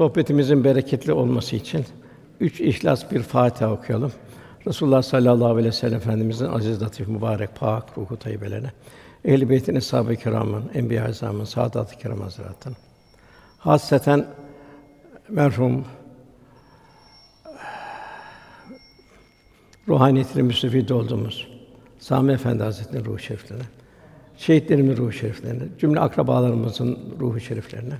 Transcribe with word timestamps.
Sohbetimizin 0.00 0.64
bereketli 0.64 1.12
olması 1.12 1.56
için 1.56 1.84
üç 2.40 2.60
İhlas 2.60 3.10
bir 3.10 3.22
Fatiha 3.22 3.72
okuyalım. 3.72 4.12
Resulullah 4.66 5.02
sallallahu 5.02 5.52
aleyhi 5.52 5.68
ve 5.68 5.72
sellem 5.72 5.96
Efendimizin 5.96 6.46
aziz, 6.46 6.82
latif, 6.82 7.08
mübarek, 7.08 7.56
pak 7.56 7.98
ruhu 7.98 8.16
tayyibelerine, 8.16 8.70
ehl-i 9.24 9.50
beytin, 9.50 9.74
eshab-ı 9.74 10.16
kiramın, 10.16 10.70
enbiya-i 10.74 11.08
azamın, 11.08 11.44
saadat-ı 11.44 11.98
kiram 11.98 12.20
hazretlerinin, 12.20 12.76
hasreten 13.58 14.26
merhum 15.28 15.84
ruhaniyetine 19.88 20.42
müstefid 20.42 20.88
olduğumuz 20.88 21.48
Sami 21.98 22.32
Efendi 22.32 22.62
Hazretleri'nin 22.62 23.04
ruhu 23.04 23.18
şeriflerine, 23.18 23.64
şehitlerimizin 24.36 25.02
ruhu 25.02 25.12
şeriflerine, 25.12 25.62
cümle 25.78 26.00
akrabalarımızın 26.00 26.98
ruhu 27.20 27.40
şeriflerine, 27.40 27.94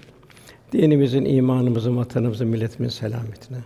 dinimizin, 0.73 1.25
imanımızın, 1.25 1.97
vatanımızın, 1.97 2.49
milletimizin 2.49 2.99
selametine, 2.99 3.59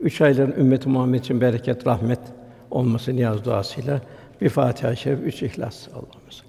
üç 0.00 0.20
ayların 0.20 0.60
ümmeti 0.60 0.88
Muhammed 0.88 1.20
için 1.20 1.40
bereket, 1.40 1.86
rahmet 1.86 2.20
olması 2.70 3.16
niyaz 3.16 3.44
duasıyla 3.44 4.02
bir 4.40 4.48
Fatiha-i 4.48 4.96
Şerif, 4.96 5.20
üç 5.20 5.42
İhlas. 5.42 5.88
Allahümme 5.88 6.30
salli. 6.30 6.48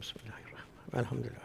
Bismillahirrahmanirrahim. 0.00 0.98
Elhamdülillah. 0.98 1.42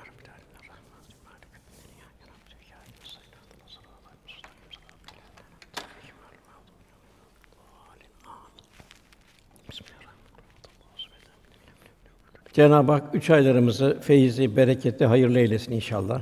Cenab-ı 12.54 12.92
Hak 12.92 13.16
üç 13.16 13.30
aylarımızı 13.30 13.98
feyizli, 14.02 14.56
bereketli, 14.58 15.06
hayırlı 15.06 15.40
eylesin 15.40 15.72
inşallah. 15.72 16.22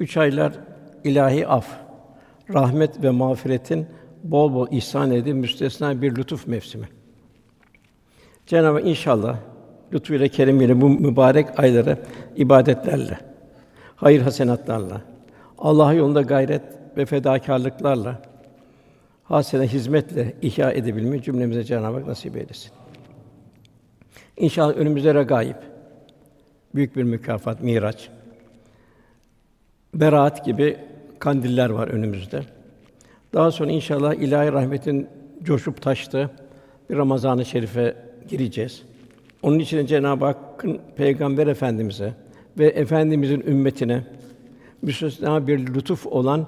Üç 0.00 0.16
aylar 0.16 0.52
ilahi 1.04 1.46
af, 1.46 1.66
rahmet 2.54 3.02
ve 3.02 3.10
mağfiretin 3.10 3.86
bol 4.24 4.54
bol 4.54 4.66
ihsan 4.70 5.10
edildiği 5.10 5.34
müstesna 5.34 6.02
bir 6.02 6.16
lütuf 6.16 6.46
mevsimi. 6.46 6.88
Cenab-ı 8.46 8.80
inşallah 8.80 9.38
lütfuyla 9.92 10.28
keremiyle 10.28 10.80
bu 10.80 10.88
mübarek 10.88 11.58
ayları 11.60 11.98
ibadetlerle, 12.36 13.18
hayır 13.96 14.22
hasenatlarla, 14.22 15.00
Allah 15.58 15.92
yolunda 15.92 16.22
gayret 16.22 16.62
ve 16.96 17.06
fedakarlıklarla, 17.06 18.22
hasene 19.24 19.66
hizmetle 19.66 20.34
ihya 20.42 20.70
edebilmeyi 20.70 21.22
cümlemize 21.22 21.64
Cenab-ı 21.64 21.96
Hak 21.96 22.06
nasip 22.06 22.36
eylesin. 22.36 22.72
İnşallah 24.36 24.76
önümüzde 24.76 25.14
regaib, 25.14 25.56
büyük 26.74 26.96
bir 26.96 27.02
mükafat, 27.02 27.62
Miraç, 27.62 28.10
Beraat 29.94 30.44
gibi 30.44 30.76
kandiller 31.18 31.70
var 31.70 31.88
önümüzde. 31.88 32.42
Daha 33.34 33.50
sonra 33.50 33.70
inşallah 33.70 34.14
ilahi 34.14 34.52
rahmetin 34.52 35.08
coşup 35.42 35.82
taştığı 35.82 36.30
bir 36.90 36.96
Ramazan-ı 36.96 37.44
Şerif'e 37.44 37.96
gireceğiz. 38.28 38.82
Onun 39.42 39.58
için 39.58 39.86
Cenab-ı 39.86 40.24
Hakk'ın 40.24 40.80
Peygamber 40.96 41.46
Efendimize 41.46 42.14
ve 42.58 42.66
efendimizin 42.66 43.40
ümmetine 43.40 44.04
müstesna 44.82 45.46
bir 45.46 45.74
lütuf 45.74 46.06
olan 46.06 46.46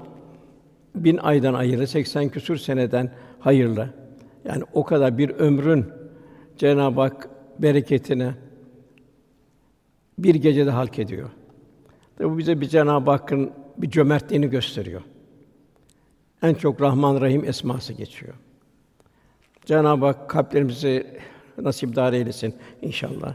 bin 0.94 1.16
aydan 1.16 1.54
ayrı 1.54 1.86
80 1.86 2.28
küsur 2.28 2.56
seneden 2.56 3.10
hayırlı. 3.40 3.90
Yani 4.44 4.64
o 4.72 4.84
kadar 4.84 5.18
bir 5.18 5.30
ömrün 5.30 5.86
Cenab-ı 6.56 7.00
Hak 7.00 7.28
bereketine 7.58 8.34
bir 10.18 10.34
gecede 10.34 10.70
halk 10.70 10.98
ediyor. 10.98 11.30
Tabi 12.20 12.30
bu 12.30 12.38
bize 12.38 12.60
bir 12.60 12.68
Cenab-ı 12.68 13.10
Hakk'ın 13.10 13.50
bir 13.76 13.90
cömertliğini 13.90 14.50
gösteriyor. 14.50 15.02
En 16.42 16.54
çok 16.54 16.80
Rahman 16.80 17.20
Rahim 17.20 17.44
esması 17.44 17.92
geçiyor. 17.92 18.34
Cenab-ı 19.64 20.06
Hak 20.06 20.30
kalplerimizi 20.30 21.06
nasipdar 21.58 22.12
eylesin 22.12 22.54
inşallah. 22.82 23.34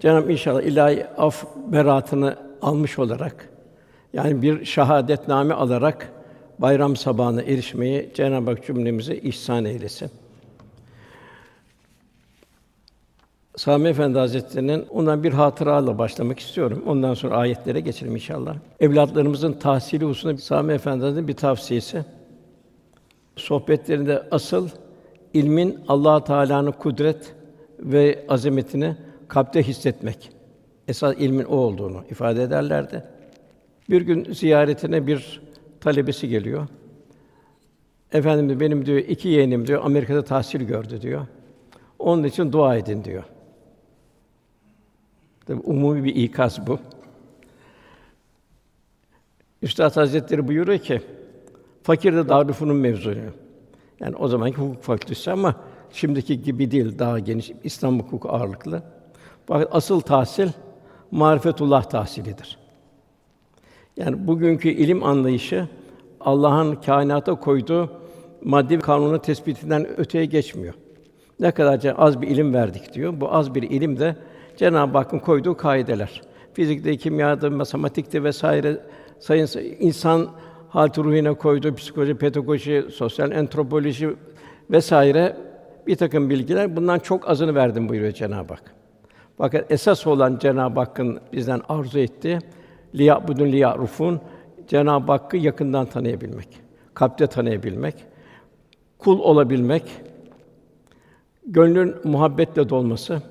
Cenab-ı 0.00 0.32
inşallah 0.32 0.62
ilahi 0.62 1.06
af 1.06 1.44
beratını 1.72 2.36
almış 2.62 2.98
olarak 2.98 3.48
yani 4.12 4.42
bir 4.42 4.64
şahadetname 4.64 5.54
alarak 5.54 6.12
bayram 6.58 6.96
sabahına 6.96 7.42
erişmeyi 7.42 8.10
Cenab-ı 8.14 8.50
Hak 8.50 8.66
cümlemize 8.66 9.16
ihsan 9.16 9.64
eylesin. 9.64 10.10
Sami 13.56 13.88
Efendi 13.88 14.18
Hazretleri'nin 14.18 14.86
ondan 14.90 15.22
bir 15.22 15.32
hatıralarla 15.32 15.98
başlamak 15.98 16.38
istiyorum. 16.38 16.84
Ondan 16.86 17.14
sonra 17.14 17.36
ayetlere 17.36 17.80
geçelim 17.80 18.14
inşallah. 18.14 18.56
Evlatlarımızın 18.80 19.52
tahsili 19.52 20.04
hususunda 20.04 20.36
Sami 20.36 20.72
Efendi 20.72 21.28
bir 21.28 21.34
tavsiyesi. 21.34 22.04
Sohbetlerinde 23.36 24.22
asıl 24.30 24.68
ilmin 25.34 25.78
Allah 25.88 26.24
Teala'nın 26.24 26.72
kudret 26.72 27.34
ve 27.78 28.24
azametini 28.28 28.96
kalpte 29.28 29.62
hissetmek. 29.62 30.30
Esas 30.88 31.16
ilmin 31.18 31.44
o 31.44 31.56
olduğunu 31.56 32.04
ifade 32.10 32.42
ederlerdi. 32.42 33.04
Bir 33.90 34.02
gün 34.02 34.32
ziyaretine 34.32 35.06
bir 35.06 35.40
talebesi 35.80 36.28
geliyor. 36.28 36.68
Efendim 38.12 38.60
benim 38.60 38.86
diyor 38.86 38.98
iki 38.98 39.28
yeğenim 39.28 39.66
diyor 39.66 39.84
Amerika'da 39.84 40.24
tahsil 40.24 40.60
gördü 40.60 41.02
diyor. 41.02 41.26
Onun 41.98 42.24
için 42.24 42.52
dua 42.52 42.76
edin 42.76 43.04
diyor. 43.04 43.24
Tabii 45.46 45.60
umumi 45.60 46.04
bir 46.04 46.14
ikaz 46.14 46.66
bu. 46.66 46.78
Üstad 49.62 49.96
Hazretleri 49.96 50.48
buyuruyor 50.48 50.78
ki, 50.78 51.02
fakir 51.82 52.16
de 52.16 52.28
Darülfünun 52.28 52.76
mezunu. 52.76 53.14
Yani 54.00 54.16
o 54.16 54.28
zamanki 54.28 54.56
hukuk 54.56 54.82
fakültesi 54.82 55.30
ama 55.30 55.54
şimdiki 55.92 56.42
gibi 56.42 56.70
değil, 56.70 56.98
daha 56.98 57.18
geniş 57.18 57.52
İslam 57.64 57.98
hukuku 57.98 58.28
ağırlıklı. 58.28 58.82
Fakat 59.46 59.68
asıl 59.72 60.00
tahsil 60.00 60.48
marifetullah 61.10 61.84
tahsilidir. 61.84 62.58
Yani 63.96 64.26
bugünkü 64.26 64.68
ilim 64.68 65.04
anlayışı 65.04 65.68
Allah'ın 66.20 66.74
kainata 66.74 67.34
koyduğu 67.34 67.90
maddi 68.44 68.78
kanunu 68.78 69.22
tespitinden 69.22 70.00
öteye 70.00 70.24
geçmiyor. 70.24 70.74
Ne 71.40 71.50
kadar 71.50 71.94
az 71.98 72.22
bir 72.22 72.28
ilim 72.28 72.54
verdik 72.54 72.92
diyor. 72.92 73.20
Bu 73.20 73.34
az 73.34 73.54
bir 73.54 73.62
ilim 73.62 73.98
de 73.98 74.16
Cenab-ı 74.60 74.98
Hakk'ın 74.98 75.18
koyduğu 75.18 75.56
kaideler. 75.56 76.22
Fizikte, 76.52 76.96
kimyada, 76.96 77.50
matematikte 77.50 78.24
vesaire 78.24 78.80
sayın 79.18 79.48
insan 79.78 80.28
halt 80.68 80.98
ruhuna 80.98 81.34
koyduğu 81.34 81.74
psikoloji, 81.74 82.14
pedagoji, 82.14 82.84
sosyal 82.92 83.30
antropoloji 83.30 84.16
vesaire 84.70 85.36
bir 85.86 85.96
takım 85.96 86.30
bilgiler 86.30 86.76
bundan 86.76 86.98
çok 86.98 87.28
azını 87.28 87.54
verdim 87.54 87.88
buyuruyor 87.88 88.12
Cenab-ı 88.12 88.54
Hak. 88.54 88.74
Fakat 89.38 89.72
esas 89.72 90.06
olan 90.06 90.38
Cenab-ı 90.38 90.80
Hakk'ın 90.80 91.20
bizden 91.32 91.60
arzu 91.68 91.98
ettiği 91.98 92.38
liya'budun 92.94 93.52
liya'rufun 93.52 94.20
Cenab-ı 94.68 95.12
Hakk'ı 95.12 95.36
yakından 95.36 95.86
tanıyabilmek, 95.86 96.48
kalpte 96.94 97.26
tanıyabilmek, 97.26 97.94
kul 98.98 99.18
olabilmek, 99.18 99.84
gönlün 101.46 101.94
muhabbetle 102.04 102.68
dolması, 102.68 103.22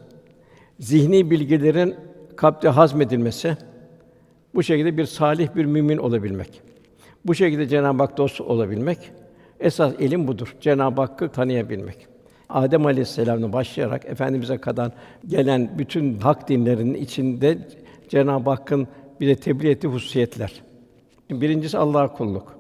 zihni 0.79 1.31
bilgilerin 1.31 1.95
kalpte 2.35 2.69
hazmedilmesi, 2.69 3.57
bu 4.55 4.63
şekilde 4.63 4.97
bir 4.97 5.05
salih 5.05 5.55
bir 5.55 5.65
mümin 5.65 5.97
olabilmek. 5.97 6.61
Bu 7.25 7.35
şekilde 7.35 7.67
Cenab-ı 7.67 8.03
Hak 8.03 8.17
dost 8.17 8.41
olabilmek 8.41 9.11
esas 9.59 9.93
ilim 9.99 10.27
budur. 10.27 10.55
Cenab-ı 10.61 11.01
Hakk'ı 11.01 11.29
tanıyabilmek. 11.29 12.07
Adem 12.49 12.85
Aleyhisselam'dan 12.85 13.53
başlayarak 13.53 14.05
efendimize 14.05 14.57
kadar 14.57 14.91
gelen 15.27 15.71
bütün 15.77 16.19
hak 16.19 16.49
dinlerinin 16.49 16.93
içinde 16.93 17.57
Cenab-ı 18.09 18.49
Hakk'ın 18.49 18.87
bize 19.19 19.35
tebliğ 19.35 19.69
ettiği 19.69 19.87
hususiyetler. 19.87 20.61
Birincisi 21.31 21.77
Allah'a 21.77 22.13
kulluk. 22.13 22.59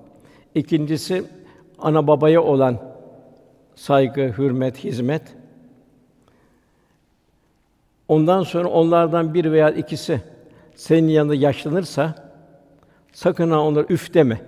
İkincisi 0.55 1.23
ana 1.79 2.07
babaya 2.07 2.43
olan 2.43 2.77
saygı, 3.75 4.33
hürmet, 4.37 4.83
hizmet. 4.83 5.21
Ondan 8.09 8.43
sonra 8.43 8.67
onlardan 8.67 9.33
bir 9.33 9.51
veya 9.51 9.69
ikisi 9.69 10.21
senin 10.75 11.07
yanında 11.07 11.35
yaşlanırsa 11.35 12.15
sakın 13.13 13.51
ha 13.51 13.59
onlara 13.59 13.85
üf 13.89 14.13
deme. 14.13 14.41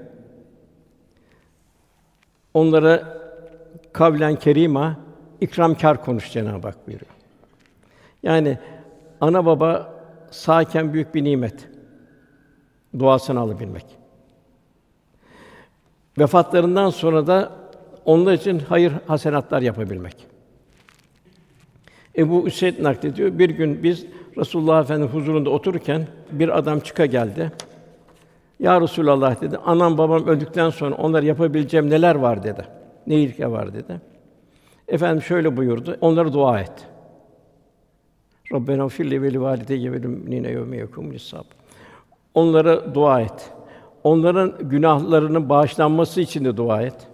Onlara 2.53 3.17
kavlen 3.93 4.35
kerima, 4.35 4.99
ikramkar 5.41 6.03
konuş 6.05 6.31
Cenab-ı 6.31 6.67
Hak 6.67 6.87
buyuruyor. 6.87 7.11
Yani 8.23 8.57
ana 9.21 9.45
baba 9.45 9.93
sağken 10.31 10.93
büyük 10.93 11.15
bir 11.15 11.23
nimet. 11.23 11.67
Duasını 12.99 13.39
alabilmek. 13.39 13.85
Vefatlarından 16.19 16.89
sonra 16.89 17.27
da 17.27 17.51
onlar 18.05 18.33
için 18.33 18.59
hayır 18.59 18.93
hasenatlar 19.07 19.61
yapabilmek. 19.61 20.30
Ebu 22.17 22.47
Üseyd 22.47 22.83
naklediyor. 22.83 23.39
Bir 23.39 23.49
gün 23.49 23.83
biz 23.83 24.05
Resulullah 24.37 24.81
Efendimiz 24.81 25.13
huzurunda 25.13 25.49
otururken 25.49 26.07
bir 26.31 26.57
adam 26.57 26.79
çıka 26.79 27.05
geldi. 27.05 27.51
Ya 28.59 28.81
Resulallah 28.81 29.41
dedi. 29.41 29.57
Anam 29.57 29.97
babam 29.97 30.27
öldükten 30.27 30.69
sonra 30.69 30.95
onlar 30.95 31.23
yapabileceğim 31.23 31.89
neler 31.89 32.15
var 32.15 32.43
dedi. 32.43 32.65
Ne 33.07 33.15
ilke 33.15 33.51
var 33.51 33.73
dedi. 33.73 34.01
Efendim 34.87 35.21
şöyle 35.21 35.57
buyurdu. 35.57 35.97
Onlara 36.01 36.33
dua 36.33 36.59
et. 36.59 36.87
Rabbena 38.53 38.87
firli 38.87 39.21
ve 39.21 39.33
livalideyye 39.33 39.91
ve 39.91 40.01
lil 40.01 40.45
yevme 40.45 40.87
hisab. 41.13 41.43
Onlara 42.33 42.95
dua 42.95 43.21
et. 43.21 43.51
Onların 44.03 44.53
günahlarının 44.61 45.49
bağışlanması 45.49 46.21
için 46.21 46.45
de 46.45 46.57
dua 46.57 46.81
et. 46.81 47.07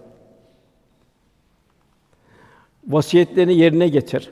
Vasiyetlerini 2.88 3.54
yerine 3.54 3.88
getir. 3.88 4.30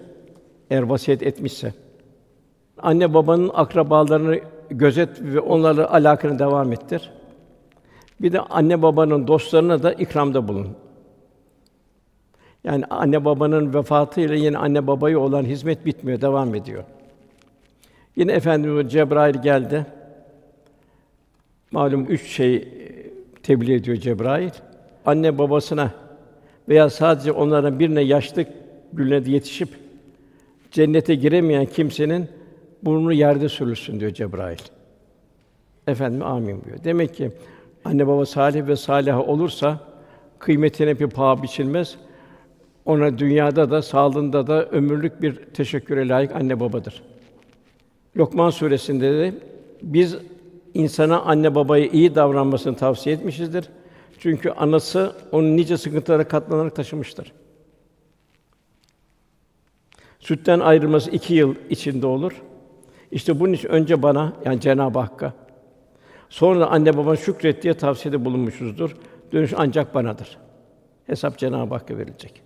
Eğer 0.70 0.82
vasiyet 0.82 1.22
etmişse. 1.22 1.72
Anne 2.78 3.14
babanın 3.14 3.50
akrabalarını 3.54 4.40
gözet 4.70 5.22
ve 5.22 5.40
onlarla 5.40 5.90
alakanı 5.90 6.38
devam 6.38 6.72
ettir. 6.72 7.10
Bir 8.20 8.32
de 8.32 8.40
anne 8.40 8.82
babanın 8.82 9.26
dostlarına 9.26 9.82
da 9.82 9.92
ikramda 9.92 10.48
bulun. 10.48 10.68
Yani 12.64 12.84
anne 12.90 13.24
babanın 13.24 13.74
vefatıyla 13.74 14.34
yine 14.34 14.58
anne 14.58 14.86
babaya 14.86 15.18
olan 15.18 15.44
hizmet 15.44 15.86
bitmiyor, 15.86 16.20
devam 16.20 16.54
ediyor. 16.54 16.84
Yine 18.16 18.32
Efendimiz 18.32 18.92
Cebrail 18.92 19.42
geldi. 19.42 19.86
Malum 21.70 22.04
üç 22.04 22.26
şey 22.26 22.68
tebliğ 23.42 23.74
ediyor 23.74 23.96
Cebrail. 23.96 24.50
Anne 25.06 25.38
babasına 25.38 25.90
veya 26.68 26.90
sadece 26.90 27.32
onlardan 27.32 27.78
birine 27.78 28.00
yaşlık 28.00 28.48
gününe 28.92 29.30
yetişip 29.30 29.85
cennete 30.76 31.14
giremeyen 31.14 31.66
kimsenin 31.66 32.28
burnu 32.82 33.12
yerde 33.12 33.48
sürülsün 33.48 34.00
diyor 34.00 34.10
Cebrail. 34.10 34.58
Efendim 35.86 36.22
amin 36.22 36.64
diyor. 36.64 36.78
Demek 36.84 37.14
ki 37.14 37.30
anne 37.84 38.06
baba 38.06 38.26
salih 38.26 38.66
ve 38.66 38.76
salih 38.76 39.28
olursa 39.28 39.80
kıymetine 40.38 41.00
bir 41.00 41.06
paha 41.06 41.42
biçilmez. 41.42 41.96
Ona 42.84 43.18
dünyada 43.18 43.70
da 43.70 43.82
sağlığında 43.82 44.46
da 44.46 44.66
ömürlük 44.66 45.22
bir 45.22 45.34
teşekküre 45.34 46.08
layık 46.08 46.32
anne 46.32 46.60
babadır. 46.60 47.02
Lokman 48.16 48.50
suresinde 48.50 49.12
de 49.12 49.34
biz 49.82 50.16
insana 50.74 51.20
anne 51.20 51.54
babaya 51.54 51.86
iyi 51.86 52.14
davranmasını 52.14 52.76
tavsiye 52.76 53.16
etmişizdir. 53.16 53.68
Çünkü 54.18 54.50
anası 54.50 55.12
onun 55.32 55.56
nice 55.56 55.76
sıkıntılara 55.76 56.28
katlanarak 56.28 56.76
taşımıştır. 56.76 57.32
Sütten 60.26 60.60
ayrılması 60.60 61.10
iki 61.10 61.34
yıl 61.34 61.54
içinde 61.70 62.06
olur. 62.06 62.42
İşte 63.10 63.40
bunun 63.40 63.52
için 63.52 63.68
önce 63.68 64.02
bana 64.02 64.32
yani 64.44 64.60
Cenab-ı 64.60 64.98
Hakk'a 64.98 65.32
sonra 66.28 66.60
da 66.60 66.70
anne 66.70 66.96
baba 66.96 67.16
şükret 67.16 67.62
diye 67.62 67.74
tavsiyede 67.74 68.24
bulunmuşuzdur. 68.24 68.96
Dönüş 69.32 69.54
ancak 69.56 69.94
banadır. 69.94 70.38
Hesap 71.06 71.38
Cenab-ı 71.38 71.74
Hakk'a 71.74 71.98
verilecek. 71.98 72.42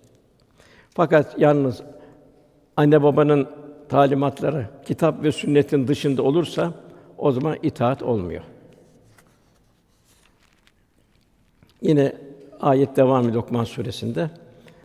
Fakat 0.89 1.39
yalnız 1.39 1.81
anne 2.77 3.03
babanın 3.03 3.47
talimatları 3.89 4.65
kitap 4.85 5.23
ve 5.23 5.31
sünnetin 5.31 5.87
dışında 5.87 6.23
olursa 6.23 6.73
o 7.17 7.31
zaman 7.31 7.57
itaat 7.63 8.03
olmuyor. 8.03 8.43
Yine 11.81 12.15
ayet 12.59 12.95
devam 12.95 13.21
ediyor 13.21 13.43
Lokman 13.43 13.63
suresinde. 13.63 14.29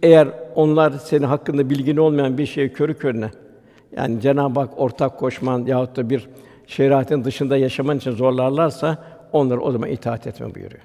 Eğer 0.02 0.28
onlar 0.54 0.90
senin 0.90 1.26
hakkında 1.26 1.70
bilgin 1.70 1.96
olmayan 1.96 2.38
bir 2.38 2.46
şeyi 2.46 2.72
körü 2.72 2.94
körüne 2.94 3.30
yani 3.96 4.20
Cenab-ı 4.20 4.60
Hak 4.60 4.80
ortak 4.80 5.18
koşman 5.18 5.66
yahut 5.66 5.96
da 5.96 6.10
bir 6.10 6.28
şeriatın 6.66 7.24
dışında 7.24 7.56
yaşaman 7.56 7.96
için 7.96 8.10
zorlarlarsa 8.10 8.98
onları 9.32 9.60
o 9.60 9.72
zaman 9.72 9.90
itaat 9.90 10.26
etme 10.26 10.54
buyuruyor. 10.54 10.82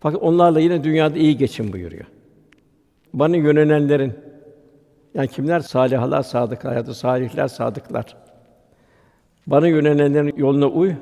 Fakat 0.00 0.22
onlarla 0.22 0.60
yine 0.60 0.84
dünyada 0.84 1.18
iyi 1.18 1.36
geçin 1.36 1.72
buyuruyor. 1.72 2.04
Bana 3.14 3.36
yönelenlerin 3.36 4.12
yani 5.14 5.28
kimler 5.28 5.60
salihler, 5.60 6.22
sadıklar 6.22 6.76
ya 6.76 6.86
da 6.86 6.94
salihler, 6.94 7.48
sadıklar. 7.48 8.16
Bana 9.46 9.68
yönelenlerin 9.68 10.34
yoluna 10.36 10.66
uy, 10.66 10.92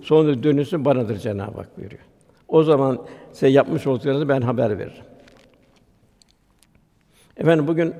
sonra 0.00 0.42
dönüşün 0.42 0.84
banadır 0.84 1.18
Cenab-ı 1.18 1.56
Hak 1.56 1.78
buyuruyor. 1.78 2.02
O 2.48 2.62
zaman 2.62 2.98
size 3.32 3.48
yapmış 3.48 3.86
olduklarınızı 3.86 4.28
ben 4.28 4.40
haber 4.40 4.78
veririm. 4.78 5.04
Efendim 7.36 7.66
bugün 7.66 7.94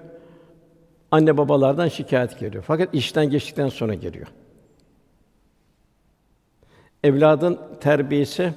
anne 1.11 1.37
babalardan 1.37 1.89
şikayet 1.89 2.39
geliyor. 2.39 2.65
Fakat 2.67 2.95
işten 2.95 3.31
geçtikten 3.31 3.69
sonra 3.69 3.95
geliyor. 3.95 4.27
Evladın 7.05 7.61
terbiyesi 7.81 8.53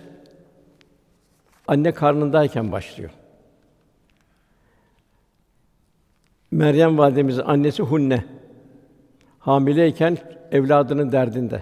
anne 1.68 1.92
karnındayken 1.92 2.72
başlıyor. 2.72 3.12
Meryem 6.52 6.98
validemizin 6.98 7.42
annesi 7.42 7.84
Hunne 7.84 8.26
hamileyken 9.40 10.18
evladının 10.52 11.12
derdinde. 11.12 11.62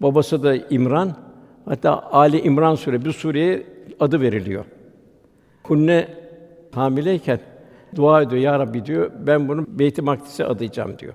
Babası 0.00 0.42
da 0.42 0.56
İmran. 0.56 1.16
Hatta 1.64 2.02
Ali 2.02 2.40
İmran 2.40 2.74
sure 2.74 3.04
bir 3.04 3.12
sureye 3.12 3.66
adı 4.00 4.20
veriliyor. 4.20 4.64
Hunne 5.62 6.08
hamileyken 6.74 7.40
dua 7.94 8.22
ediyor 8.22 8.42
ya 8.42 8.58
Rabbi 8.58 8.84
diyor. 8.84 9.10
Ben 9.26 9.48
bunu 9.48 9.66
Beyt-i 9.68 10.02
Makdis'e 10.02 10.44
adayacağım 10.44 10.98
diyor. 10.98 11.14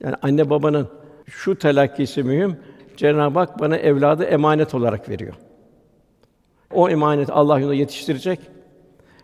Yani 0.00 0.14
anne 0.22 0.50
babanın 0.50 0.88
şu 1.26 1.58
telakkisi 1.58 2.22
mühim. 2.22 2.56
Cenab-ı 2.96 3.38
Hak 3.38 3.60
bana 3.60 3.76
evladı 3.76 4.24
emanet 4.24 4.74
olarak 4.74 5.08
veriyor. 5.08 5.34
O 6.72 6.88
emanet 6.88 7.30
Allah 7.30 7.58
yolunda 7.58 7.74
yetiştirecek. 7.74 8.40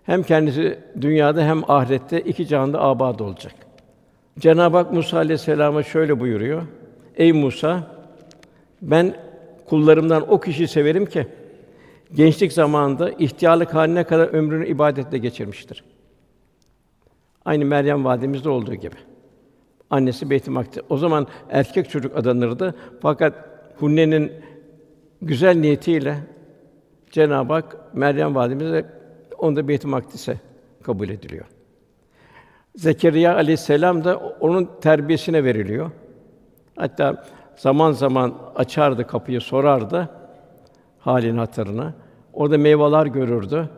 Hem 0.03 0.23
kendisi 0.23 0.79
dünyada 1.01 1.43
hem 1.43 1.71
ahirette 1.71 2.21
iki 2.21 2.47
cihanda 2.47 2.81
abad 2.81 3.19
olacak. 3.19 3.55
Cenab-ı 4.39 4.77
Hak 4.77 4.93
Musa 4.93 5.17
aleyhisselama 5.17 5.83
şöyle 5.83 6.21
buyuruyor: 6.21 6.63
Ey 7.17 7.33
Musa, 7.33 7.83
ben 8.83 9.15
kullarımdan 9.69 10.33
o 10.33 10.41
kişi 10.41 10.69
severim 10.69 11.07
ki 11.07 11.27
gençlik 12.15 12.53
zamanında 12.53 13.11
ihtiyarlık 13.11 13.75
haline 13.75 14.05
kadar 14.05 14.29
ömrünü 14.29 14.67
ibadetle 14.67 15.19
geçirmiştir. 15.19 15.85
Aynı 17.45 17.65
Meryem 17.65 18.05
validemizde 18.05 18.49
olduğu 18.49 18.75
gibi. 18.75 18.97
Annesi 19.91 20.31
Beyt-i. 20.31 20.51
O 20.89 20.97
zaman 20.97 21.27
erkek 21.51 21.91
çocuk 21.91 22.17
adanırdı. 22.17 22.75
Fakat 23.01 23.35
Hunne'nin 23.77 24.33
güzel 25.23 25.57
niyetiyle 25.57 26.17
Cenab-ı 27.11 27.53
Hak 27.53 27.95
Meryem 27.95 28.35
validemize 28.35 28.87
onu 29.39 29.57
da 29.57 29.69
Beyt-i 29.69 29.89
kabul 30.83 31.09
ediliyor. 31.09 31.45
Zekeriya 32.77 33.35
aleyhisselam 33.35 34.05
da 34.05 34.17
onun 34.17 34.69
terbiyesine 34.81 35.45
veriliyor. 35.45 35.91
Hatta 36.77 37.25
zaman 37.57 37.93
zaman 37.93 38.35
açardı 38.55 39.07
kapıyı, 39.07 39.41
sorardı 39.41 40.09
halin 40.99 41.39
hatırına. 41.39 41.95
Orada 42.33 42.59
meyveler 42.59 43.07
görürdü. 43.07 43.69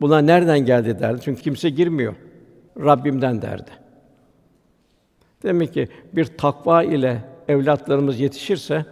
Bunlar 0.00 0.26
nereden 0.26 0.58
geldi 0.58 0.98
derdi. 0.98 1.20
Çünkü 1.24 1.42
kimse 1.42 1.70
girmiyor. 1.70 2.14
Rabbimden 2.80 3.42
derdi. 3.42 3.70
Demek 5.42 5.74
ki 5.74 5.88
bir 6.12 6.24
takva 6.24 6.82
ile 6.82 7.24
evlatlarımız 7.48 8.20
yetişirse 8.20 8.84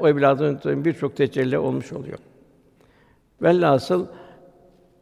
o 0.00 0.08
evladın 0.08 0.84
birçok 0.84 1.16
tecelli 1.16 1.58
olmuş 1.58 1.92
oluyor. 1.92 2.18
Velhasıl 3.42 4.06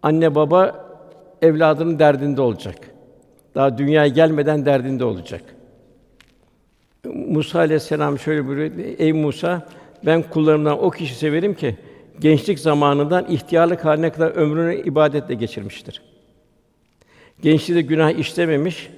anne 0.03 0.35
baba 0.35 0.87
evladının 1.43 1.99
derdinde 1.99 2.41
olacak. 2.41 2.77
Daha 3.55 3.79
dünyaya 3.79 4.09
gelmeden 4.09 4.67
derdinde 4.67 5.05
olacak. 5.05 5.43
Musa 7.15 7.59
aleyhisselam 7.59 8.19
şöyle 8.19 8.47
buyuruyor: 8.47 8.71
Ey 8.99 9.13
Musa, 9.13 9.67
ben 10.07 10.23
kullarımdan 10.23 10.85
o 10.85 10.91
kişi 10.91 11.15
severim 11.15 11.55
ki 11.55 11.77
gençlik 12.21 12.59
zamanından 12.59 13.27
ihtiyarlık 13.27 13.85
haline 13.85 14.13
kadar 14.13 14.31
ömrünü 14.31 14.83
ibadetle 14.83 15.35
geçirmiştir. 15.35 16.12
Gençliğinde 17.43 17.83
günah 17.83 18.11
işlememiş 18.11 18.91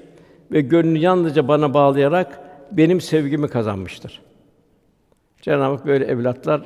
ve 0.52 0.60
gönlünü 0.60 0.98
yalnızca 0.98 1.48
bana 1.48 1.74
bağlayarak 1.74 2.40
benim 2.72 3.00
sevgimi 3.00 3.48
kazanmıştır. 3.48 4.20
Cenab-ı 5.42 5.62
Hak 5.62 5.86
böyle 5.86 6.04
evlatlar 6.04 6.62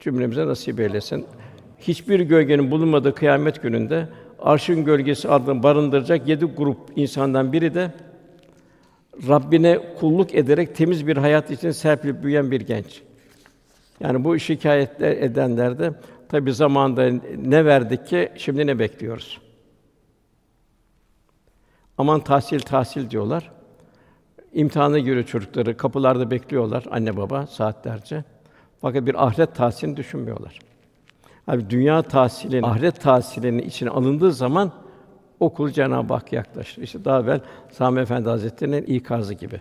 cümlemize 0.00 0.46
nasip 0.46 0.80
eylesin. 0.80 1.26
Hiçbir 1.78 2.20
gölgenin 2.20 2.70
bulunmadığı 2.70 3.14
kıyamet 3.14 3.62
gününde 3.62 4.08
arşın 4.38 4.84
gölgesi 4.84 5.28
adını 5.28 5.62
barındıracak 5.62 6.28
yedi 6.28 6.44
grup 6.44 6.78
insandan 6.96 7.52
biri 7.52 7.74
de 7.74 7.90
Rabbine 9.28 9.78
kulluk 10.00 10.34
ederek 10.34 10.74
temiz 10.74 11.06
bir 11.06 11.16
hayat 11.16 11.50
için 11.50 11.70
serpilip 11.70 12.22
büyüyen 12.22 12.50
bir 12.50 12.60
genç. 12.60 13.02
Yani 14.00 14.24
bu 14.24 14.38
şikayetler 14.38 15.12
edenler 15.12 15.78
de 15.78 15.92
tabi 16.28 16.52
zamanda 16.52 17.10
ne 17.46 17.64
verdik 17.64 18.06
ki 18.06 18.28
şimdi 18.36 18.66
ne 18.66 18.78
bekliyoruz? 18.78 19.38
Aman 21.98 22.20
tahsil 22.20 22.60
tahsil 22.60 23.10
diyorlar. 23.10 23.50
İmtihana 24.52 24.98
giriyor 24.98 25.24
çocukları, 25.24 25.76
kapılarda 25.76 26.30
bekliyorlar 26.30 26.84
anne 26.90 27.16
baba 27.16 27.46
saatlerce. 27.46 28.24
Fakat 28.80 29.06
bir 29.06 29.26
ahiret 29.26 29.54
tahsilini 29.54 29.96
düşünmüyorlar. 29.96 30.58
Abi 31.48 31.70
dünya 31.70 32.02
tahsilinin, 32.02 32.62
ahiret 32.62 33.00
tahsilinin 33.00 33.62
içine 33.62 33.90
alındığı 33.90 34.32
zaman 34.32 34.72
okul 35.40 35.70
Cenab-ı 35.70 36.14
Hak 36.14 36.32
yaklaşır. 36.32 36.82
İşte 36.82 37.04
daha 37.04 37.20
evvel 37.20 37.40
Sami 37.72 38.00
Efendi 38.00 38.28
Hazretleri'nin 38.28 38.82
ikazı 38.82 39.34
gibi. 39.34 39.60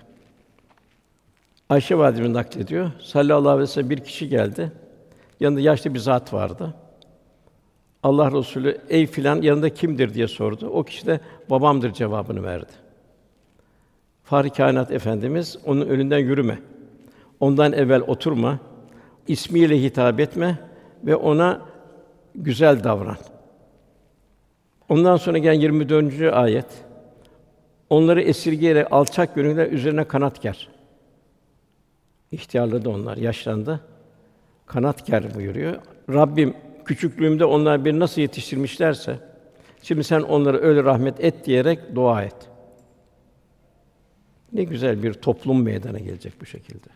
Ayşe 1.69 1.97
validemiz 1.97 2.31
naklediyor. 2.31 2.91
Sallallahu 3.01 3.49
aleyhi 3.49 3.61
ve 3.61 3.67
sellem 3.67 3.89
bir 3.89 3.99
kişi 4.03 4.29
geldi. 4.29 4.71
Yanında 5.39 5.59
yaşlı 5.59 5.93
bir 5.93 5.99
zat 5.99 6.33
vardı. 6.33 6.73
Allah 8.03 8.31
Resulü 8.31 8.77
ey 8.89 9.07
filan 9.07 9.41
yanında 9.41 9.69
kimdir 9.69 10.13
diye 10.13 10.27
sordu. 10.27 10.69
O 10.69 10.83
kişi 10.83 11.05
de 11.05 11.19
babamdır 11.49 11.93
cevabını 11.93 12.43
verdi. 12.43 12.71
Fahri 14.23 14.49
Kainat 14.49 14.91
Efendimiz 14.91 15.57
onun 15.65 15.87
önünden 15.87 16.19
yürüme. 16.19 16.59
Ondan 17.39 17.73
evvel 17.73 18.01
oturma. 18.01 18.59
ismiyle 19.27 19.81
hitap 19.83 20.19
etme 20.19 20.59
ve 21.03 21.15
ona 21.15 21.61
güzel 22.35 22.83
davran. 22.83 23.17
Ondan 24.89 25.17
sonra 25.17 25.37
gelen 25.37 25.59
24. 25.59 26.33
ayet 26.33 26.65
onları 27.89 28.21
esirgeyerek 28.21 28.87
alçak 28.91 29.35
gönüller 29.35 29.71
üzerine 29.71 30.03
kanat 30.03 30.41
ger. 30.41 30.69
İhtiyarladı 32.31 32.89
onlar, 32.89 33.17
yaşlandı. 33.17 33.79
Kanat 34.65 35.05
ger 35.07 35.35
buyuruyor. 35.35 35.75
Rabbim 36.09 36.53
küçüklüğümde 36.87 37.45
onlar 37.45 37.85
beni 37.85 37.99
nasıl 37.99 38.21
yetiştirmişlerse 38.21 39.19
şimdi 39.83 40.03
sen 40.03 40.21
onlara 40.21 40.57
öyle 40.57 40.83
rahmet 40.83 41.23
et 41.23 41.45
diyerek 41.45 41.95
dua 41.95 42.23
et. 42.23 42.35
Ne 44.53 44.63
güzel 44.63 45.03
bir 45.03 45.13
toplum 45.13 45.63
meydana 45.63 45.99
gelecek 45.99 46.41
bu 46.41 46.45
şekilde. 46.45 46.87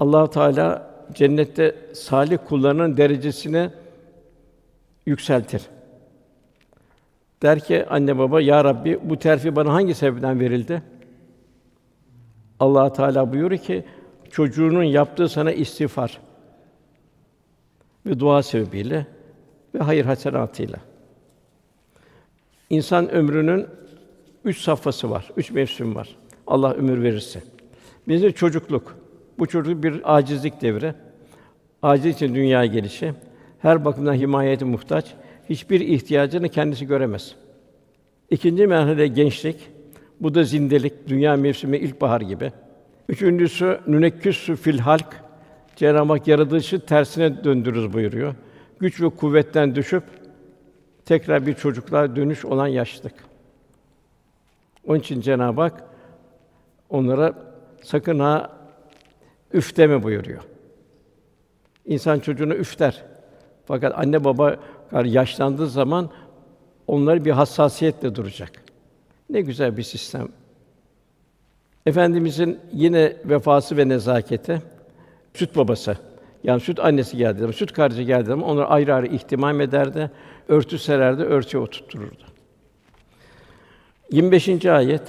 Allah 0.00 0.30
Teala 0.30 0.94
cennette 1.12 1.76
salih 1.94 2.38
kullarının 2.48 2.96
derecesini 2.96 3.70
yükseltir. 5.06 5.62
Der 7.42 7.60
ki 7.60 7.86
anne 7.86 8.18
baba 8.18 8.40
ya 8.40 8.64
Rabbi 8.64 9.00
bu 9.02 9.18
terfi 9.18 9.56
bana 9.56 9.72
hangi 9.72 9.94
sebepten 9.94 10.40
verildi? 10.40 10.82
Allah 12.60 12.92
Teala 12.92 13.32
buyuruyor 13.32 13.60
ki 13.60 13.84
çocuğunun 14.30 14.82
yaptığı 14.82 15.28
sana 15.28 15.52
istiğfar 15.52 16.20
ve 18.06 18.20
dua 18.20 18.42
sebebiyle 18.42 19.06
ve 19.74 19.78
hayır 19.78 20.04
hasenatıyla. 20.04 20.78
İnsan 22.70 23.10
ömrünün 23.10 23.66
üç 24.44 24.60
safhası 24.60 25.10
var, 25.10 25.30
üç 25.36 25.50
mevsim 25.50 25.94
var. 25.94 26.16
Allah 26.46 26.72
ömür 26.72 27.02
verirse. 27.02 27.42
Bizde 28.08 28.32
çocukluk. 28.32 28.96
Bu 29.38 29.46
çocuk 29.46 29.82
bir 29.82 30.16
acizlik 30.16 30.62
devri. 30.62 30.94
Aciz 31.82 32.16
için 32.16 32.34
dünyaya 32.34 32.66
gelişi. 32.66 33.14
Her 33.58 33.84
bakımdan 33.84 34.14
himayete 34.14 34.64
muhtaç. 34.64 35.14
Hiçbir 35.50 35.80
ihtiyacını 35.80 36.48
kendisi 36.48 36.86
göremez. 36.86 37.34
İkinci 38.30 38.66
merhale 38.66 39.06
gençlik. 39.06 39.56
Bu 40.20 40.34
da 40.34 40.44
zindelik, 40.44 41.08
dünya 41.08 41.36
mevsimi 41.36 41.76
ilkbahar 41.76 42.20
gibi. 42.20 42.52
Üçüncüsü 43.08 43.80
nünekküsü 43.86 44.56
fil 44.56 44.78
halk. 44.78 45.23
Cenab-ı 45.76 46.12
Hak 46.12 46.28
yaratılışı 46.28 46.86
tersine 46.86 47.44
döndürürüz 47.44 47.92
buyuruyor. 47.92 48.34
Güç 48.78 49.00
ve 49.00 49.08
kuvvetten 49.08 49.74
düşüp 49.74 50.04
tekrar 51.04 51.46
bir 51.46 51.54
çocukluğa 51.54 52.16
dönüş 52.16 52.44
olan 52.44 52.66
yaşlık. 52.66 53.14
Onun 54.86 54.98
için 54.98 55.20
Cenab-ı 55.20 55.60
Hak 55.60 55.84
onlara 56.90 57.34
sakın 57.82 58.18
ha 58.18 58.50
üf 59.52 59.76
deme 59.76 60.02
buyuruyor. 60.02 60.42
İnsan 61.86 62.18
çocuğunu 62.18 62.54
üfter. 62.54 63.04
Fakat 63.66 63.98
anne 63.98 64.24
baba 64.24 64.56
yaşlandığı 65.04 65.68
zaman 65.68 66.10
onlar 66.86 67.24
bir 67.24 67.30
hassasiyetle 67.30 68.14
duracak. 68.14 68.50
Ne 69.30 69.40
güzel 69.40 69.76
bir 69.76 69.82
sistem. 69.82 70.28
Efendimizin 71.86 72.60
yine 72.72 73.16
vefası 73.24 73.76
ve 73.76 73.88
nezaketi 73.88 74.62
süt 75.34 75.56
babası 75.56 75.96
yani 76.44 76.60
süt 76.60 76.80
annesi 76.80 77.16
geldi 77.16 77.38
zaman, 77.38 77.52
süt 77.52 77.72
kardeşi 77.72 78.06
geldi 78.06 78.24
zaman 78.24 78.48
onları 78.48 78.66
ayrı 78.66 78.94
ayrı 78.94 79.06
ihtimam 79.06 79.60
ederdi, 79.60 80.10
örtü 80.48 80.78
sererdi, 80.78 81.22
örtüye 81.22 81.62
oturttururdu. 81.62 82.24
25. 84.10 84.66
ayet 84.66 85.02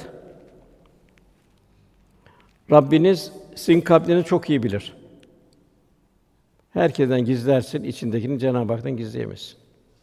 Rabbiniz 2.71 3.31
sizin 3.55 3.81
kalbinizi 3.81 4.25
çok 4.25 4.49
iyi 4.49 4.63
bilir. 4.63 4.93
Herkesten 6.73 7.25
gizlersin, 7.25 7.83
içindekini 7.83 8.39
Cenab-ı 8.39 8.73
Hak'tan 8.73 8.97
gizleyemezsin. 8.97 9.57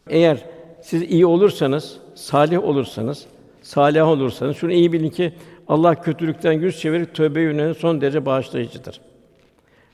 Eğer 0.08 0.44
siz 0.82 1.02
iyi 1.02 1.26
olursanız, 1.26 1.98
salih 2.14 2.64
olursanız, 2.64 3.26
salih 3.62 4.08
olursanız 4.08 4.56
şunu 4.56 4.72
iyi 4.72 4.92
bilin 4.92 5.10
ki 5.10 5.32
Allah 5.68 5.94
kötülükten 6.02 6.52
yüz 6.52 6.80
çevirip 6.80 7.14
tövbe 7.14 7.40
yönelen 7.40 7.72
son 7.72 8.00
derece 8.00 8.26
bağışlayıcıdır. 8.26 9.00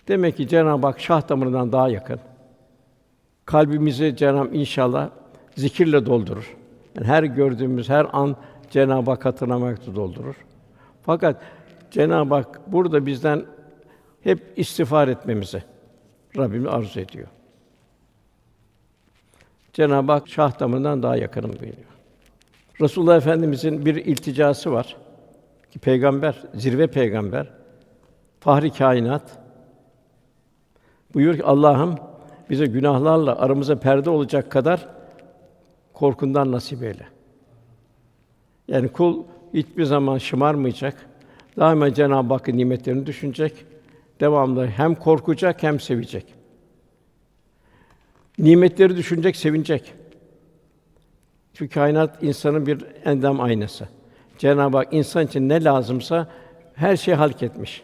Demek 0.09 0.37
ki 0.37 0.49
Cenab-ı 0.49 0.87
Hak 0.87 1.01
şah 1.01 1.29
damarından 1.29 1.73
daha 1.73 1.89
yakın. 1.89 2.21
Kalbimizi 3.45 4.17
Cenab-ı 4.17 4.57
inşallah 4.57 5.11
zikirle 5.57 6.07
doldurur. 6.07 6.57
Yani 6.95 7.07
her 7.07 7.23
gördüğümüz 7.23 7.89
her 7.89 8.07
an 8.13 8.37
Cenab-ı 8.71 9.11
Hak 9.11 9.25
hatırlamakla 9.25 9.95
doldurur. 9.95 10.35
Fakat 11.03 11.43
Cenab-ı 11.91 12.35
Hak 12.35 12.73
burada 12.73 13.07
bizden 13.07 13.45
hep 14.23 14.53
istiğfar 14.57 15.09
etmemizi 15.09 15.63
Rabbimiz 16.37 16.67
arzu 16.67 17.01
ediyor. 17.01 17.29
Cenab-ı 19.73 20.13
Hak 20.13 20.29
şah 20.29 20.61
damarından 20.61 21.03
daha 21.03 21.17
yakınım 21.17 21.51
buyuruyor. 21.51 21.89
Resulullah 22.81 23.17
Efendimizin 23.17 23.87
bir 23.87 23.95
ilticası 23.95 24.73
var. 24.73 24.97
Ki 25.71 25.79
peygamber, 25.79 26.43
zirve 26.55 26.87
peygamber, 26.87 27.51
fahri 28.41 28.73
kainat. 28.73 29.48
Buyur 31.15 31.37
ki 31.37 31.45
Allah'ım 31.45 31.95
bize 32.51 32.67
günahlarla 32.67 33.39
aramıza 33.39 33.79
perde 33.79 34.11
olacak 34.11 34.51
kadar 34.51 34.89
korkundan 35.93 36.53
nasip 36.53 36.83
eyle. 36.83 37.07
Yani 38.69 38.89
kul 38.89 39.25
hiçbir 39.55 39.85
zaman 39.85 40.19
şımarmayacak. 40.19 41.07
Daima 41.57 41.95
Cenab-ı 41.95 42.35
Hakk'ın 42.35 42.57
nimetlerini 42.57 43.07
düşünecek. 43.07 43.65
Devamlı 44.21 44.67
hem 44.67 44.95
korkacak 44.95 45.63
hem 45.63 45.81
sevecek. 45.81 46.35
Nimetleri 48.39 48.97
düşünecek, 48.97 49.37
sevinecek. 49.37 49.95
Çünkü 51.55 51.75
kainat 51.75 52.23
insanın 52.23 52.67
bir 52.67 52.85
endam 53.05 53.41
aynası. 53.41 53.89
Cenab-ı 54.39 54.77
Hak 54.77 54.89
insan 54.93 55.27
için 55.27 55.49
ne 55.49 55.65
lazımsa 55.65 56.29
her 56.75 56.97
şeyi 56.97 57.15
halk 57.15 57.43
etmiş. 57.43 57.83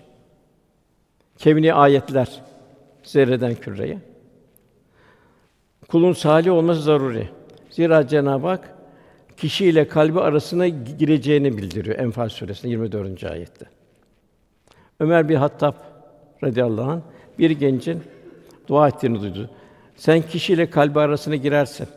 Kevni 1.39 1.75
ayetler 1.75 2.43
zerreden 3.05 3.55
küreye. 3.55 3.99
Kulun 5.89 6.13
salih 6.13 6.53
olması 6.53 6.83
zaruri. 6.83 7.29
Zira 7.71 8.09
Cenab-ı 8.09 8.47
Hak 8.47 8.75
kişi 9.37 9.67
ile 9.67 9.89
kalbi 9.89 10.21
arasına 10.21 10.69
gireceğini 10.69 11.57
bildiriyor 11.57 11.99
Enfal 11.99 12.29
suresinde 12.29 12.73
24. 12.73 13.25
ayette. 13.25 13.67
Ömer 15.01 15.29
bin 15.29 15.35
Hattab 15.35 15.75
radıyallahu 16.45 16.91
anh 16.91 17.01
bir 17.39 17.51
gencin 17.51 18.03
dua 18.69 18.89
ettiğini 18.89 19.21
duydu. 19.21 19.51
Sen 19.97 20.23
kişiyle 20.23 20.71
kalbi 20.71 21.01
arasına 21.01 21.37
girersin. 21.37 21.89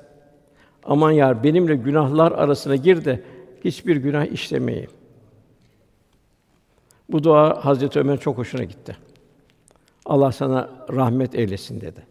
Aman 0.83 1.11
yar 1.11 1.43
benimle 1.43 1.75
günahlar 1.75 2.31
arasına 2.31 2.75
gir 2.75 3.05
de 3.05 3.23
hiçbir 3.65 3.95
günah 3.95 4.25
işlemeyeyim. 4.25 4.89
Bu 7.09 7.23
dua 7.23 7.65
Hazreti 7.65 7.99
Ömer 7.99 8.19
çok 8.19 8.37
hoşuna 8.37 8.63
gitti. 8.63 8.97
Allah 10.07 10.31
sana 10.31 10.69
rahmet 10.93 11.35
eylesin 11.35 11.81
dedi. 11.81 12.07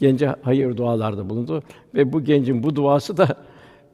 Gence 0.00 0.34
hayır 0.42 0.76
dualarda 0.76 1.30
bulundu 1.30 1.62
ve 1.94 2.12
bu 2.12 2.24
gencin 2.24 2.62
bu 2.62 2.76
duası 2.76 3.16
da 3.16 3.28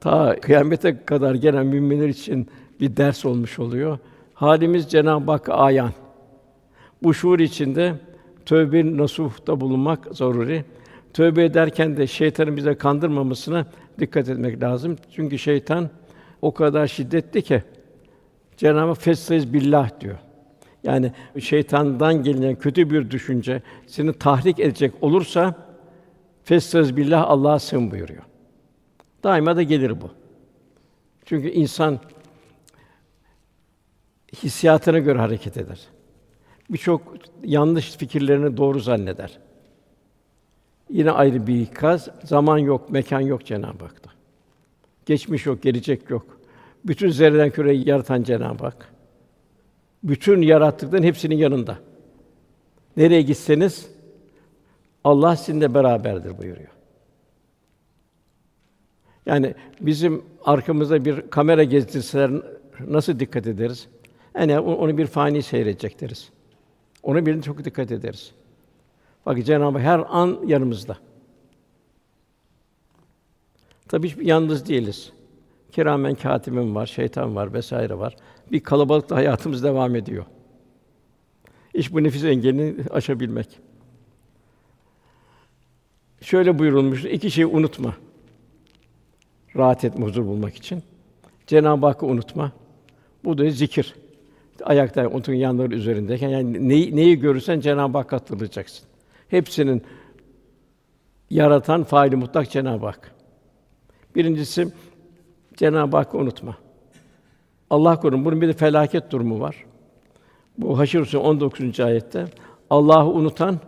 ta 0.00 0.40
kıyamete 0.40 1.04
kadar 1.04 1.34
gelen 1.34 1.66
müminler 1.66 2.08
için 2.08 2.48
bir 2.80 2.96
ders 2.96 3.24
olmuş 3.24 3.58
oluyor. 3.58 3.98
Halimiz 4.34 4.90
Cenab-ı 4.90 5.30
Hak 5.30 5.48
ayan. 5.48 5.90
Bu 7.02 7.14
şuur 7.14 7.38
içinde 7.38 7.94
tövbe 8.46 8.96
nasuhta 8.96 9.60
bulunmak 9.60 10.08
zaruri. 10.10 10.64
Tövbe 11.12 11.44
ederken 11.44 11.96
de 11.96 12.06
şeytanın 12.06 12.56
bize 12.56 12.74
kandırmamasına 12.74 13.66
dikkat 14.00 14.28
etmek 14.28 14.62
lazım. 14.62 14.96
Çünkü 15.10 15.38
şeytan 15.38 15.90
o 16.42 16.54
kadar 16.54 16.86
şiddetli 16.86 17.42
ki 17.42 17.62
Cenab-ı 18.56 18.88
Hak 18.88 19.52
billah 19.52 20.00
diyor. 20.00 20.18
Yani 20.84 21.12
şeytandan 21.40 22.22
gelen 22.22 22.54
kötü 22.54 22.90
bir 22.90 23.10
düşünce 23.10 23.62
seni 23.86 24.12
tahrik 24.12 24.60
edecek 24.60 24.92
olursa 25.00 25.54
festaiz 26.44 26.96
billah 26.96 27.30
Allah'a 27.30 27.58
sığın 27.58 27.90
buyuruyor. 27.90 28.22
Daima 29.24 29.56
da 29.56 29.62
gelir 29.62 30.00
bu. 30.00 30.10
Çünkü 31.24 31.48
insan 31.48 32.00
hissiyatına 34.42 34.98
göre 34.98 35.18
hareket 35.18 35.56
eder. 35.56 35.80
Birçok 36.70 37.02
yanlış 37.44 37.96
fikirlerini 37.96 38.56
doğru 38.56 38.80
zanneder. 38.80 39.38
Yine 40.90 41.10
ayrı 41.10 41.46
bir 41.46 41.60
ikaz, 41.60 42.08
zaman 42.24 42.58
yok, 42.58 42.90
mekan 42.90 43.20
yok 43.20 43.46
Cenab-ı 43.46 43.84
Hak'ta. 43.84 44.10
Geçmiş 45.06 45.46
yok, 45.46 45.62
gelecek 45.62 46.10
yok. 46.10 46.38
Bütün 46.84 47.08
zerreden 47.08 47.50
küreyi 47.50 47.88
yaratan 47.88 48.22
Cenab-ı 48.22 48.64
Hak. 48.64 48.93
Bütün 50.04 50.42
yarattıkların 50.42 51.02
hepsinin 51.02 51.36
yanında. 51.36 51.78
Nereye 52.96 53.22
gitseniz 53.22 53.90
Allah 55.04 55.36
sizinle 55.36 55.74
beraberdir 55.74 56.38
buyuruyor. 56.38 56.68
Yani 59.26 59.54
bizim 59.80 60.24
arkamızda 60.44 61.04
bir 61.04 61.30
kamera 61.30 61.64
gezdirseler 61.64 62.30
nasıl 62.80 63.18
dikkat 63.18 63.46
ederiz? 63.46 63.88
Yani 64.38 64.58
onu 64.60 64.98
bir 64.98 65.06
fani 65.06 65.42
seyredecek 65.42 66.00
deriz. 66.00 66.30
Ona 67.02 67.26
birine 67.26 67.42
çok 67.42 67.64
dikkat 67.64 67.92
ederiz. 67.92 68.32
Bak 69.26 69.44
Cenab-ı 69.44 69.78
her 69.78 70.04
an 70.08 70.38
yanımızda. 70.46 70.96
Tabii 73.88 74.08
hiç 74.08 74.16
yalnız 74.22 74.68
değiliz. 74.68 75.12
Kiramen 75.72 76.14
katibim 76.14 76.74
var, 76.74 76.86
şeytan 76.86 77.36
var 77.36 77.52
vesaire 77.52 77.98
var. 77.98 78.16
Bir 78.52 78.60
kalabalıkta 78.60 79.16
hayatımız 79.16 79.64
devam 79.64 79.96
ediyor. 79.96 80.24
İş 81.74 81.92
bu 81.92 82.02
nefis 82.02 82.24
engelini 82.24 82.74
aşabilmek. 82.90 83.60
Şöyle 86.20 86.58
buyurulmuş: 86.58 87.04
iki 87.04 87.30
şeyi 87.30 87.46
unutma. 87.46 87.94
Rahat 89.56 89.84
etme, 89.84 90.06
huzur 90.06 90.26
bulmak 90.26 90.56
için. 90.56 90.82
Cenab-ı 91.46 91.86
Hakk'ı 91.86 92.06
unutma. 92.06 92.52
Bu 93.24 93.38
da 93.38 93.50
zikir. 93.50 93.94
Ayakta 94.62 95.08
otun 95.08 95.32
yanları 95.32 95.74
üzerindeyken 95.74 96.28
yani 96.28 96.68
neyi, 96.68 96.96
neyi 96.96 97.20
görürsen 97.20 97.60
Cenab-ı 97.60 97.98
Hakk'a 97.98 98.16
hatırlayacaksın. 98.16 98.86
Hepsinin 99.28 99.82
yaratan 101.30 101.84
faili 101.84 102.16
mutlak 102.16 102.50
Cenab-ı 102.50 102.86
Hak. 102.86 103.14
Birincisi 104.14 104.68
Cenab-ı 105.56 105.96
Hakk'ı 105.96 106.18
unutma. 106.18 106.56
Allah 107.74 108.00
korusun 108.00 108.24
bunun 108.24 108.40
bir 108.40 108.48
de 108.48 108.52
felaket 108.52 109.10
durumu 109.10 109.40
var. 109.40 109.64
Bu 110.58 110.78
Haşr 110.78 110.90
Suresi 110.90 111.18
19. 111.18 111.80
ayette 111.80 112.26
Allah'ı 112.70 113.08
unutan 113.08 113.58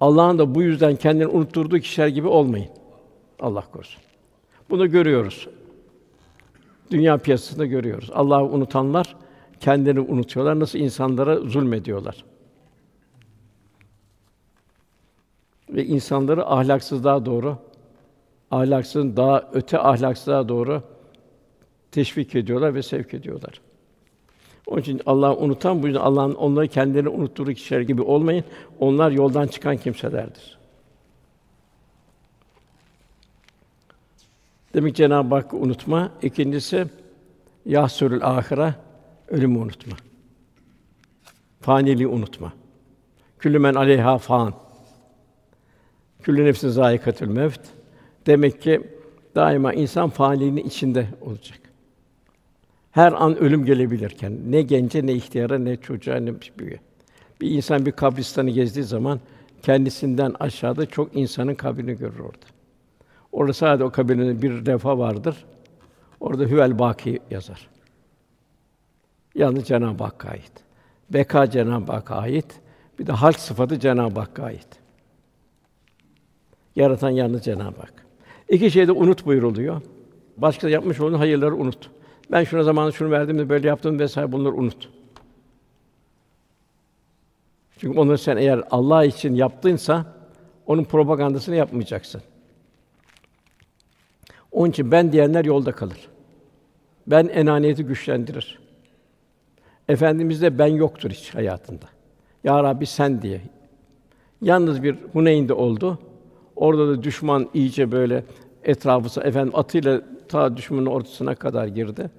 Allah'ın 0.00 0.38
da 0.38 0.54
bu 0.54 0.62
yüzden 0.62 0.96
kendini 0.96 1.26
unutturduğu 1.26 1.78
kişiler 1.78 2.08
gibi 2.08 2.28
olmayın. 2.28 2.68
Allah 3.40 3.64
korusun. 3.72 4.02
Bunu 4.70 4.90
görüyoruz. 4.90 5.48
Dünya 6.90 7.18
piyasasında 7.18 7.66
görüyoruz. 7.66 8.10
Allah'ı 8.14 8.44
unutanlar 8.44 9.16
kendilerini 9.60 10.00
unutuyorlar. 10.00 10.60
Nasıl 10.60 10.78
insanlara 10.78 11.36
zulmediyorlar. 11.36 12.24
Ve 15.70 15.84
insanları 15.84 16.46
ahlaksızlığa 16.46 17.26
doğru, 17.26 17.56
ahlaksızın 18.50 19.16
daha 19.16 19.50
öte 19.52 19.78
ahlaksızlığa 19.78 20.48
doğru 20.48 20.82
teşvik 21.92 22.34
ediyorlar 22.34 22.74
ve 22.74 22.82
sevk 22.82 23.14
ediyorlar. 23.14 23.60
Onun 24.66 24.80
için 24.80 25.00
Allah'ı 25.06 25.36
unutan 25.36 25.82
bu 25.82 25.86
yüzden 25.86 26.00
Allah'ın 26.00 26.34
onları 26.34 26.68
kendilerini 26.68 27.08
unutturduğu 27.08 27.52
kişiler 27.52 27.80
gibi 27.80 28.02
olmayın. 28.02 28.44
Onlar 28.78 29.10
yoldan 29.10 29.46
çıkan 29.46 29.76
kimselerdir. 29.76 30.58
Demek 34.74 34.96
Cenab-ı 34.96 35.34
Hakk'ı 35.34 35.56
unutma. 35.56 36.12
İkincisi 36.22 36.86
yahsürül 37.66 38.24
ahire 38.24 38.74
ölümü 39.28 39.58
unutma. 39.58 39.96
Faniliği 41.60 42.08
unutma. 42.08 42.52
Küllü 43.38 43.58
men 43.58 43.74
aleyha 43.74 44.18
fan. 44.18 44.54
Küllü 46.22 46.44
nefsin 46.44 46.68
zâikatül 46.68 47.28
mevt. 47.28 47.60
Demek 48.26 48.62
ki 48.62 48.90
daima 49.34 49.72
insan 49.72 50.10
faniliğinin 50.10 50.64
içinde 50.64 51.08
olacak. 51.20 51.59
Her 53.00 53.12
an 53.12 53.36
ölüm 53.36 53.64
gelebilirken 53.64 54.38
ne 54.46 54.62
gence 54.62 55.06
ne 55.06 55.12
ihtiyara 55.12 55.58
ne 55.58 55.76
çocuğa 55.76 56.16
ne 56.16 56.32
büyüğe. 56.58 56.80
Bir 57.40 57.50
insan 57.50 57.86
bir 57.86 57.92
kabristanı 57.92 58.50
gezdiği 58.50 58.84
zaman 58.84 59.20
kendisinden 59.62 60.34
aşağıda 60.40 60.86
çok 60.86 61.16
insanın 61.16 61.54
kabrini 61.54 61.98
görür 61.98 62.18
orada. 62.18 62.46
Orada 63.32 63.52
sadece 63.52 63.84
o 63.84 63.90
kabirinin 63.90 64.42
bir 64.42 64.66
defa 64.66 64.98
vardır. 64.98 65.44
Orada 66.20 66.44
Hüvel 66.44 66.78
Baki 66.78 67.20
yazar. 67.30 67.68
Yalnız 69.34 69.64
Cenab-ı 69.64 70.04
Hakk'a 70.04 70.28
ait. 70.28 70.52
Beka 71.10 71.50
Cenab-ı 71.50 71.92
Hakk'a 71.92 72.14
ait. 72.14 72.60
Bir 72.98 73.06
de 73.06 73.12
halk 73.12 73.38
sıfatı 73.38 73.80
Cenab-ı 73.80 74.20
Hakk'a 74.20 74.44
ait. 74.44 74.68
Yaratan 76.76 77.10
yalnız 77.10 77.44
Cenab-ı 77.44 77.80
Hak. 77.80 78.06
İki 78.48 78.70
şeyde 78.70 78.92
unut 78.92 79.26
buyuruluyor. 79.26 79.82
Başka 80.36 80.68
yapmış 80.68 81.00
olduğun 81.00 81.18
hayırları 81.18 81.56
unut. 81.56 81.90
Ben 82.32 82.44
şuna 82.44 82.62
zamanı 82.62 82.92
şunu 82.92 83.10
verdim 83.10 83.38
de 83.38 83.48
böyle 83.48 83.68
yaptım 83.68 83.98
vesaire 83.98 84.32
bunları 84.32 84.54
unut. 84.54 84.88
Çünkü 87.78 87.98
onları 87.98 88.18
sen 88.18 88.36
eğer 88.36 88.62
Allah 88.70 89.04
için 89.04 89.34
yaptınsa 89.34 90.06
onun 90.66 90.84
propagandasını 90.84 91.56
yapmayacaksın. 91.56 92.22
Onun 94.52 94.70
için 94.70 94.90
ben 94.90 95.12
diyenler 95.12 95.44
yolda 95.44 95.72
kalır. 95.72 96.08
Ben 97.06 97.28
enaniyeti 97.28 97.84
güçlendirir. 97.84 98.58
Efendimiz 99.88 100.42
de 100.42 100.58
ben 100.58 100.66
yoktur 100.66 101.10
hiç 101.10 101.34
hayatında. 101.34 101.86
Ya 102.44 102.64
Rabbi 102.64 102.86
sen 102.86 103.22
diye. 103.22 103.40
Yalnız 104.42 104.82
bir 104.82 104.96
Huneyn'de 105.12 105.52
oldu. 105.52 105.98
Orada 106.56 106.88
da 106.88 107.02
düşman 107.02 107.50
iyice 107.54 107.92
böyle 107.92 108.24
etrafı 108.64 109.20
efendim 109.20 109.52
atıyla 109.56 110.02
ta 110.28 110.56
düşmanın 110.56 110.86
ortasına 110.86 111.34
kadar 111.34 111.66
girdi. 111.66 112.10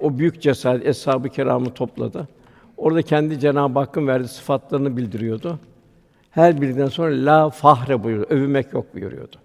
O 0.00 0.18
büyük 0.18 0.42
cesaret 0.42 0.86
eshab-ı 0.86 1.28
kiramı 1.28 1.74
topladı. 1.74 2.28
Orada 2.76 3.02
kendi 3.02 3.40
Cenab-ı 3.40 3.78
Hakk'ın 3.78 4.06
verdiği 4.06 4.28
sıfatlarını 4.28 4.96
bildiriyordu. 4.96 5.58
Her 6.30 6.60
birinden 6.60 6.88
sonra 6.88 7.10
la 7.26 7.50
fahre 7.50 8.04
buyuruyor. 8.04 8.30
Övünmek 8.30 8.72
yok 8.72 8.94
buyuruyordu. 8.94 9.36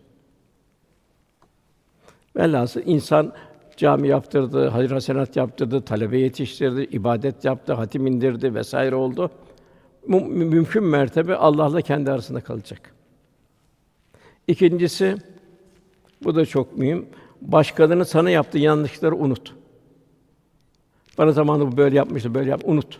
Velhasıl 2.36 2.82
insan 2.86 3.34
cami 3.78 4.08
yaptırdı, 4.08 4.68
hayır 4.68 4.92
hasenat 4.92 5.36
yaptırdı, 5.36 5.82
talebe 5.82 6.18
yetiştirdi, 6.18 6.82
ibadet 6.82 7.46
yaptı, 7.46 7.74
hatim 7.74 8.08
indirdi 8.08 8.56
vesaire 8.56 8.96
oldu. 8.96 9.32
Mümkün 10.08 10.84
mertebe 10.84 11.36
Allah'la 11.36 11.82
kendi 11.82 12.12
arasında 12.12 12.42
kalacak. 12.42 12.96
İkincisi, 14.48 15.16
bu 16.24 16.36
da 16.36 16.46
çok 16.46 16.78
mühim. 16.78 17.06
Başkalarının 17.42 18.04
sana 18.04 18.30
yaptığı 18.30 18.60
yanlışları 18.60 19.16
unut. 19.16 19.54
Bana 21.18 21.32
zamanında 21.32 21.72
bu 21.72 21.78
böyle 21.78 21.96
yapmıştı, 21.96 22.34
böyle 22.34 22.50
yap, 22.50 22.62
unut. 22.66 23.00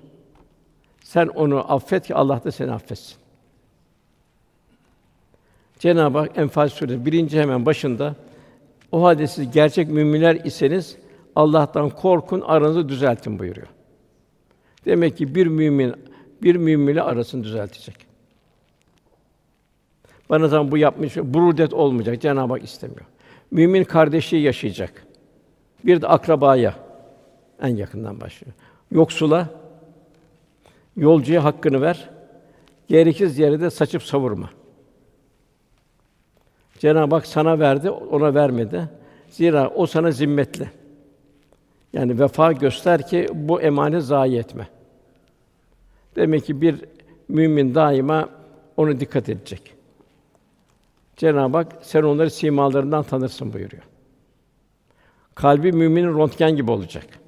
Sen 1.04 1.28
onu 1.28 1.74
affet 1.74 2.08
ki 2.08 2.16
Allah 2.16 2.44
da 2.44 2.52
seni 2.52 2.72
affetsin. 2.72 3.18
Cenab-ı 5.80 6.18
Hak 6.18 6.38
Enfal 6.38 6.70
Suresi 6.70 7.06
birinci 7.06 7.42
hemen 7.42 7.66
başında 7.66 8.16
o 8.92 9.04
halde 9.04 9.28
siz 9.28 9.52
gerçek 9.52 9.90
müminler 9.90 10.36
iseniz 10.36 10.98
Allah'tan 11.36 11.90
korkun, 11.90 12.42
aranızı 12.42 12.90
düzeltin 12.90 13.40
buyuruyor. 13.40 13.68
Demek 14.86 15.18
ki 15.18 15.36
bir 15.36 15.48
mümin 15.48 15.94
bir 16.44 16.56
müminle 16.56 17.02
arasını 17.02 17.44
düzeltecek. 17.44 17.96
Bana 20.30 20.48
zaman 20.48 20.72
bu 20.72 20.78
yapmış, 20.78 21.18
burudet 21.18 21.74
olmayacak. 21.74 22.22
Cenab-ı 22.22 22.54
Hak 22.54 22.64
istemiyor. 22.64 23.06
Mümin 23.52 23.84
kardeşliği 23.84 24.44
yaşayacak. 24.44 25.06
Bir 25.86 26.02
de 26.02 26.08
akrabaya 26.08 26.76
en 27.64 27.76
yakından 27.76 28.22
başlıyor. 28.22 28.54
Yoksula 28.92 29.50
yolcuya 30.96 31.44
hakkını 31.44 31.82
ver. 31.82 32.10
Gereksiz 32.88 33.40
yere 33.40 33.62
de 33.62 33.70
saçıp 33.70 34.04
savurma. 34.04 34.50
Cenab-ı 36.80 37.16
Hak 37.16 37.26
sana 37.28 37.60
verdi, 37.60 37.90
ona 37.90 38.36
vermedi. 38.36 38.90
Zira 39.30 39.70
o 39.70 39.86
sana 39.86 40.12
zimmetli. 40.12 40.70
Yani 41.94 42.20
vefa 42.20 42.52
göster 42.52 43.08
ki 43.08 43.28
bu 43.34 43.62
emanet 43.62 44.04
zayi 44.04 44.38
etme. 44.38 44.68
Demek 46.16 46.46
ki 46.46 46.62
bir 46.62 46.86
mümin 47.28 47.76
daima 47.76 48.30
onu 48.78 49.00
dikkat 49.00 49.30
edecek. 49.30 49.74
Cenab-ı 51.18 51.58
Hak 51.58 51.68
sen 51.82 52.04
onları 52.04 52.30
simalarından 52.30 53.04
tanırsın 53.04 53.54
buyuruyor. 53.54 53.84
Kalbi 55.36 55.72
müminin 55.72 56.20
röntgen 56.20 56.56
gibi 56.56 56.72
olacak. 56.72 57.23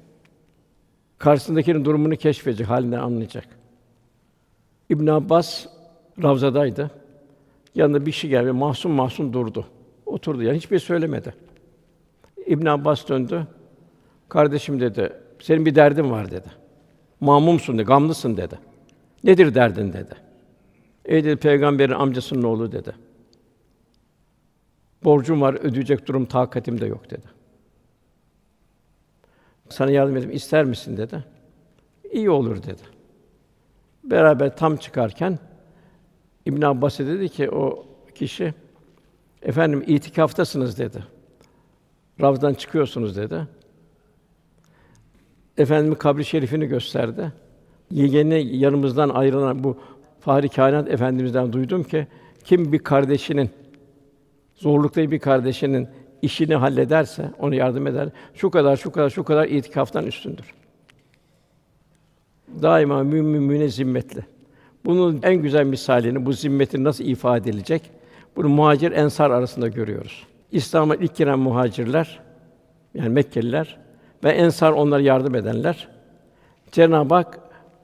Karşısındakinin 1.18 1.84
durumunu 1.84 2.16
keşfedecek, 2.16 2.68
halinden 2.68 2.98
anlayacak. 2.98 3.44
İbn 4.88 5.06
Abbas 5.06 5.66
Ravzadaydı. 6.22 6.90
Yanında 7.74 8.06
bir 8.06 8.12
kişi 8.12 8.28
geldi, 8.28 8.52
mahzun 8.52 8.92
mahzun 8.92 9.32
durdu. 9.32 9.66
Oturdu 10.06 10.42
yani 10.42 10.56
hiçbir 10.56 10.78
şey 10.78 10.86
söylemedi. 10.86 11.34
İbn 12.46 12.66
Abbas 12.66 13.08
döndü. 13.08 13.46
Kardeşim 14.28 14.80
dedi, 14.80 15.12
senin 15.40 15.66
bir 15.66 15.74
derdin 15.74 16.10
var 16.10 16.30
dedi. 16.30 16.48
Mamumsun 17.20 17.78
dedi, 17.78 17.86
gamlısın 17.86 18.36
dedi. 18.36 18.58
Nedir 19.24 19.54
derdin 19.54 19.92
dedi. 19.92 20.14
Ey 21.04 21.24
dedi 21.24 21.36
peygamberin 21.36 21.92
amcasının 21.92 22.42
oğlu 22.42 22.72
dedi. 22.72 22.92
Borcum 25.04 25.40
var, 25.40 25.54
ödeyecek 25.54 26.06
durum 26.06 26.26
takatim 26.26 26.80
de 26.80 26.86
yok 26.86 27.10
dedi. 27.10 27.26
Sana 29.68 29.90
yardım 29.90 30.16
edeyim 30.16 30.36
ister 30.36 30.64
misin 30.64 30.96
dedi. 30.96 31.24
İyi 32.12 32.30
olur 32.30 32.56
dedi. 32.56 32.82
Beraber 34.04 34.56
tam 34.56 34.76
çıkarken 34.76 35.38
İbn 36.46 36.62
Abbas'a 36.62 37.06
dedi 37.06 37.28
ki 37.28 37.50
o 37.50 37.86
kişi 38.14 38.54
efendim 39.42 39.84
itikaftasınız 39.86 40.78
dedi. 40.78 41.04
Ravzdan 42.20 42.54
çıkıyorsunuz 42.54 43.16
dedi. 43.16 43.46
Efendimiz 45.58 45.98
kabri 45.98 46.24
şerifini 46.24 46.66
gösterdi. 46.66 47.32
Yeni 47.90 48.56
yanımızdan 48.56 49.08
ayrılan 49.08 49.64
bu 49.64 49.76
Fahri 50.20 50.48
Kainat 50.48 50.88
Efendimizden 50.88 51.52
duydum 51.52 51.84
ki 51.84 52.06
kim 52.44 52.72
bir 52.72 52.78
kardeşinin 52.78 53.50
zorlukta 54.54 55.10
bir 55.10 55.18
kardeşinin 55.18 55.88
işini 56.22 56.54
hallederse, 56.54 57.30
onu 57.38 57.54
yardım 57.54 57.86
eder. 57.86 58.08
Şu 58.34 58.50
kadar, 58.50 58.76
şu 58.76 58.92
kadar, 58.92 59.10
şu 59.10 59.24
kadar 59.24 59.48
itikaftan 59.48 60.06
üstündür. 60.06 60.54
Daima 62.62 63.02
mümin 63.02 63.24
mümine 63.24 63.68
zimmetli. 63.68 64.26
Bunun 64.84 65.20
en 65.22 65.34
güzel 65.34 65.64
misalini, 65.64 66.26
bu 66.26 66.32
zimmetin 66.32 66.84
nasıl 66.84 67.04
ifade 67.04 67.50
edilecek? 67.50 67.90
Bunu 68.36 68.48
muhacir 68.48 68.92
ensar 68.92 69.30
arasında 69.30 69.68
görüyoruz. 69.68 70.26
İslam'a 70.52 70.94
ilk 70.94 71.16
giren 71.16 71.38
muhacirler, 71.38 72.20
yani 72.94 73.08
Mekkeliler 73.08 73.78
ve 74.24 74.30
ensar 74.30 74.72
onlara 74.72 75.00
yardım 75.00 75.34
edenler. 75.34 75.88
Cenab-ı 76.72 77.14
Hak 77.14 77.40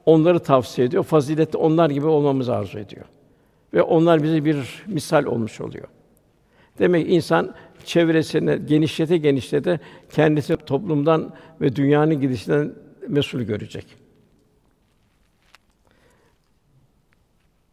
onları 0.06 0.38
tavsiye 0.38 0.86
ediyor. 0.86 1.02
Faziletli 1.02 1.56
onlar 1.56 1.90
gibi 1.90 2.06
olmamızı 2.06 2.54
arzu 2.54 2.78
ediyor. 2.78 3.04
Ve 3.74 3.82
onlar 3.82 4.22
bize 4.22 4.44
bir 4.44 4.84
misal 4.86 5.24
olmuş 5.24 5.60
oluyor. 5.60 5.88
Demek 6.78 7.06
ki 7.06 7.12
insan 7.12 7.54
çevresini 7.86 8.66
genişlete 8.66 9.16
genişlete 9.16 9.80
kendisi 10.12 10.56
toplumdan 10.56 11.34
ve 11.60 11.76
dünyanın 11.76 12.20
gidişinden 12.20 12.72
mesul 13.08 13.40
görecek. 13.40 13.86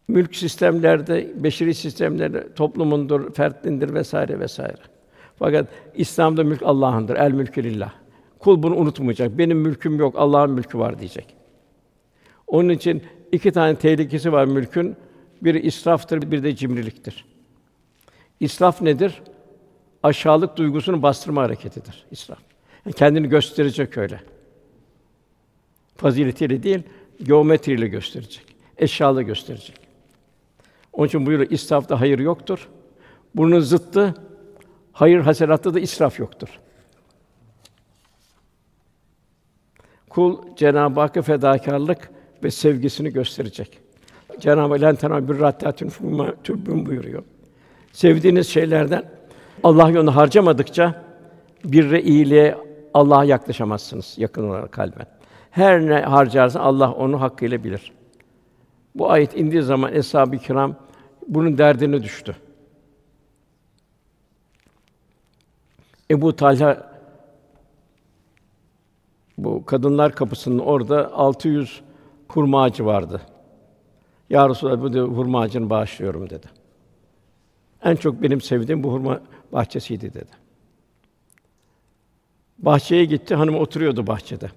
Mülk 0.07 0.35
sistemlerde, 0.35 1.43
beşeri 1.43 1.73
sistemlerde 1.73 2.53
toplumundur, 2.53 3.33
fertlindir 3.33 3.93
vesaire 3.93 4.39
vesaire. 4.39 4.81
Fakat 5.39 5.67
İslam'da 5.95 6.43
mülk 6.43 6.63
Allah'ındır. 6.63 7.15
El 7.15 7.31
mülkü 7.31 7.63
lillah. 7.63 7.93
Kul 8.39 8.63
bunu 8.63 8.75
unutmayacak. 8.75 9.37
Benim 9.37 9.57
mülküm 9.57 9.99
yok, 9.99 10.15
Allah'ın 10.17 10.51
mülkü 10.51 10.77
var 10.77 10.99
diyecek. 10.99 11.35
Onun 12.47 12.69
için 12.69 13.03
iki 13.31 13.51
tane 13.51 13.75
tehlikesi 13.75 14.31
var 14.31 14.45
mülkün. 14.45 14.95
Biri 15.41 15.59
israftır, 15.59 16.31
bir 16.31 16.43
de 16.43 16.55
cimriliktir. 16.55 17.25
İsraf 18.39 18.81
nedir? 18.81 19.21
Aşağılık 20.03 20.57
duygusunu 20.57 21.01
bastırma 21.01 21.41
hareketidir 21.41 22.05
israf. 22.11 22.39
Yani 22.85 22.95
kendini 22.95 23.29
gösterecek 23.29 23.97
öyle. 23.97 24.21
Faziletiyle 25.97 26.63
değil, 26.63 26.83
geometriyle 27.23 27.87
gösterecek. 27.87 28.45
Eşyalı 28.77 29.21
gösterecek. 29.21 29.75
Onun 30.93 31.07
için 31.07 31.25
buyuruyor 31.25 31.51
israfta 31.51 32.01
hayır 32.01 32.19
yoktur. 32.19 32.67
Bunun 33.35 33.59
zıttı 33.59 34.13
hayır 34.93 35.19
haselatta 35.19 35.73
da 35.73 35.79
israf 35.79 36.19
yoktur. 36.19 36.59
Kul 40.09 40.55
Cenab-ı 40.55 40.99
Hakk'a 40.99 41.21
fedakarlık 41.21 42.11
ve 42.43 42.51
sevgisini 42.51 43.13
gösterecek. 43.13 43.79
Cenab-ı 44.39 44.73
Hak 44.73 44.81
lentena 44.81 45.29
bir 45.29 45.39
rattatun 45.39 45.91
tübbün 46.43 46.85
buyuruyor. 46.85 47.23
Sevdiğiniz 47.91 48.47
şeylerden 48.47 49.18
Allah 49.63 49.89
yolunda 49.89 50.15
harcamadıkça 50.15 51.03
birre 51.63 52.01
iyiliğe 52.01 52.57
Allah'a 52.93 53.23
yaklaşamazsınız 53.23 54.15
yakın 54.17 54.49
olarak 54.49 54.71
kalben. 54.71 55.05
Her 55.51 55.81
ne 55.81 56.01
harcarsan 56.01 56.59
Allah 56.59 56.91
onu 56.91 57.21
hakkıyla 57.21 57.63
bilir. 57.63 57.91
Bu 58.95 59.11
ayet 59.11 59.37
indiği 59.37 59.61
zaman 59.61 59.93
eshab-ı 59.93 60.37
kiram 60.37 60.75
bunun 61.27 61.57
derdine 61.57 62.03
düştü. 62.03 62.35
Ebu 66.11 66.35
Talha 66.35 66.89
bu 69.37 69.65
kadınlar 69.65 70.15
kapısının 70.15 70.59
orada 70.59 71.13
600 71.13 71.81
hurma 72.27 72.63
ağacı 72.63 72.85
vardı. 72.85 73.21
Ya 74.29 74.49
Resulallah 74.49 74.81
bu 74.81 75.17
hurma 75.17 75.41
ağacını 75.41 75.69
bağışlıyorum 75.69 76.29
dedi. 76.29 76.47
En 77.83 77.95
çok 77.95 78.21
benim 78.21 78.41
sevdiğim 78.41 78.83
bu 78.83 78.93
hurma 78.93 79.21
bahçesiydi 79.53 80.13
dedi. 80.13 80.31
Bahçeye 82.57 83.05
gitti, 83.05 83.35
hanım 83.35 83.55
oturuyordu 83.55 84.07
bahçede. 84.07 84.49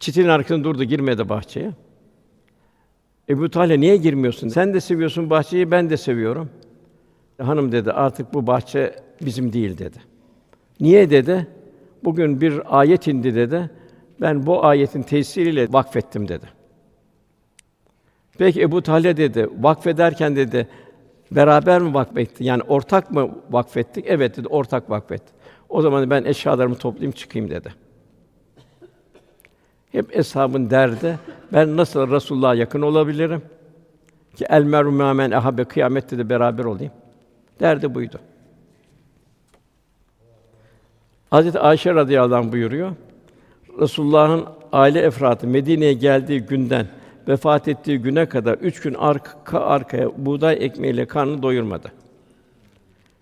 Çitin 0.00 0.28
arkasında 0.28 0.64
durdu, 0.64 0.84
girmedi 0.84 1.28
bahçeye. 1.28 1.72
Ebu 3.28 3.50
Talha 3.50 3.74
niye 3.74 3.96
girmiyorsun? 3.96 4.48
Sen 4.48 4.74
de 4.74 4.80
seviyorsun 4.80 5.30
bahçeyi, 5.30 5.70
ben 5.70 5.90
de 5.90 5.96
seviyorum. 5.96 6.50
Hanım 7.38 7.72
dedi, 7.72 7.92
artık 7.92 8.34
bu 8.34 8.46
bahçe 8.46 8.94
bizim 9.22 9.52
değil 9.52 9.78
dedi. 9.78 9.98
Niye 10.80 11.10
dedi? 11.10 11.46
Bugün 12.04 12.40
bir 12.40 12.78
ayet 12.80 13.06
indi 13.06 13.34
dedi. 13.34 13.70
Ben 14.20 14.46
bu 14.46 14.64
ayetin 14.64 15.02
tesiriyle 15.02 15.72
vakfettim 15.72 16.28
dedi. 16.28 16.46
Peki 18.38 18.62
Ebu 18.62 18.82
Talha 18.82 19.16
dedi, 19.16 19.48
vakfederken 19.58 20.36
dedi, 20.36 20.68
beraber 21.32 21.80
mi 21.80 21.94
vakfettik? 21.94 22.46
Yani 22.46 22.62
ortak 22.62 23.10
mı 23.10 23.30
vakfettik? 23.50 24.04
Evet 24.08 24.36
dedi, 24.36 24.48
ortak 24.48 24.90
vakfettik. 24.90 25.34
O 25.68 25.82
zaman 25.82 26.10
ben 26.10 26.24
eşyalarımı 26.24 26.74
toplayayım 26.74 27.12
çıkayım 27.12 27.50
dedi. 27.50 27.74
Hep 29.92 30.16
eshabın 30.16 30.70
derdi, 30.70 31.18
ben 31.52 31.76
nasıl 31.76 32.10
Resulullah'a 32.10 32.54
yakın 32.54 32.82
olabilirim? 32.82 33.42
Ki 34.36 34.46
el 34.48 34.64
meru 34.64 34.92
men 34.92 35.30
ehabe 35.30 35.64
kıyamette 35.64 36.18
de 36.18 36.28
beraber 36.28 36.64
olayım. 36.64 36.92
Derdi 37.60 37.94
buydu. 37.94 38.18
Hazreti 41.30 41.58
Ayşe 41.58 41.94
radıyallahu 41.94 42.38
anh 42.38 42.52
buyuruyor. 42.52 42.92
Resulullah'ın 43.80 44.44
aile 44.72 45.00
efradı 45.00 45.46
Medine'ye 45.46 45.92
geldiği 45.92 46.40
günden 46.40 46.86
vefat 47.28 47.68
ettiği 47.68 47.98
güne 47.98 48.26
kadar 48.26 48.54
üç 48.54 48.80
gün 48.80 48.94
arka 48.94 49.60
arkaya 49.60 50.26
buğday 50.26 50.56
ekmeğiyle 50.60 51.06
karnını 51.06 51.42
doyurmadı. 51.42 51.92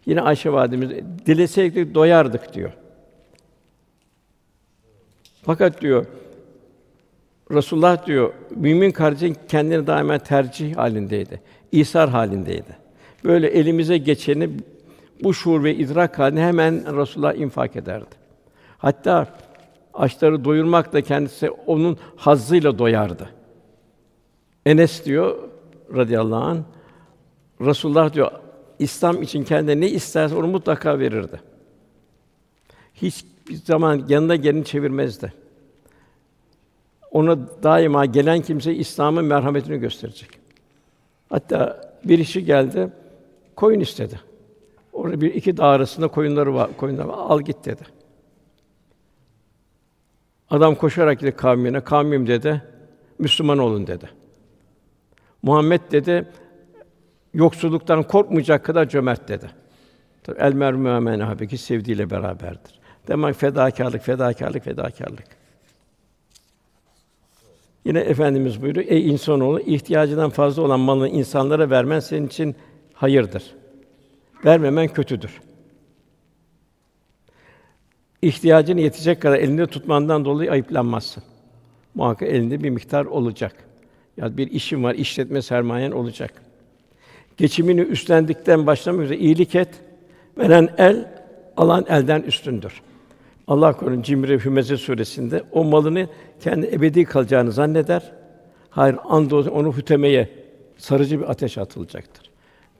Yine 0.06 0.20
Ayşe 0.20 0.52
validemiz 0.52 0.90
dileseydik 1.26 1.94
doyardık 1.94 2.54
diyor. 2.54 2.72
Fakat 5.42 5.80
diyor 5.80 6.06
Resulullah 7.50 8.06
diyor 8.06 8.32
mümin 8.50 8.90
kardeşin 8.90 9.36
kendini 9.48 9.86
daima 9.86 10.18
tercih 10.18 10.76
halindeydi. 10.76 11.40
İsar 11.72 12.10
halindeydi. 12.10 12.76
Böyle 13.24 13.48
elimize 13.48 13.98
geçeni 13.98 14.50
bu 15.22 15.34
şuur 15.34 15.64
ve 15.64 15.74
idrak 15.74 16.18
halinde 16.18 16.40
hemen 16.40 16.96
Resulullah 16.96 17.34
infak 17.34 17.76
ederdi. 17.76 18.14
Hatta 18.78 19.26
açları 19.94 20.44
doyurmak 20.44 20.92
da 20.92 21.02
kendisi 21.02 21.50
onun 21.50 21.98
hazzıyla 22.16 22.78
doyardı. 22.78 23.37
Enes 24.68 25.04
diyor 25.04 25.38
radıyallahu 25.96 26.44
an 26.44 26.64
Resulullah 27.60 28.12
diyor 28.12 28.30
İslam 28.78 29.22
için 29.22 29.44
kendine 29.44 29.80
ne 29.80 29.88
isterse 29.88 30.34
onu 30.34 30.46
mutlaka 30.46 30.98
verirdi. 30.98 31.40
Hiç 32.94 33.24
bir 33.48 33.54
zaman 33.54 34.04
yanına 34.08 34.36
gelin 34.36 34.62
çevirmezdi. 34.62 35.32
Ona 37.10 37.38
daima 37.62 38.04
gelen 38.06 38.42
kimse 38.42 38.74
İslam'ın 38.74 39.24
merhametini 39.24 39.78
gösterecek. 39.78 40.30
Hatta 41.28 41.90
bir 42.04 42.18
işi 42.18 42.44
geldi, 42.44 42.88
koyun 43.56 43.80
istedi. 43.80 44.20
Orada 44.92 45.20
bir 45.20 45.34
iki 45.34 45.56
dağ 45.56 45.66
arasında 45.66 46.08
koyunları 46.08 46.54
var, 46.54 46.70
koyunlar 46.76 47.04
var. 47.04 47.14
Al 47.18 47.40
git 47.40 47.64
dedi. 47.64 47.82
Adam 50.50 50.74
koşarak 50.74 51.20
gitti 51.20 51.36
kavmine, 51.36 51.80
kavmim 51.80 52.26
dedi, 52.26 52.62
Müslüman 53.18 53.58
olun 53.58 53.86
dedi. 53.86 54.18
Muhammed 55.48 55.80
dedi, 55.92 56.28
yoksulluktan 57.34 58.02
korkmayacak 58.02 58.64
kadar 58.64 58.88
cömert 58.88 59.28
dedi. 59.28 59.50
Tabii 60.22 60.38
el 60.40 60.52
mermü 60.52 61.00
men 61.00 61.20
habeki 61.20 61.58
sevdiğiyle 61.58 62.10
beraberdir. 62.10 62.80
Demek 63.08 63.34
fedakarlık, 63.34 64.02
fedakarlık, 64.02 64.64
fedakarlık. 64.64 65.24
Yine 67.84 68.00
efendimiz 68.00 68.62
buyuruyor: 68.62 68.86
Ey 68.88 69.10
insanoğlu, 69.10 69.60
ihtiyacından 69.60 70.30
fazla 70.30 70.62
olan 70.62 70.80
malını 70.80 71.08
insanlara 71.08 71.70
vermen 71.70 72.00
senin 72.00 72.26
için 72.26 72.56
hayırdır. 72.94 73.54
Vermemen 74.44 74.88
kötüdür. 74.88 75.40
İhtiyacını 78.22 78.80
yetecek 78.80 79.22
kadar 79.22 79.38
elinde 79.38 79.66
tutmandan 79.66 80.24
dolayı 80.24 80.50
ayıplanmazsın. 80.50 81.22
Muhakkak 81.94 82.28
elinde 82.28 82.62
bir 82.62 82.70
miktar 82.70 83.04
olacak. 83.04 83.67
Ya 84.18 84.36
bir 84.36 84.50
işin 84.50 84.84
var, 84.84 84.94
işletme 84.94 85.42
sermayen 85.42 85.90
olacak. 85.90 86.42
Geçimini 87.36 87.80
üstlendikten 87.80 88.66
başlamak 88.66 89.04
üzere 89.04 89.18
iyilik 89.18 89.54
et. 89.54 89.68
Veren 90.38 90.68
el, 90.78 91.08
alan 91.56 91.86
elden 91.88 92.22
üstündür. 92.22 92.82
Allah 93.48 93.72
korusun 93.72 94.02
Cimri 94.02 94.44
Hümeze 94.44 94.76
suresinde 94.76 95.42
o 95.52 95.64
malını 95.64 96.08
kendi 96.40 96.66
ebedi 96.66 97.04
kalacağını 97.04 97.52
zanneder. 97.52 98.12
Hayır, 98.70 98.96
andolsun 99.04 99.50
onu 99.50 99.76
hütemeye, 99.76 100.28
sarıcı 100.78 101.20
bir 101.20 101.30
ateş 101.30 101.58
atılacaktır. 101.58 102.30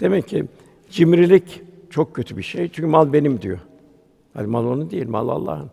Demek 0.01 0.29
ki 0.29 0.44
cimrilik 0.90 1.62
çok 1.90 2.14
kötü 2.14 2.37
bir 2.37 2.42
şey. 2.42 2.68
Çünkü 2.68 2.87
mal 2.87 3.12
benim 3.12 3.42
diyor. 3.42 3.59
Yani 4.37 4.46
mal 4.46 4.66
onun 4.66 4.90
değil, 4.90 5.09
mal 5.09 5.29
Allah'ın. 5.29 5.70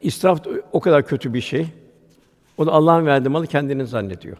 İsraf 0.00 0.40
o 0.72 0.80
kadar 0.80 1.06
kötü 1.06 1.34
bir 1.34 1.40
şey. 1.40 1.66
O 2.58 2.66
da 2.66 2.72
Allah'ın 2.72 3.06
verdiği 3.06 3.28
malı 3.28 3.46
kendinin 3.46 3.84
zannediyor. 3.84 4.36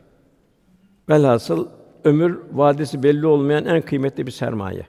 Velhasıl 1.08 1.68
ömür 2.04 2.38
vadesi 2.52 3.02
belli 3.02 3.26
olmayan 3.26 3.64
en 3.64 3.82
kıymetli 3.82 4.26
bir 4.26 4.30
sermaye. 4.30 4.86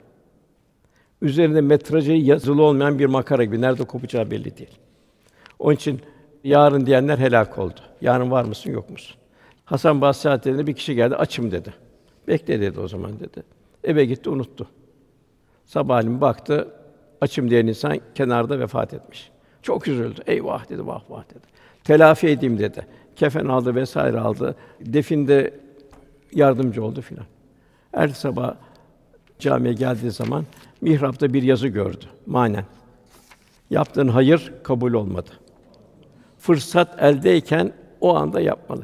Üzerinde 1.21 1.62
metrajı 1.62 2.12
yazılı 2.12 2.63
olmayan 2.63 2.99
bir 2.99 3.06
makara 3.06 3.43
gibi 3.43 3.62
nerede 3.62 3.84
kopacağı 3.84 4.32
belli 4.32 4.58
değil. 4.58 4.78
Onun 5.60 5.75
için 5.75 6.01
yarın 6.43 6.86
diyenler 6.86 7.17
helak 7.17 7.58
oldu. 7.58 7.80
Yarın 8.01 8.32
var 8.32 8.43
mısın, 8.43 8.71
yok 8.71 8.89
musun? 8.89 9.15
Hasan 9.65 10.01
Basri 10.01 10.30
Hazretleri'ne 10.30 10.67
bir 10.67 10.73
kişi 10.73 10.95
geldi, 10.95 11.15
açım 11.15 11.51
dedi. 11.51 11.73
Bekle 12.28 12.62
dedi 12.62 12.80
o 12.80 12.88
zaman 12.88 13.19
dedi. 13.19 13.43
Eve 13.84 14.06
gitti, 14.06 14.30
unuttu. 14.30 14.67
Sabahleyin 15.65 16.21
baktı, 16.21 16.67
açım 17.21 17.49
diyen 17.49 17.67
insan 17.67 17.99
kenarda 18.15 18.60
vefat 18.60 18.93
etmiş. 18.93 19.32
Çok 19.62 19.88
üzüldü. 19.88 20.21
Eyvah 20.28 20.69
dedi, 20.69 20.88
vah 20.88 21.01
vah 21.10 21.23
dedi. 21.30 21.45
Telafi 21.84 22.28
edeyim 22.28 22.60
dedi. 22.60 22.88
Kefen 23.15 23.45
aldı 23.45 23.75
vesaire 23.75 24.19
aldı. 24.19 24.56
Definde 24.82 25.54
yardımcı 26.34 26.84
oldu 26.84 27.02
filan. 27.02 27.26
Her 27.92 28.08
sabah 28.08 28.56
camiye 29.40 29.74
geldiği 29.74 30.12
zaman 30.12 30.46
mihrapta 30.82 31.34
bir 31.34 31.44
yazı 31.44 31.68
gördü 31.68 32.06
manen. 32.26 32.66
Yaptığın 33.70 34.08
hayır 34.08 34.54
kabul 34.64 34.94
olmadı. 34.94 35.30
Fırsat 36.40 37.04
eldeyken 37.04 37.74
o 38.02 38.16
anda 38.16 38.42
yapmalı. 38.42 38.84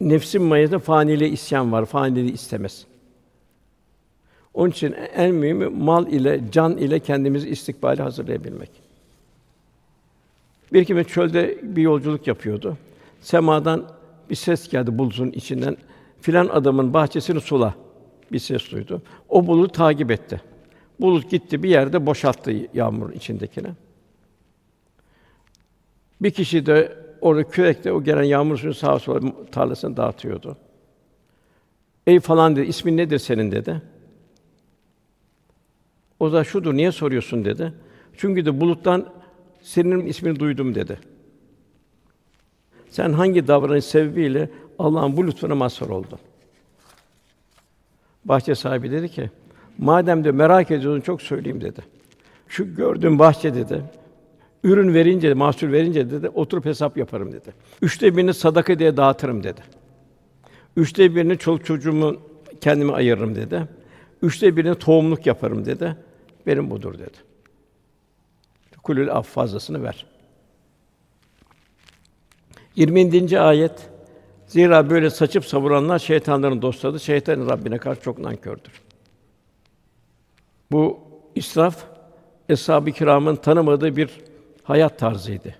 Nefsin 0.00 0.42
mayasında 0.42 0.78
faniliğe 0.78 1.30
isyan 1.30 1.72
var, 1.72 1.84
faniliği 1.84 2.32
istemez. 2.32 2.86
Onun 4.54 4.70
için 4.70 4.94
en 5.14 5.34
mühimi 5.34 5.66
mal 5.66 6.06
ile, 6.06 6.40
can 6.52 6.76
ile 6.76 7.00
kendimizi 7.00 7.48
istikbale 7.48 8.02
hazırlayabilmek. 8.02 8.70
Bir 10.72 10.84
kimse 10.84 11.04
çölde 11.04 11.58
bir 11.62 11.82
yolculuk 11.82 12.26
yapıyordu. 12.26 12.76
Semadan 13.20 13.84
bir 14.30 14.34
ses 14.34 14.68
geldi 14.68 14.98
bulutun 14.98 15.30
içinden. 15.30 15.76
Filan 16.22 16.48
adamın 16.48 16.94
bahçesini 16.94 17.40
sula. 17.40 17.74
Bir 18.32 18.38
ses 18.38 18.70
duydu. 18.70 19.02
O 19.28 19.46
bulut 19.46 19.74
takip 19.74 20.10
etti. 20.10 20.40
Bulut 21.00 21.30
gitti 21.30 21.62
bir 21.62 21.68
yerde 21.68 22.06
boşalttı 22.06 22.52
yağmur 22.74 23.12
içindekine. 23.12 23.74
Bir 26.20 26.30
kişi 26.30 26.66
de 26.66 26.98
orada 27.20 27.48
kürekle 27.48 27.92
o 27.92 28.02
gelen 28.02 28.22
yağmur 28.22 28.56
suyunu 28.56 28.74
sağa 28.74 28.98
sola 28.98 29.20
tarlasına 29.50 29.96
dağıtıyordu. 29.96 30.56
Ey 32.06 32.20
falan 32.20 32.56
dedi, 32.56 32.66
ismin 32.66 32.96
nedir 32.96 33.18
senin 33.18 33.52
dedi. 33.52 33.82
O 36.20 36.32
da 36.32 36.44
şudur, 36.44 36.74
niye 36.74 36.92
soruyorsun 36.92 37.44
dedi. 37.44 37.72
Çünkü 38.16 38.46
de 38.46 38.60
buluttan 38.60 39.12
senin 39.60 40.06
ismini 40.06 40.40
duydum 40.40 40.74
dedi. 40.74 40.98
Sen 42.90 43.12
hangi 43.12 43.48
davranış 43.48 43.84
sebebiyle 43.84 44.50
Allah'ın 44.82 45.16
bu 45.16 45.26
lütfuna 45.26 45.54
mazhar 45.54 45.88
oldun? 45.88 46.18
Bahçe 48.24 48.54
sahibi 48.54 48.90
dedi 48.90 49.08
ki, 49.08 49.30
madem 49.78 50.24
de 50.24 50.32
merak 50.32 50.70
ediyorsun 50.70 51.00
çok 51.00 51.22
söyleyeyim 51.22 51.60
dedi. 51.60 51.80
Şu 52.48 52.74
gördüğün 52.74 53.18
bahçe 53.18 53.54
dedi. 53.54 53.82
Ürün 54.64 54.94
verince, 54.94 55.34
mahsul 55.34 55.72
verince 55.72 56.10
dedi, 56.10 56.28
oturup 56.28 56.64
hesap 56.64 56.96
yaparım 56.96 57.32
dedi. 57.32 57.52
Üçte 57.82 58.16
birini 58.16 58.34
sadaka 58.34 58.78
diye 58.78 58.96
dağıtırım 58.96 59.42
dedi. 59.42 59.60
Üçte 60.76 61.14
birini 61.14 61.38
çoluk 61.38 61.64
çocuğumu 61.64 62.16
kendime 62.60 62.92
ayırırım 62.92 63.34
dedi. 63.34 63.68
Üçte 64.22 64.56
birini 64.56 64.74
tohumluk 64.74 65.26
yaparım 65.26 65.64
dedi. 65.64 65.96
Benim 66.46 66.70
budur 66.70 66.98
dedi. 66.98 67.16
Kulül 68.82 69.12
af 69.12 69.26
fazlasını 69.26 69.82
ver. 69.82 70.06
20. 72.76 73.38
ayet 73.38 73.91
Zira 74.52 74.90
böyle 74.90 75.10
saçıp 75.10 75.44
savuranlar 75.44 75.98
şeytanların 75.98 76.62
dostları, 76.62 77.00
şeytanın 77.00 77.48
Rabbine 77.48 77.78
karşı 77.78 78.00
çok 78.00 78.18
nankördür. 78.18 78.82
Bu 80.72 80.98
israf 81.34 81.84
eshab-ı 82.48 82.92
kiramın 82.92 83.36
tanımadığı 83.36 83.96
bir 83.96 84.10
hayat 84.62 84.98
tarzıydı. 84.98 85.54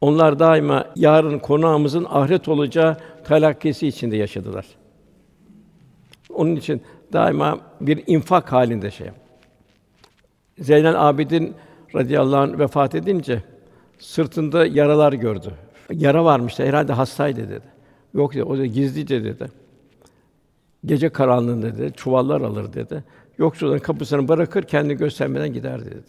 Onlar 0.00 0.38
daima 0.38 0.86
yarın 0.96 1.38
konağımızın 1.38 2.06
ahiret 2.10 2.48
olacağı 2.48 2.96
telakkisi 3.24 3.86
içinde 3.88 4.16
yaşadılar. 4.16 4.66
Onun 6.34 6.56
için 6.56 6.82
daima 7.12 7.58
bir 7.80 8.04
infak 8.06 8.52
halinde 8.52 8.90
şey. 8.90 9.10
Zeynel 10.58 11.08
Abidin 11.08 11.54
radıyallahu 11.94 12.40
anh 12.40 12.58
vefat 12.58 12.94
edince 12.94 13.42
sırtında 13.98 14.66
yaralar 14.66 15.12
gördü. 15.12 15.54
Yara 15.92 16.24
varmıştı, 16.24 16.64
herhalde 16.64 16.92
hastaydı 16.92 17.48
dedi. 17.48 17.66
Yok 18.14 18.34
dedi, 18.34 18.44
o 18.44 18.58
da 18.58 18.66
gizlice 18.66 19.24
dedi. 19.24 19.48
Gece 20.84 21.08
karanlığında 21.08 21.78
dedi, 21.78 21.92
çuvallar 21.96 22.40
alır 22.40 22.72
dedi. 22.72 23.04
Yoksulların 23.38 23.78
kapısını 23.78 24.28
bırakır, 24.28 24.62
kendi 24.62 24.94
göstermeden 24.94 25.52
gider 25.52 25.84
dedi. 25.84 26.02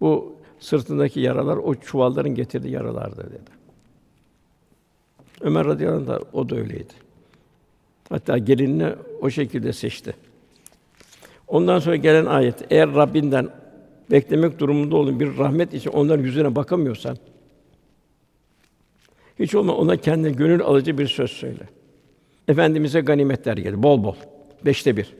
Bu 0.00 0.34
sırtındaki 0.58 1.20
yaralar 1.20 1.56
o 1.56 1.74
çuvalların 1.74 2.34
getirdiği 2.34 2.70
yaralardı 2.70 3.26
dedi. 3.26 3.50
Ömer 5.40 5.66
radıyallahu 5.66 6.12
anh 6.12 6.34
o 6.34 6.48
da 6.48 6.56
öyleydi. 6.56 6.92
Hatta 8.08 8.38
gelinini 8.38 8.92
o 9.20 9.30
şekilde 9.30 9.72
seçti. 9.72 10.14
Ondan 11.48 11.78
sonra 11.78 11.96
gelen 11.96 12.26
ayet 12.26 12.72
eğer 12.72 12.94
Rabbinden 12.94 13.48
beklemek 14.10 14.58
durumunda 14.58 14.96
olduğun 14.96 15.20
bir 15.20 15.38
rahmet 15.38 15.74
için 15.74 15.90
onların 15.90 16.24
yüzüne 16.24 16.56
bakamıyorsan 16.56 17.16
hiç 19.38 19.54
olma 19.54 19.74
ona 19.74 19.96
kendine 19.96 20.32
gönül 20.32 20.62
alıcı 20.62 20.98
bir 20.98 21.06
söz 21.06 21.30
söyle. 21.30 21.68
Efendimize 22.48 23.00
ganimetler 23.00 23.56
geldi 23.56 23.82
bol 23.82 24.04
bol. 24.04 24.14
Beşte 24.64 24.96
bir. 24.96 25.14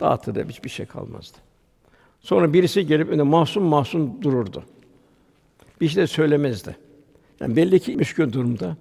Dağıtırdı 0.00 0.48
hiçbir 0.48 0.70
şey 0.70 0.86
kalmazdı. 0.86 1.38
Sonra 2.20 2.52
birisi 2.52 2.86
gelip 2.86 3.08
önüne 3.08 3.22
mahzun 3.22 3.62
mahzun 3.62 4.22
dururdu. 4.22 4.64
Bir 5.80 5.88
şey 5.88 6.02
de 6.02 6.06
söylemezdi. 6.06 6.76
Yani 7.40 7.56
belli 7.56 7.80
ki 7.80 7.96
müşkül 7.96 8.32
durumda. 8.32 8.76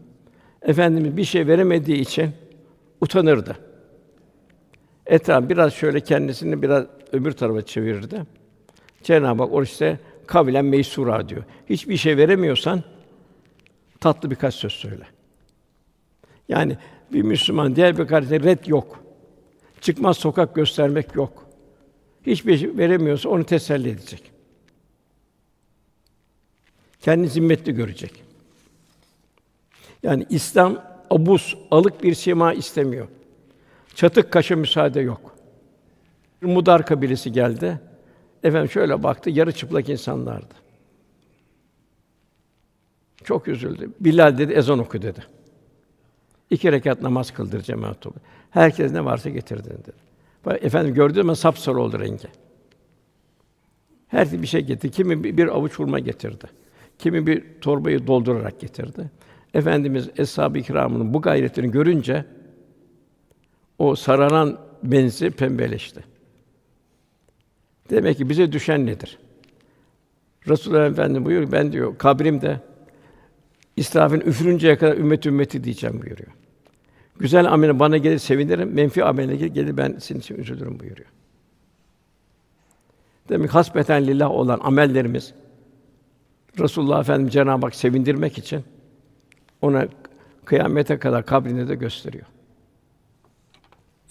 Efendimiz 0.61 1.17
bir 1.17 1.23
şey 1.23 1.47
veremediği 1.47 1.97
için 1.97 2.31
utanırdı. 3.01 3.57
Etraf 5.05 5.49
biraz 5.49 5.73
şöyle 5.73 5.99
kendisini 5.99 6.61
biraz 6.61 6.85
öbür 7.11 7.31
tarafa 7.31 7.61
çevirirdi. 7.61 8.21
Cenab-ı 9.03 9.43
Hak 9.43 9.67
işte 9.67 9.99
kabilen 10.27 10.65
meysura 10.65 11.29
diyor. 11.29 11.43
Hiçbir 11.69 11.97
şey 11.97 12.17
veremiyorsan 12.17 12.83
tatlı 13.99 14.31
birkaç 14.31 14.55
söz 14.55 14.71
söyle. 14.73 15.07
Yani 16.49 16.77
bir 17.13 17.21
Müslüman 17.21 17.75
diğer 17.75 17.97
bir 17.97 18.07
kardeşine 18.07 18.39
red 18.39 18.65
yok. 18.65 19.03
Çıkmaz 19.81 20.17
sokak 20.17 20.55
göstermek 20.55 21.15
yok. 21.15 21.45
Hiçbir 22.25 22.57
şey 22.57 22.77
veremiyorsa 22.77 23.29
onu 23.29 23.43
teselli 23.43 23.89
edecek. 23.89 24.31
Kendini 27.01 27.29
zimmetli 27.29 27.73
görecek. 27.73 28.23
Yani 30.03 30.25
İslam 30.29 30.83
abus, 31.09 31.55
alık 31.71 32.03
bir 32.03 32.13
sima 32.13 32.53
istemiyor. 32.53 33.07
Çatık 33.95 34.31
kaşa 34.31 34.55
müsaade 34.55 35.01
yok. 35.01 35.35
Mudar 36.41 36.85
kabilesi 36.85 37.31
geldi. 37.31 37.79
Efendim 38.43 38.69
şöyle 38.69 39.03
baktı, 39.03 39.29
yarı 39.29 39.51
çıplak 39.51 39.89
insanlardı. 39.89 40.66
Çok 43.23 43.47
üzüldü. 43.47 43.91
Bilal 43.99 44.37
dedi, 44.37 44.53
ezan 44.53 44.79
oku 44.79 45.01
dedi. 45.01 45.19
İki 46.49 46.71
rekat 46.71 47.01
namaz 47.01 47.31
kıldır 47.31 47.61
cemaat 47.61 48.01
topu. 48.01 48.19
Herkes 48.51 48.91
ne 48.91 49.05
varsa 49.05 49.29
getirdin 49.29 49.69
dedi. 49.69 50.07
Efendim 50.65 50.93
gördüğü 50.93 51.15
zaman 51.15 51.33
sapsarı 51.33 51.79
oldu 51.79 51.99
rengi. 51.99 52.27
Her 54.07 54.31
bir 54.31 54.47
şey 54.47 54.61
getirdi. 54.61 54.91
Kimi 54.91 55.37
bir 55.37 55.47
avuç 55.47 55.79
hurma 55.79 55.99
getirdi. 55.99 56.45
Kimi 56.99 57.27
bir 57.27 57.43
torbayı 57.61 58.07
doldurarak 58.07 58.59
getirdi. 58.59 59.11
Efendimiz 59.53 60.09
eshab-ı 60.17 60.61
kiramının 60.61 61.13
bu 61.13 61.21
gayretini 61.21 61.71
görünce 61.71 62.25
o 63.79 63.95
sararan 63.95 64.59
benzi 64.83 65.31
pembeleşti. 65.31 66.03
Demek 67.89 68.17
ki 68.17 68.29
bize 68.29 68.51
düşen 68.51 68.85
nedir? 68.85 69.19
Resulullah 70.47 70.85
Efendimiz 70.85 71.25
buyuruyor 71.25 71.51
ben 71.51 71.71
diyor 71.71 71.97
kabrimde 71.97 72.59
İsrafil 73.77 74.21
üfürünceye 74.21 74.77
kadar 74.77 74.97
ümmet 74.97 75.25
ümmeti 75.25 75.63
diyeceğim 75.63 76.01
buyuruyor. 76.01 76.31
Güzel 77.19 77.51
amele 77.53 77.79
bana 77.79 77.97
gelir 77.97 78.17
sevinirim, 78.17 78.73
menfi 78.73 79.03
amele 79.03 79.35
gelir, 79.35 79.53
gelir 79.53 79.77
ben 79.77 79.97
senin 79.99 80.19
için 80.19 80.35
üzülürüm 80.35 80.79
buyuruyor. 80.79 81.09
Demek 83.29 83.55
hasbeten 83.55 84.07
lillah 84.07 84.31
olan 84.31 84.59
amellerimiz 84.63 85.33
Resulullah 86.59 86.99
Efendimiz 86.99 87.33
Cenab-ı 87.33 87.65
Hak 87.65 87.75
sevindirmek 87.75 88.37
için 88.37 88.63
ona 89.61 89.87
kıyamete 90.45 90.99
kadar 90.99 91.25
kabrinde 91.25 91.67
de 91.67 91.75
gösteriyor. 91.75 92.25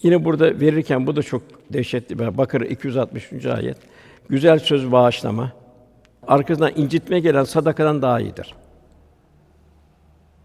Yine 0.03 0.25
burada 0.25 0.61
verirken 0.61 1.07
bu 1.07 1.17
da 1.17 1.23
çok 1.23 1.43
dehşetli 1.73 2.19
bir 2.19 2.39
Bakara 2.39 2.65
263. 2.65 3.47
ayet. 3.47 3.77
Güzel 4.29 4.59
söz 4.59 4.93
bağışlama 4.93 5.53
arkasından 6.27 6.73
incitmeye 6.77 7.21
gelen 7.21 7.45
sadakadan 7.45 8.03
daha 8.03 8.21
iyidir. 8.21 8.55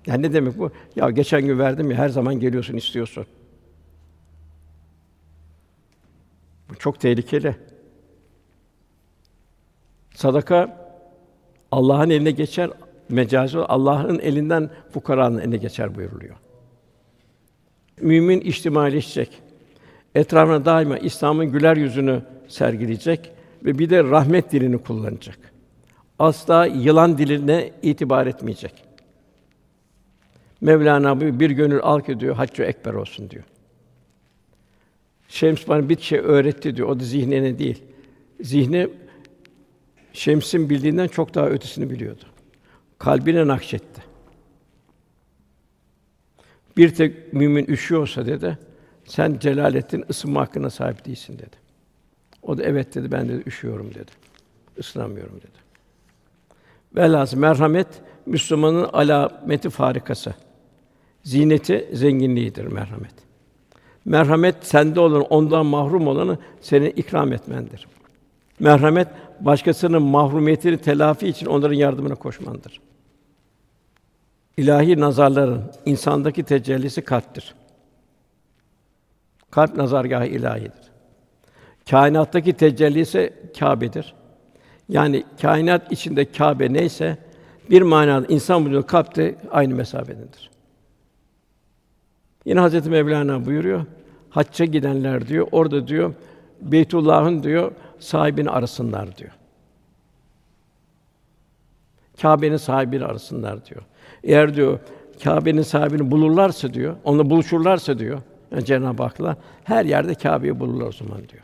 Yani 0.06 0.22
ne 0.24 0.34
demek 0.34 0.58
bu? 0.58 0.72
Ya 0.96 1.10
geçen 1.10 1.46
gün 1.46 1.60
verdim 1.60 1.92
ya 1.92 1.98
her 1.98 2.10
zaman 2.10 2.40
geliyorsun 2.40 2.78
istiyorsun. 2.78 3.26
Bu 6.70 6.76
çok 6.76 7.00
tehlikeli. 7.00 7.56
Sadaka 10.16 10.88
Allah'ın 11.72 12.10
eline 12.10 12.32
geçer, 12.32 12.70
mecazi 13.10 13.58
Allah'ın 13.58 14.20
elinden 14.20 14.70
fukaranın 14.94 15.40
eline 15.40 15.58
geçer 15.58 15.96
buyuruluyor. 15.96 16.36
Mümin 18.02 18.42
içtimaileşecek. 18.42 19.42
Etrafına 20.16 20.66
daima 20.66 20.98
İslam'ın 20.98 21.46
güler 21.46 21.78
yüzünü 21.78 22.22
sergileyecek 22.48 23.32
ve 23.66 23.80
bir 23.80 23.90
de 23.90 24.04
rahmet 24.04 24.52
dilini 24.52 24.78
kullanacak. 24.78 25.40
Asla 26.20 26.66
yılan 26.66 27.18
diline 27.18 27.72
itibar 27.82 28.28
etmeyecek. 28.28 28.91
Mevlana 30.62 31.40
bir 31.40 31.50
gönül 31.50 31.80
alk 31.84 32.10
ediyor, 32.10 32.36
haccı 32.36 32.64
ekber 32.64 32.94
olsun 32.94 33.30
diyor. 33.30 33.44
Şems 35.28 35.68
bana 35.68 35.90
bir 35.90 36.00
şey 36.00 36.20
öğretti 36.20 36.76
diyor. 36.76 36.90
O 36.90 37.00
da 37.00 37.04
zihnine 37.04 37.60
değil. 37.60 37.84
Zihni 38.42 38.90
Şems'in 40.14 40.70
bildiğinden 40.70 41.08
çok 41.08 41.36
daha 41.36 41.48
ötesini 41.48 41.90
biliyordu. 41.90 42.24
Kalbine 43.00 43.48
nakşetti. 43.48 44.04
Bir 46.78 46.96
tek 46.96 47.34
mümin 47.34 47.66
üşüyorsa 47.66 48.26
dedi, 48.26 48.58
sen 49.06 49.40
Celalettin 49.40 50.06
ısınma 50.10 50.42
hakkına 50.42 50.70
sahip 50.70 51.06
değilsin 51.06 51.34
dedi. 51.34 51.56
O 52.42 52.58
da 52.58 52.64
evet 52.64 52.96
dedi, 52.96 53.12
ben 53.12 53.30
de 53.30 53.44
üşüyorum 53.46 53.94
dedi. 53.94 54.12
Isınamıyorum 54.78 55.38
dedi. 55.38 55.62
Velhâsıl 56.96 57.38
merhamet 57.38 57.88
Müslümanın 58.26 58.84
alameti 58.84 59.70
farikası. 59.70 60.34
Zineti 61.24 61.90
zenginliğidir 61.94 62.66
merhamet. 62.66 63.14
Merhamet 64.06 64.56
sende 64.62 65.00
olan 65.00 65.22
ondan 65.22 65.66
mahrum 65.66 66.08
olanı 66.08 66.38
seni 66.62 66.88
ikram 66.90 67.34
etmendir. 67.34 67.88
Merhamet 68.60 69.08
başkasının 69.40 70.02
mahrumiyetini 70.02 70.78
telafi 70.78 71.28
için 71.28 71.46
onların 71.46 71.76
yardımına 71.76 72.16
koşmandır. 72.16 72.82
İlahi 74.58 75.00
nazarların 75.00 75.64
insandaki 75.86 76.44
tecellisi 76.44 77.02
kalptir. 77.02 77.56
Kalp 79.52 79.76
nazargahı 79.78 80.26
ilahidir. 80.26 80.92
Kainattaki 81.90 82.54
tecelli 82.54 83.00
ise 83.00 83.34
Kâbe'dir. 83.60 84.14
Yani 84.90 85.24
kainat 85.42 85.92
içinde 85.92 86.32
Kâbe 86.32 86.74
neyse 86.74 87.18
bir 87.70 87.82
manada 87.82 88.26
insan 88.28 88.66
vücudu 88.66 88.88
kalpte 88.88 89.36
aynı 89.52 89.76
mesafededir. 89.76 90.50
Yine 92.46 92.60
Hazreti 92.60 92.90
Mevlana 92.90 93.46
buyuruyor. 93.46 93.86
Hacca 94.30 94.66
gidenler 94.66 95.28
diyor, 95.28 95.48
orada 95.52 95.88
diyor 95.88 96.14
Beytullah'ın 96.62 97.44
diyor 97.44 97.72
sahibini 98.00 98.50
arasınlar 98.50 99.18
diyor. 99.18 99.32
Kâbe'nin 102.22 102.58
sahibini 102.58 103.06
arasınlar 103.06 103.66
diyor. 103.66 103.82
Eğer 104.24 104.56
diyor 104.56 104.80
Kâbe'nin 105.24 105.62
sahibini 105.62 106.12
bulurlarsa 106.12 106.74
diyor, 106.74 106.96
onunla 107.04 107.30
buluşurlarsa 107.30 108.00
diyor, 108.00 108.22
yani 108.52 108.66
Cenab-ı 108.66 109.04
Hak'la 109.04 109.38
her 109.64 109.86
yerde 109.86 110.16
Kâbe'yi 110.16 110.60
bulurlar 110.60 110.88
o 110.88 110.92
zaman 110.92 111.18
diyor. 111.18 111.44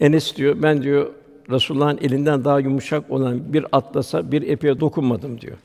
Enes 0.00 0.36
diyor, 0.36 0.62
ben 0.62 0.82
diyor 0.82 1.10
Resulullah'ın 1.50 1.98
elinden 2.02 2.44
daha 2.44 2.60
yumuşak 2.60 3.10
olan 3.10 3.52
bir 3.52 3.66
atlasa, 3.72 4.32
bir 4.32 4.42
epeye 4.42 4.80
dokunmadım 4.80 5.40
diyor. 5.40 5.56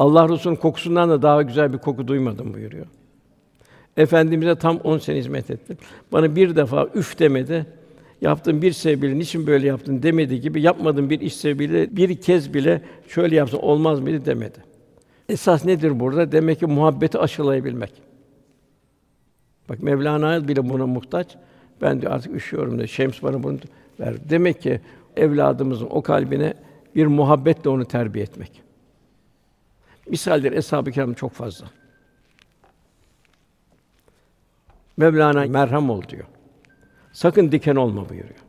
Allah 0.00 0.28
Resulü'nün 0.28 0.56
kokusundan 0.56 1.10
da 1.10 1.22
daha 1.22 1.42
güzel 1.42 1.72
bir 1.72 1.78
koku 1.78 2.08
duymadım 2.08 2.54
buyuruyor. 2.54 2.86
Efendimize 3.96 4.54
tam 4.54 4.76
10 4.76 4.98
sene 4.98 5.18
hizmet 5.18 5.50
ettim. 5.50 5.76
Bana 6.12 6.36
bir 6.36 6.56
defa 6.56 6.88
üf 6.94 7.18
demedi. 7.18 7.66
Yaptığım 8.20 8.62
bir 8.62 8.72
sebebiyle 8.72 9.18
niçin 9.18 9.46
böyle 9.46 9.66
yaptın 9.66 10.02
demedi 10.02 10.40
gibi 10.40 10.62
yapmadığım 10.62 11.10
bir 11.10 11.20
iş 11.20 11.36
sebebiyle 11.36 11.96
bir 11.96 12.20
kez 12.20 12.54
bile 12.54 12.82
şöyle 13.08 13.36
yapsın 13.36 13.58
olmaz 13.58 14.00
mıydı 14.00 14.24
demedi. 14.24 14.58
Esas 15.28 15.64
nedir 15.64 16.00
burada? 16.00 16.32
Demek 16.32 16.60
ki 16.60 16.66
muhabbeti 16.66 17.18
aşılayabilmek. 17.18 17.92
Bak 19.68 19.82
Mevlana 19.82 20.48
bile 20.48 20.68
buna 20.68 20.86
muhtaç. 20.86 21.36
Ben 21.82 22.00
diyor 22.00 22.12
artık 22.12 22.36
üşüyorum 22.36 22.76
diyor. 22.76 22.88
Şems 22.88 23.22
bana 23.22 23.42
bunu 23.42 23.58
ver. 24.00 24.14
Demek 24.30 24.62
ki 24.62 24.80
evladımızın 25.16 25.88
o 25.90 26.02
kalbine 26.02 26.54
bir 26.94 27.06
muhabbetle 27.06 27.70
onu 27.70 27.84
terbiye 27.84 28.24
etmek. 28.24 28.69
Misalleri 30.08 30.56
eshab-ı 30.56 30.90
kiram 30.90 31.14
çok 31.14 31.32
fazla. 31.32 31.66
Mevlana 34.96 35.46
merham 35.46 35.90
ol 35.90 36.02
diyor. 36.08 36.24
Sakın 37.12 37.52
diken 37.52 37.76
olma 37.76 38.08
buyuruyor. 38.08 38.40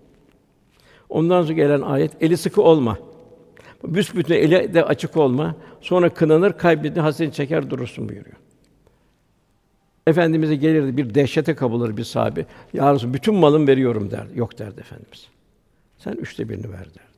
Ondan 1.09 1.41
sonra 1.41 1.53
gelen 1.53 1.81
ayet 1.81 2.23
eli 2.23 2.37
sıkı 2.37 2.61
olma. 2.61 2.97
Büsbütün 3.83 4.33
eli 4.33 4.73
de 4.73 4.83
açık 4.83 5.17
olma. 5.17 5.55
Sonra 5.81 6.13
kınanır, 6.13 6.57
kalbinde 6.57 6.99
hasret 6.99 7.33
çeker 7.33 7.69
durursun 7.69 8.09
buyuruyor. 8.09 8.35
Efendimize 10.07 10.55
gelirdi 10.55 10.97
bir 10.97 11.15
dehşete 11.15 11.55
kapılır 11.55 11.97
bir 11.97 12.03
sahibi. 12.03 12.45
Ya 12.73 12.93
Resulallah, 12.93 13.13
bütün 13.13 13.35
malım 13.35 13.67
veriyorum 13.67 14.11
der. 14.11 14.25
Yok 14.35 14.59
derdi 14.59 14.79
efendimiz. 14.79 15.27
Sen 15.97 16.13
üçte 16.13 16.49
birini 16.49 16.71
ver 16.71 16.85
derdi. 16.85 17.10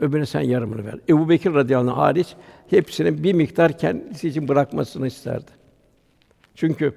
Öbürüne 0.00 0.26
sen 0.26 0.40
yarımını 0.40 0.86
ver. 0.86 0.94
Ebu 1.08 1.28
Bekir 1.28 1.54
radıyallahu 1.54 1.92
anh 1.92 1.98
hariç 1.98 2.36
hepsinin 2.70 3.24
bir 3.24 3.32
miktar 3.32 3.78
kendisi 3.78 4.28
için 4.28 4.48
bırakmasını 4.48 5.06
isterdi. 5.06 5.50
Çünkü 6.54 6.94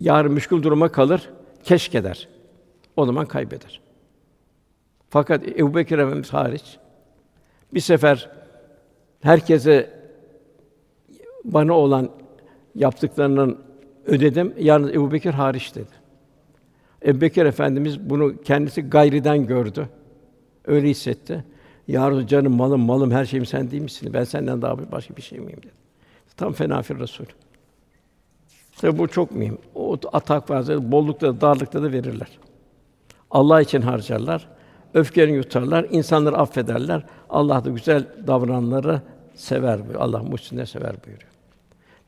yarın 0.00 0.32
müşkül 0.32 0.62
duruma 0.62 0.92
kalır, 0.92 1.30
keşke 1.64 2.04
der. 2.04 2.28
O 2.96 3.06
zaman 3.06 3.26
kaybeder. 3.26 3.80
Fakat 5.10 5.48
Ebu 5.48 5.74
Bekir 5.74 5.98
Efendimiz 5.98 6.32
hariç 6.32 6.78
bir 7.74 7.80
sefer 7.80 8.30
herkese 9.20 9.90
bana 11.44 11.72
olan 11.72 12.10
yaptıklarının 12.74 13.58
ödedim. 14.06 14.54
Yalnız 14.58 14.90
Ebu 14.90 15.12
Bekir 15.12 15.30
hariç 15.30 15.74
dedi. 15.74 15.98
Ebu 17.06 17.20
Bekir 17.20 17.46
Efendimiz 17.46 18.10
bunu 18.10 18.42
kendisi 18.42 18.82
gayriden 18.82 19.46
gördü. 19.46 19.88
Öyle 20.64 20.88
hissetti. 20.88 21.44
Ya 21.88 22.26
canım, 22.26 22.56
malım, 22.56 22.80
malım, 22.80 23.10
her 23.10 23.24
şeyim 23.24 23.46
sen 23.46 23.70
değil 23.70 23.82
misin? 23.82 24.10
Ben 24.12 24.24
senden 24.24 24.62
daha 24.62 24.92
başka 24.92 25.16
bir 25.16 25.22
şey 25.22 25.38
miyim 25.38 25.58
dedi. 25.58 25.72
Tam 26.36 26.52
fenafir 26.52 26.98
Resul. 26.98 27.24
Tabi 28.76 28.98
bu 28.98 29.08
çok 29.08 29.32
mühim. 29.32 29.58
O 29.74 29.96
atak 30.12 30.50
varsa 30.50 30.92
bollukta 30.92 31.26
da 31.26 31.40
darlıkta 31.40 31.82
da 31.82 31.92
verirler. 31.92 32.28
Allah 33.30 33.60
için 33.60 33.80
harcarlar. 33.80 34.48
Öfkelerini 34.94 35.36
yutarlar, 35.36 35.86
insanları 35.90 36.36
affederler. 36.36 37.02
Allah 37.30 37.64
da 37.64 37.70
güzel 37.70 38.06
davrananları 38.26 39.02
sever. 39.34 39.80
Allah 39.98 40.22
muhsinleri 40.22 40.66
sever 40.66 40.94
buyuruyor. 41.06 41.30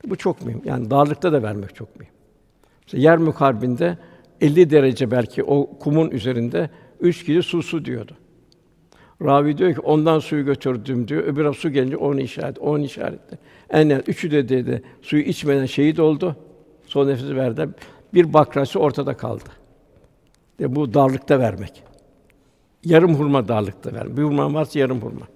Bu 0.05 0.15
çok 0.15 0.45
mühim. 0.45 0.61
Yani 0.65 0.89
darlıkta 0.91 1.33
da 1.33 1.43
vermek 1.43 1.75
çok 1.75 1.99
mühim. 1.99 2.13
Mesela 2.85 3.03
yer 3.03 3.17
mukarbinde 3.17 3.97
50 4.41 4.69
derece 4.69 5.11
belki 5.11 5.43
o 5.43 5.77
kumun 5.79 6.09
üzerinde 6.09 6.69
üç 6.99 7.25
kişi 7.25 7.43
su 7.43 7.63
su 7.63 7.85
diyordu. 7.85 8.13
Ravi 9.25 9.57
diyor 9.57 9.73
ki 9.73 9.79
ondan 9.79 10.19
suyu 10.19 10.45
götürdüm 10.45 11.07
diyor. 11.07 11.23
Öbür 11.23 11.53
su 11.53 11.69
gelince 11.69 11.97
onu 11.97 12.21
işaret, 12.21 12.59
onu 12.59 12.83
işaretti. 12.83 13.39
En 13.69 13.89
üçü 13.89 14.31
de 14.31 14.49
dedi 14.49 14.83
suyu 15.01 15.23
içmeden 15.23 15.65
şehit 15.65 15.99
oldu. 15.99 16.35
Son 16.85 17.07
nefesi 17.07 17.35
verdi. 17.35 17.69
Bir 18.13 18.33
bakrası 18.33 18.79
ortada 18.79 19.17
kaldı. 19.17 19.43
De 20.59 20.75
bu 20.75 20.93
darlıkta 20.93 21.39
vermek. 21.39 21.83
Yarım 22.85 23.15
hurma 23.15 23.47
darlıkta 23.47 23.93
ver. 23.93 24.17
Bir 24.17 24.23
hurma 24.23 24.53
varsa 24.53 24.79
yarım 24.79 25.01
hurma. 25.01 25.27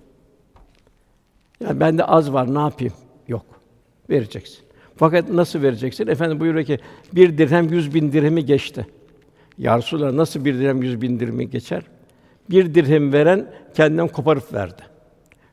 Yani 1.59 1.79
bende 1.79 2.03
az 2.03 2.33
var, 2.33 2.55
ne 2.55 2.59
yapayım? 2.59 2.93
Yok. 3.27 3.45
Vereceksin. 4.09 4.59
Fakat 4.95 5.29
nasıl 5.29 5.61
vereceksin? 5.61 6.07
Efendim 6.07 6.39
buyuruyor 6.39 6.65
ki 6.65 6.79
bir 7.13 7.37
dirhem 7.37 7.69
yüz 7.69 7.93
bin 7.93 8.11
dirhemi 8.11 8.45
geçti. 8.45 8.87
Ya 9.57 9.77
Resulallah, 9.77 10.13
nasıl 10.13 10.45
bir 10.45 10.59
dirhem 10.59 10.83
yüz 10.83 11.01
bin 11.01 11.19
dirhemi 11.19 11.49
geçer? 11.49 11.83
Bir 12.49 12.75
dirhem 12.75 13.13
veren 13.13 13.51
kendinden 13.75 14.07
koparıp 14.07 14.53
verdi. 14.53 14.81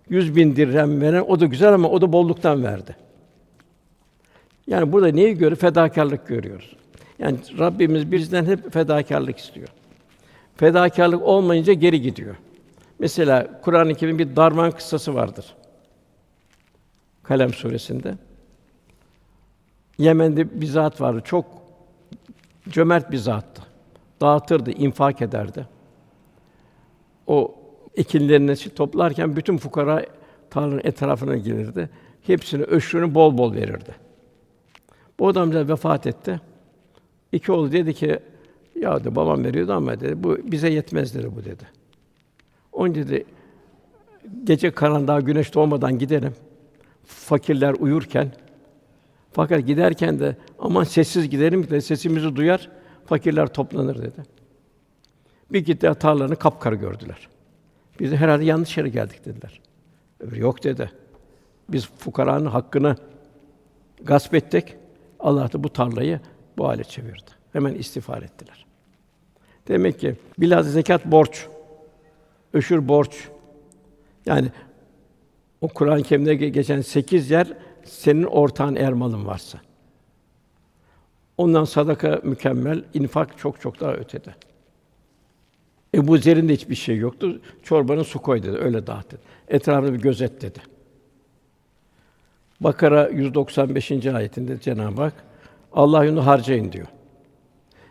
Yüz 0.09 0.37
bin 0.37 0.57
dirhem 0.57 1.01
veren 1.01 1.25
o 1.29 1.41
da 1.41 1.47
güzel 1.47 1.75
ama 1.75 1.89
o 1.89 2.01
da 2.01 2.13
bolluktan 2.13 2.65
verdi. 2.65 2.97
Yani 4.67 4.93
burada 4.93 5.09
neyi 5.09 5.35
görüyoruz? 5.35 5.59
Fedakarlık 5.59 6.29
görüyoruz. 6.29 6.77
Yani 7.19 7.39
Rabbimiz 7.59 8.13
bizden 8.13 8.45
hep 8.45 8.73
fedakarlık 8.73 9.39
istiyor. 9.39 9.69
Fedakarlık 10.57 11.23
olmayınca 11.23 11.73
geri 11.73 12.01
gidiyor. 12.01 12.37
Mesela 12.99 13.61
Kur'an-ı 13.61 13.95
Kerim'in 13.95 14.19
bir 14.19 14.37
darman 14.37 14.71
kıssası 14.71 15.15
vardır. 15.15 15.55
Kalem 17.23 17.53
suresinde. 17.53 18.15
Yemen'de 19.99 20.61
bir 20.61 20.67
zat 20.67 21.01
vardı. 21.01 21.23
Çok 21.25 21.47
cömert 22.69 23.11
bir 23.11 23.17
zattı. 23.17 23.63
Dağıtırdı, 24.21 24.71
infak 24.71 25.23
ederdi. 25.23 25.67
O 27.33 27.55
ekinlerini 27.97 28.57
toplarken 28.57 29.37
bütün 29.37 29.57
fukara 29.57 30.07
tarlanın 30.51 30.81
etrafına 30.85 31.37
gelirdi. 31.37 31.91
Hepsini 32.23 32.63
öşrünü 32.63 33.15
bol 33.15 33.39
bol 33.39 33.55
verirdi. 33.55 33.95
Bu 35.19 35.29
adam 35.29 35.53
da 35.53 35.69
vefat 35.69 36.07
etti. 36.07 36.41
İki 37.33 37.53
oğlu 37.53 37.73
dedi 37.73 37.95
ki, 37.95 38.19
ya 38.81 39.01
dedi, 39.01 39.17
babam 39.17 39.45
veriyordu 39.45 39.73
ama 39.73 40.01
dedi, 40.01 40.23
bu 40.23 40.39
bize 40.45 40.69
yetmez 40.71 41.15
dedi 41.15 41.29
bu 41.37 41.45
dedi. 41.45 41.65
Onun 42.73 42.95
dedi, 42.95 43.25
gece 44.45 44.71
karanlığa 44.71 45.21
güneş 45.21 45.55
doğmadan 45.55 45.99
gidelim. 45.99 46.33
Fakirler 47.05 47.75
uyurken, 47.81 48.33
fakat 49.33 49.67
giderken 49.67 50.21
de 50.21 50.37
aman 50.59 50.85
sessiz 50.85 51.31
gidelim 51.31 51.71
de 51.71 51.81
sesimizi 51.81 52.37
duyar, 52.37 52.71
fakirler 53.07 53.47
toplanır 53.47 53.99
dedi. 53.99 54.42
Bir 55.53 55.65
gitti 55.65 55.93
tarlalarını 56.01 56.37
kapkara 56.37 56.75
gördüler. 56.75 57.29
Biz 58.01 58.13
de 58.13 58.17
herhalde 58.17 58.45
yanlış 58.45 58.77
yere 58.77 58.89
geldik 58.89 59.25
dediler. 59.25 59.61
Öbürü 60.21 60.41
yok 60.41 60.65
dedi. 60.65 60.93
Biz 61.69 61.87
fukaranın 61.87 62.47
hakkını 62.47 62.97
gasp 64.03 64.35
ettik. 64.35 64.77
Allah 65.21 65.53
da 65.53 65.65
bu 65.65 65.69
tarlayı 65.69 66.21
bu 66.59 66.69
hale 66.69 66.85
çevirdi. 66.85 67.31
Hemen 67.53 67.75
istiğfar 67.75 68.23
ettiler. 68.23 68.67
Demek 69.69 70.01
ki 70.01 70.17
bilhassa 70.39 70.71
zekat 70.71 71.07
borç. 71.07 71.47
Öşür 72.53 72.89
borç. 72.89 73.29
Yani 74.27 74.49
o 75.61 75.69
Kur'an-ı 75.69 76.03
Kerim'de 76.03 76.35
geçen 76.35 76.81
sekiz 76.81 77.31
yer 77.31 77.57
senin 77.85 78.25
ortağın 78.25 78.77
eğer 78.77 78.93
malın 78.93 79.27
varsa. 79.27 79.61
Ondan 81.39 81.65
sadaka 81.65 82.21
mükemmel, 82.23 82.85
infak 82.95 83.39
çok 83.39 83.61
çok 83.61 83.81
daha 83.81 83.93
ötede. 83.93 84.35
Ebu 85.95 86.19
Zer'in 86.19 86.49
de 86.49 86.53
hiçbir 86.53 86.75
şey 86.75 86.97
yoktu. 86.97 87.41
Çorbanın 87.63 88.03
su 88.03 88.23
koy 88.23 88.43
dedi, 88.43 88.57
öyle 88.59 88.87
dağıt 88.87 89.13
dedi. 89.13 89.21
Etrafını 89.49 89.93
bir 89.95 90.01
gözet 90.01 90.43
dedi. 90.43 90.59
Bakara 92.61 93.09
195. 93.09 94.07
ayetinde 94.07 94.61
Cenab-ı 94.61 95.03
Hak 95.03 95.15
Allah 95.73 96.05
yolunda 96.05 96.27
harcayın 96.27 96.73
diyor. 96.73 96.87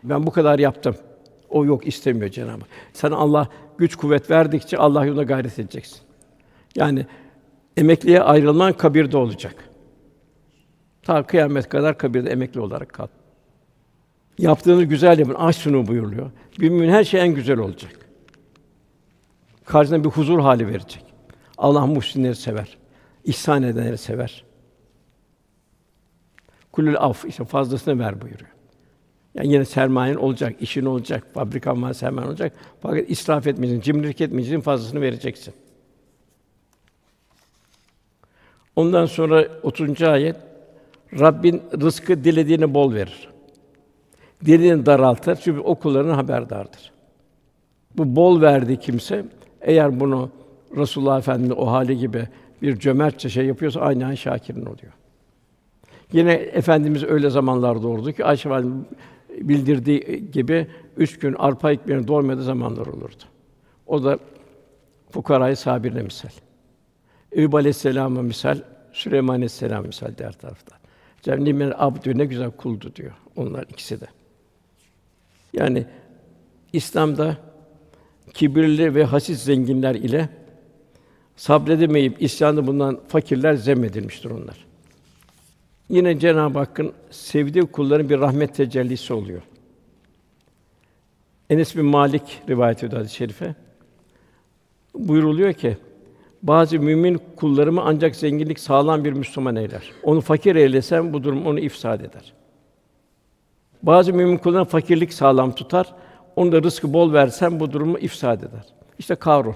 Ben 0.04 0.26
bu 0.26 0.30
kadar 0.30 0.58
yaptım. 0.58 0.96
O 1.48 1.64
yok 1.64 1.86
istemiyor 1.86 2.30
Cenab-ı 2.30 2.60
Hak. 2.60 2.68
Sana 2.92 3.16
Allah 3.16 3.48
güç 3.78 3.96
kuvvet 3.96 4.30
verdikçe 4.30 4.76
Allah 4.76 5.04
yolunda 5.04 5.22
gayret 5.22 5.58
edeceksin. 5.58 5.98
Yani 6.76 7.06
emekliye 7.76 8.20
ayrılman 8.20 8.72
kabirde 8.72 9.16
olacak. 9.16 9.54
Ta 11.02 11.26
kıyamet 11.26 11.68
kadar 11.68 11.98
kabirde 11.98 12.30
emekli 12.30 12.60
olarak 12.60 12.92
kal. 12.92 13.06
Yaptığınız 14.38 14.88
güzel 14.88 15.18
yapın. 15.18 15.34
Aç 15.34 15.56
şunu 15.56 15.86
buyuruluyor. 15.86 16.30
Bir 16.60 16.68
mümin 16.68 16.88
her 16.88 17.04
şey 17.04 17.20
en 17.20 17.34
güzel 17.34 17.58
olacak. 17.58 17.98
Karşına 19.64 20.04
bir 20.04 20.08
huzur 20.08 20.40
hali 20.40 20.66
verecek. 20.66 21.04
Allah 21.58 21.86
muhsinleri 21.86 22.34
sever. 22.34 22.78
İhsan 23.24 23.62
edenleri 23.62 23.98
sever. 23.98 24.44
Kulül 26.72 26.96
af 26.98 27.24
işte 27.24 27.44
fazlasını 27.44 27.98
ver 27.98 28.20
buyuruyor. 28.20 28.50
Yani 29.34 29.52
yine 29.52 29.64
sermayen 29.64 30.14
olacak, 30.14 30.56
işin 30.60 30.84
olacak, 30.84 31.26
fabrikan 31.34 31.82
var, 31.82 31.92
sermayen 31.92 32.28
olacak. 32.28 32.52
Fakat 32.80 33.10
israf 33.10 33.46
etmeyeceksin, 33.46 33.92
cimrilik 33.92 34.20
etmeyeceksin, 34.20 34.60
fazlasını 34.60 35.00
vereceksin. 35.00 35.54
Ondan 38.76 39.06
sonra 39.06 39.48
30. 39.62 40.02
ayet 40.02 40.36
Rabbin 41.18 41.62
rızkı 41.80 42.24
dilediğini 42.24 42.74
bol 42.74 42.94
verir. 42.94 43.31
Dilediğini 44.44 44.86
daraltır 44.86 45.36
çünkü 45.36 45.60
o 45.60 45.74
kullarının 45.74 46.14
haberdardır. 46.14 46.92
Bu 47.96 48.16
bol 48.16 48.40
verdiği 48.40 48.76
kimse 48.76 49.24
eğer 49.60 50.00
bunu 50.00 50.30
Resulullah 50.76 51.18
Efendimiz 51.18 51.56
o 51.56 51.66
hali 51.66 51.98
gibi 51.98 52.28
bir 52.62 52.78
cömertçe 52.78 53.28
şey 53.28 53.46
yapıyorsa 53.46 53.80
aynen 53.80 54.14
şakirin 54.14 54.66
oluyor. 54.66 54.92
Yine 56.12 56.32
efendimiz 56.32 57.04
öyle 57.04 57.30
zamanlar 57.30 57.82
doğurdu 57.82 58.12
ki 58.12 58.24
Ayşe 58.24 58.50
validemiz 58.50 58.84
bildirdiği 59.40 60.30
gibi 60.32 60.66
üç 60.96 61.18
gün 61.18 61.34
arpa 61.38 61.72
ekmeğini 61.72 62.08
doymadığı 62.08 62.42
zamanlar 62.42 62.86
olurdu. 62.86 63.24
O 63.86 64.04
da 64.04 64.18
fukarayı 65.10 65.56
sabirle 65.56 66.02
misal. 66.02 66.30
Eyüp 67.32 67.54
Aleyhisselam'a 67.54 68.22
misal, 68.22 68.58
Süleyman 68.92 69.34
Aleyhisselam 69.34 69.86
misal 69.86 70.16
diğer 70.18 70.32
tarafta. 70.32 70.76
Cennet 71.22 71.74
abdü 71.78 72.18
ne 72.18 72.24
güzel 72.24 72.50
kuldu 72.50 72.92
diyor. 72.96 73.12
Onlar 73.36 73.62
ikisi 73.62 74.00
de. 74.00 74.06
Yani 75.52 75.86
İslam'da 76.72 77.36
kibirli 78.34 78.94
ve 78.94 79.04
hasis 79.04 79.42
zenginler 79.42 79.94
ile 79.94 80.28
sabredemeyip 81.36 82.22
isyanı 82.22 82.66
bundan 82.66 83.00
fakirler 83.08 83.54
zemmedilmiştir 83.54 84.30
onlar. 84.30 84.66
Yine 85.88 86.18
Cenab-ı 86.18 86.58
Hakk'ın 86.58 86.92
sevdiği 87.10 87.64
kulların 87.64 88.08
bir 88.08 88.20
rahmet 88.20 88.54
tecellisi 88.54 89.14
oluyor. 89.14 89.42
Enes 91.50 91.76
bin 91.76 91.84
Malik 91.84 92.42
rivayet 92.48 92.84
ediyor 92.84 93.00
hadis-i 93.00 93.16
şerife. 93.16 93.54
Buyuruluyor 94.94 95.52
ki 95.52 95.76
bazı 96.42 96.78
mümin 96.78 97.20
kullarımı 97.36 97.82
ancak 97.84 98.16
zenginlik 98.16 98.60
sağlam 98.60 99.04
bir 99.04 99.12
Müslüman 99.12 99.56
eyler. 99.56 99.92
Onu 100.02 100.20
fakir 100.20 100.56
eylesem 100.56 101.12
bu 101.12 101.24
durum 101.24 101.46
onu 101.46 101.60
ifsad 101.60 102.00
eder. 102.00 102.32
Bazı 103.82 104.12
mümin 104.12 104.36
kullarına 104.36 104.64
fakirlik 104.64 105.12
sağlam 105.12 105.54
tutar. 105.54 105.94
Onu 106.36 106.52
da 106.52 106.62
rızkı 106.62 106.92
bol 106.92 107.12
versem 107.12 107.60
bu 107.60 107.72
durumu 107.72 107.98
ifsad 107.98 108.42
eder. 108.42 108.64
İşte 108.98 109.14
Karun 109.14 109.54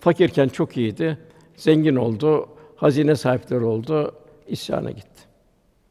fakirken 0.00 0.48
çok 0.48 0.76
iyiydi. 0.76 1.18
Zengin 1.56 1.96
oldu, 1.96 2.48
hazine 2.76 3.16
sahipleri 3.16 3.64
oldu, 3.64 4.14
isyana 4.46 4.90
gitti. 4.90 5.20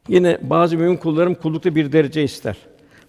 Yine 0.07 0.37
bazı 0.41 0.77
mümin 0.77 0.97
kullarım 0.97 1.35
kullukta 1.35 1.75
bir 1.75 1.91
derece 1.91 2.23
ister. 2.23 2.57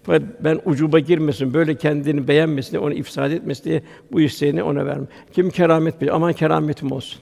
Fakat 0.03 0.23
ben 0.39 0.59
ucuba 0.65 0.99
girmesin, 0.99 1.53
böyle 1.53 1.75
kendini 1.75 2.27
beğenmesin, 2.27 2.77
onu 2.77 2.93
ifsad 2.93 3.31
etmesin 3.31 3.63
diye 3.63 3.83
bu 4.11 4.21
isteğini 4.21 4.63
ona 4.63 4.85
vermem. 4.85 5.07
Kim 5.33 5.49
keramet 5.49 6.01
biliyor, 6.01 6.15
aman 6.15 6.33
kerametim 6.33 6.91
olsun. 6.91 7.21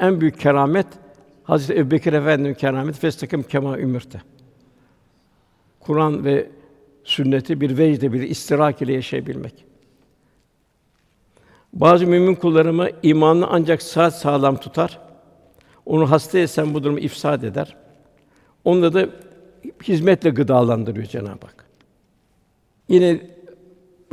En 0.00 0.20
büyük 0.20 0.40
keramet 0.40 0.86
Hazreti 1.44 1.80
Ebubekir 1.80 2.12
Efendimiz 2.12 2.56
keramet 2.56 2.98
festakim 2.98 3.42
kema 3.42 3.78
ümürte. 3.78 4.20
Kur'an 5.80 6.24
ve 6.24 6.50
sünneti 7.04 7.60
bir 7.60 7.78
vecde 7.78 8.12
bir 8.12 8.22
istirak 8.22 8.82
ile 8.82 8.92
yaşayabilmek. 8.92 9.64
Bazı 11.72 12.06
mümin 12.06 12.34
kullarımı 12.34 12.88
imanını 13.02 13.46
ancak 13.46 13.82
saat 13.82 14.18
sağlam 14.18 14.56
tutar. 14.56 14.98
Onu 15.86 16.10
hasta 16.10 16.38
etsen 16.38 16.74
bu 16.74 16.84
durumu 16.84 16.98
ifsad 16.98 17.42
eder. 17.42 17.76
Onda 18.64 18.92
da 18.92 19.08
hizmetle 19.82 20.30
gıdalandırıyor 20.30 21.06
Cenab-ı 21.06 21.46
Hak. 21.46 21.64
Yine 22.88 23.20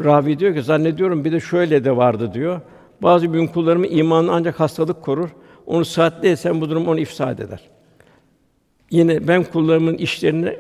ravi 0.03 0.39
diyor 0.39 0.55
ki 0.55 0.61
zannediyorum 0.61 1.25
bir 1.25 1.31
de 1.31 1.39
şöyle 1.39 1.83
de 1.83 1.97
vardı 1.97 2.33
diyor. 2.33 2.61
Bazı 3.01 3.29
mümin 3.29 3.47
kullarımı 3.47 3.87
imanını 3.87 4.31
ancak 4.31 4.59
hastalık 4.59 5.01
korur. 5.01 5.29
Onu 5.65 5.85
saatli 5.85 6.29
etsen 6.29 6.61
bu 6.61 6.69
durum 6.69 6.87
onu 6.87 6.99
ifsad 6.99 7.39
eder. 7.39 7.69
Yine 8.91 9.27
ben 9.27 9.43
kullarımın 9.43 9.97
işlerini 9.97 10.57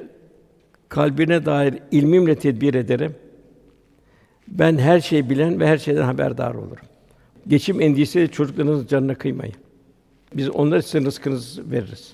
kalbine 0.89 1.45
dair 1.45 1.75
ilmimle 1.91 2.35
tedbir 2.35 2.73
ederim. 2.73 3.15
Ben 4.47 4.77
her 4.77 4.99
şeyi 4.99 5.29
bilen 5.29 5.59
ve 5.59 5.67
her 5.67 5.77
şeyden 5.77 6.03
haberdar 6.03 6.55
olurum. 6.55 6.85
Geçim 7.47 7.81
endişesiyle 7.81 8.27
çocuklarınızın 8.27 8.87
canına 8.87 9.15
kıymayın. 9.15 9.55
Biz 10.33 10.49
onlara 10.49 10.81
sizin 10.81 11.05
rızkınızı 11.05 11.71
veririz. 11.71 12.13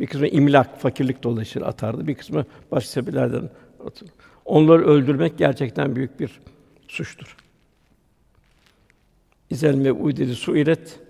Bir 0.00 0.06
kısmı 0.06 0.28
imlak, 0.28 0.80
fakirlik 0.80 1.22
dolayısıyla 1.22 1.68
atardı. 1.68 2.06
Bir 2.06 2.14
kısmı 2.14 2.46
başka 2.70 2.90
sebeplerden 2.90 3.50
atılır. 3.86 4.12
Onları 4.44 4.86
öldürmek 4.86 5.38
gerçekten 5.38 5.96
büyük 5.96 6.20
bir 6.20 6.40
suçtur. 6.88 7.36
İzel 9.50 9.74
mev'ud 9.74 10.16
dedi 10.16 10.34
suilet 10.34 11.00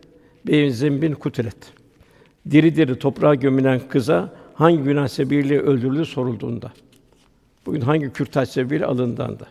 beyin 0.47 0.71
zembin 0.71 1.13
kutilet. 1.13 1.73
Diri 2.51 2.77
diri 2.77 2.99
toprağa 2.99 3.35
gömülen 3.35 3.81
kıza 3.89 4.35
hangi 4.55 4.83
günah 4.83 5.09
sebebiyle 5.09 5.61
öldürüldü 5.61 6.05
sorulduğunda. 6.05 6.73
Bugün 7.69 7.81
hangi 7.81 8.13
kürtaj 8.13 8.49
sebebiyle 8.49 8.87
alındığında. 8.87 9.47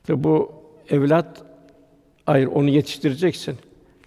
İşte 0.00 0.24
bu 0.24 0.52
evlat 0.88 1.44
hayır 2.26 2.46
onu 2.46 2.68
yetiştireceksin. 2.68 3.58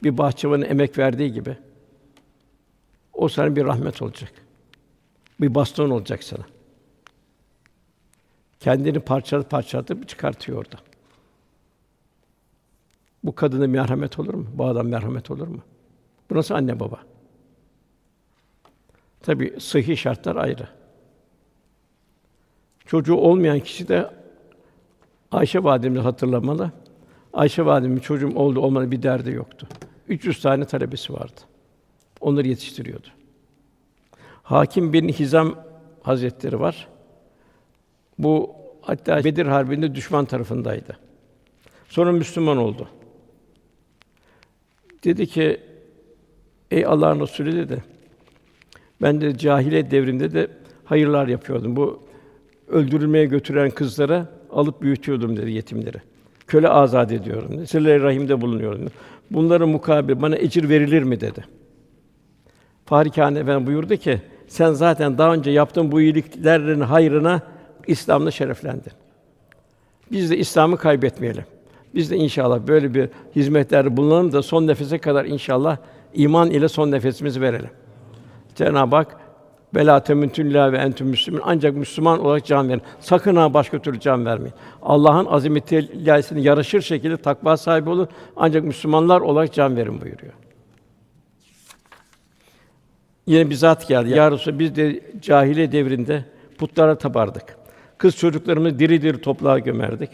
Bir 0.03 0.17
bahçıvanın 0.17 0.65
emek 0.65 0.97
verdiği 0.97 1.33
gibi. 1.33 1.57
O 3.13 3.29
sana 3.29 3.55
bir 3.55 3.65
rahmet 3.65 4.01
olacak. 4.01 4.31
Bir 5.41 5.55
baston 5.55 5.89
olacak 5.89 6.23
sana. 6.23 6.45
Kendini 8.59 8.99
parçalayıp 8.99 9.49
parçalatıp 9.49 10.07
çıkartıyor 10.07 10.57
orada. 10.57 10.77
Bu 13.23 13.35
kadına 13.35 13.67
merhamet 13.67 14.19
olur 14.19 14.33
mu? 14.33 14.47
Bu 14.53 14.65
adam 14.65 14.87
merhamet 14.87 15.31
olur 15.31 15.47
mu? 15.47 15.61
Bu 16.29 16.35
nasıl 16.35 16.55
anne 16.55 16.79
baba? 16.79 16.99
Tabi 19.21 19.55
sıhhi 19.59 19.97
şartlar 19.97 20.35
ayrı. 20.35 20.78
Çocuğu 22.89 23.15
olmayan 23.15 23.59
kişi 23.59 23.87
de 23.87 24.09
Ayşe 25.31 25.63
validemizi 25.63 26.01
hatırlamalı. 26.01 26.71
Ayşe 27.33 27.65
validemiz 27.65 28.03
çocuğum 28.03 28.35
oldu 28.35 28.59
olmadı 28.59 28.91
bir 28.91 29.03
derdi 29.03 29.31
yoktu. 29.31 29.67
300 30.07 30.41
tane 30.41 30.65
talebesi 30.65 31.13
vardı. 31.13 31.41
Onları 32.21 32.47
yetiştiriyordu. 32.47 33.07
Hakim 34.43 34.93
bin 34.93 35.07
Hizam 35.07 35.55
Hazretleri 36.03 36.59
var. 36.59 36.87
Bu 38.17 38.55
hatta 38.81 39.23
Bedir 39.23 39.45
Harbi'nde 39.45 39.95
düşman 39.95 40.25
tarafındaydı. 40.25 40.97
Sonra 41.89 42.11
Müslüman 42.11 42.57
oldu. 42.57 42.87
Dedi 45.03 45.27
ki, 45.27 45.61
ey 46.71 46.85
Allah'ın 46.85 47.19
Resulü 47.19 47.55
dedi, 47.55 47.83
ben 49.01 49.21
de 49.21 49.37
cahiliye 49.37 49.91
devrinde 49.91 50.31
de 50.33 50.47
hayırlar 50.85 51.27
yapıyordum. 51.27 51.75
Bu 51.75 52.08
öldürülmeye 52.69 53.25
götüren 53.25 53.69
kızlara 53.69 54.27
alıp 54.51 54.81
büyütüyordum 54.81 55.37
dedi 55.37 55.51
yetimleri. 55.51 55.97
Köle 56.47 56.69
azad 56.69 57.09
ediyorum 57.09 57.57
dedi. 57.57 57.67
Sıla-i 57.67 58.01
rahimde 58.01 58.41
bulunuyorum 58.41 58.81
dedi. 58.81 58.91
Bunların 59.31 59.69
mukabil 59.69 60.21
bana 60.21 60.37
ecir 60.37 60.69
verilir 60.69 61.03
mi 61.03 61.21
dedi. 61.21 61.45
Fahri 62.85 63.11
Kâhane 63.11 63.39
Efendi 63.39 63.67
buyurdu 63.67 63.95
ki, 63.95 64.21
sen 64.47 64.71
zaten 64.71 65.17
daha 65.17 65.33
önce 65.33 65.51
yaptığın 65.51 65.91
bu 65.91 66.01
iyiliklerin 66.01 66.81
hayrına 66.81 67.41
İslam'la 67.87 68.31
şereflendin. 68.31 68.91
Biz 70.11 70.31
de 70.31 70.37
İslam'ı 70.37 70.77
kaybetmeyelim. 70.77 71.43
Biz 71.95 72.11
de 72.11 72.15
inşallah 72.15 72.67
böyle 72.67 72.93
bir 72.93 73.09
hizmetlerde 73.35 73.97
bulunalım 73.97 74.31
da 74.31 74.41
son 74.41 74.67
nefese 74.67 74.97
kadar 74.97 75.25
inşallah 75.25 75.77
iman 76.13 76.51
ile 76.51 76.67
son 76.67 76.91
nefesimizi 76.91 77.41
verelim. 77.41 77.69
Cenab-ı 78.55 78.95
Hak 78.95 79.17
Bela 79.75 80.03
temüntüllâ 80.03 80.71
ve 80.71 80.77
entüm 80.77 81.07
müslümün 81.07 81.41
ancak 81.43 81.75
Müslüman 81.75 82.19
olarak 82.19 82.45
can 82.45 82.69
verin. 82.69 82.81
Sakın 82.99 83.35
ha 83.35 83.53
başka 83.53 83.79
türlü 83.79 83.99
can 83.99 84.25
vermeyin. 84.25 84.53
Allah'ın 84.81 85.25
azameti 85.25 85.77
ilahisine 85.77 86.41
yaraşır 86.41 86.81
şekilde 86.81 87.17
takva 87.17 87.57
sahibi 87.57 87.89
olun. 87.89 88.07
Ancak 88.35 88.63
Müslümanlar 88.63 89.21
olarak 89.21 89.53
can 89.53 89.77
verin 89.77 90.01
buyuruyor. 90.01 90.33
Yine 93.27 93.49
bir 93.49 93.55
zat 93.55 93.87
geldi. 93.87 94.09
Ya 94.09 94.31
Resulallah, 94.31 94.59
biz 94.59 94.75
de 94.75 95.01
cahiliye 95.21 95.71
devrinde 95.71 96.25
putlara 96.57 96.97
tapardık. 96.97 97.57
Kız 97.97 98.17
çocuklarımızı 98.17 98.79
diri 98.79 99.01
diri 99.01 99.21
toprağa 99.21 99.59
gömerdik. 99.59 100.09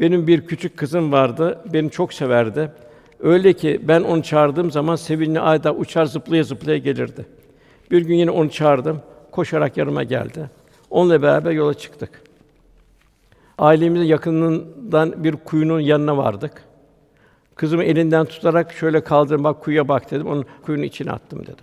Benim 0.00 0.26
bir 0.26 0.46
küçük 0.46 0.76
kızım 0.76 1.12
vardı, 1.12 1.58
beni 1.72 1.90
çok 1.90 2.14
severdi. 2.14 2.70
Öyle 3.20 3.52
ki 3.52 3.80
ben 3.88 4.00
onu 4.00 4.22
çağırdığım 4.22 4.70
zaman 4.70 4.96
sevinçli 4.96 5.40
ayda 5.40 5.74
uçar 5.74 6.04
zıplaya 6.04 6.44
zıplaya 6.44 6.78
gelirdi. 6.78 7.37
Bir 7.90 8.02
gün 8.02 8.14
yine 8.14 8.30
onu 8.30 8.50
çağırdım, 8.50 9.02
koşarak 9.30 9.76
yanıma 9.76 10.02
geldi. 10.02 10.50
Onunla 10.90 11.22
beraber 11.22 11.50
yola 11.50 11.74
çıktık. 11.74 12.22
Ailemizin 13.58 14.06
yakınından 14.06 15.24
bir 15.24 15.36
kuyunun 15.36 15.80
yanına 15.80 16.16
vardık. 16.16 16.64
Kızımı 17.54 17.84
elinden 17.84 18.26
tutarak 18.26 18.72
şöyle 18.72 19.00
kaldırdım, 19.00 19.44
bak 19.44 19.60
kuyuya 19.60 19.88
bak 19.88 20.10
dedim. 20.10 20.26
Onun 20.26 20.44
kuyunun 20.62 20.82
içine 20.82 21.12
attım 21.12 21.42
dedi. 21.42 21.62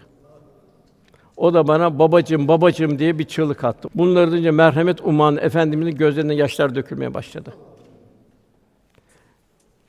O 1.37 1.53
da 1.53 1.67
bana 1.67 1.99
babacığım, 1.99 2.47
babacığım 2.47 2.99
diye 2.99 3.19
bir 3.19 3.23
çığlık 3.23 3.63
attı. 3.63 3.89
Bunları 3.95 4.31
duyunca 4.31 4.51
merhamet 4.51 5.01
uman 5.01 5.37
efendimizin 5.37 5.97
gözlerinden 5.97 6.33
yaşlar 6.33 6.75
dökülmeye 6.75 7.13
başladı. 7.13 7.53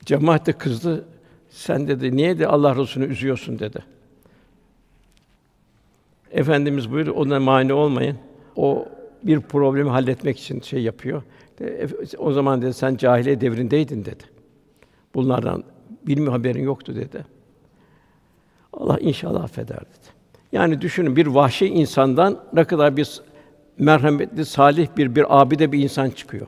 Cemaat 0.05 0.45
de 0.45 0.53
kızdı. 0.53 1.05
Sen 1.49 1.87
dedi, 1.87 2.17
niye 2.17 2.39
de 2.39 2.47
Allah 2.47 2.75
Resulü'nü 2.75 3.11
üzüyorsun 3.11 3.59
dedi. 3.59 3.96
Efendimiz 6.31 6.91
buyurdu, 6.91 7.11
ona 7.11 7.39
mani 7.39 7.73
olmayın. 7.73 8.17
O 8.55 8.85
bir 9.23 9.39
problemi 9.39 9.89
halletmek 9.89 10.39
için 10.39 10.61
şey 10.61 10.81
yapıyor. 10.81 11.23
O 12.17 12.31
zaman 12.31 12.61
dedi 12.61 12.73
sen 12.73 12.95
cahiliye 12.95 13.41
devrindeydin 13.41 14.05
dedi. 14.05 14.23
Bunlardan 15.15 15.63
bilmi 16.07 16.29
haberin 16.29 16.63
yoktu 16.63 16.95
dedi. 16.95 17.25
Allah 18.73 18.97
inşallah 18.99 19.43
affeder 19.43 19.79
dedi. 19.79 20.17
Yani 20.51 20.81
düşünün 20.81 21.15
bir 21.15 21.27
vahşi 21.27 21.65
insandan 21.65 22.39
ne 22.53 22.63
kadar 22.63 22.97
bir 22.97 23.21
merhametli, 23.77 24.45
salih 24.45 24.87
bir 24.97 25.15
bir 25.15 25.41
abide 25.41 25.71
bir 25.71 25.83
insan 25.83 26.09
çıkıyor. 26.09 26.47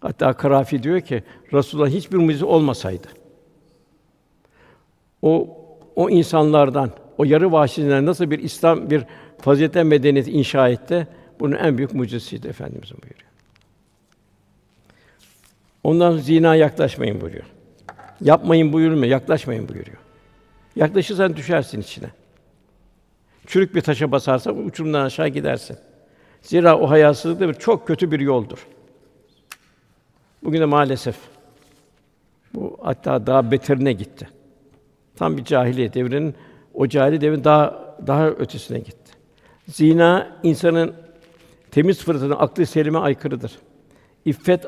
Hatta 0.00 0.32
Karafi 0.32 0.82
diyor 0.82 1.00
ki 1.00 1.22
Resulullah 1.52 1.88
hiçbir 1.88 2.16
mucize 2.16 2.44
olmasaydı 2.44 3.08
o 5.22 5.48
o 5.96 6.10
insanlardan, 6.10 6.90
o 7.18 7.24
yarı 7.24 7.52
vahşilerden 7.52 8.06
nasıl 8.06 8.30
bir 8.30 8.38
İslam 8.38 8.90
bir 8.90 9.04
faziletten 9.40 9.86
medeniyet 9.86 10.28
inşa 10.28 10.68
etti? 10.68 11.08
Bunun 11.40 11.56
en 11.56 11.78
büyük 11.78 11.94
mucizesiydi 11.94 12.48
efendimizin 12.48 12.96
buyuruyor. 13.02 13.28
Ondan 15.84 16.16
zina 16.16 16.54
yaklaşmayın 16.54 17.20
buyuruyor. 17.20 17.44
Yapmayın 18.20 18.72
buyurmuyor, 18.72 19.06
yaklaşmayın 19.06 19.68
buyuruyor. 19.68 19.96
Yaklaşırsan 20.76 21.36
düşersin 21.36 21.80
içine. 21.80 22.10
Çürük 23.46 23.74
bir 23.74 23.80
taşa 23.80 24.12
basarsan 24.12 24.66
uçurumdan 24.66 25.04
aşağı 25.04 25.28
gidersin. 25.28 25.76
Zira 26.42 26.78
o 26.78 26.90
hayasızlık 26.90 27.40
da 27.40 27.48
bir 27.48 27.54
çok 27.54 27.86
kötü 27.86 28.10
bir 28.10 28.20
yoldur. 28.20 28.66
Bugün 30.44 30.60
de 30.60 30.64
maalesef 30.64 31.16
bu 32.54 32.78
hatta 32.82 33.26
daha 33.26 33.50
beterine 33.50 33.92
gitti. 33.92 34.28
Tam 35.16 35.36
bir 35.36 35.44
cahiliye 35.44 35.94
devrinin 35.94 36.34
o 36.78 36.88
cahiliye 36.88 37.20
devrin 37.20 37.44
daha 37.44 37.96
daha 38.06 38.28
ötesine 38.28 38.78
gitti. 38.78 39.12
Zina 39.66 40.38
insanın 40.42 40.94
temiz 41.70 42.04
fıtratına, 42.04 42.34
aklı 42.34 42.66
selime 42.66 42.98
aykırıdır. 42.98 43.52
İffet 44.24 44.66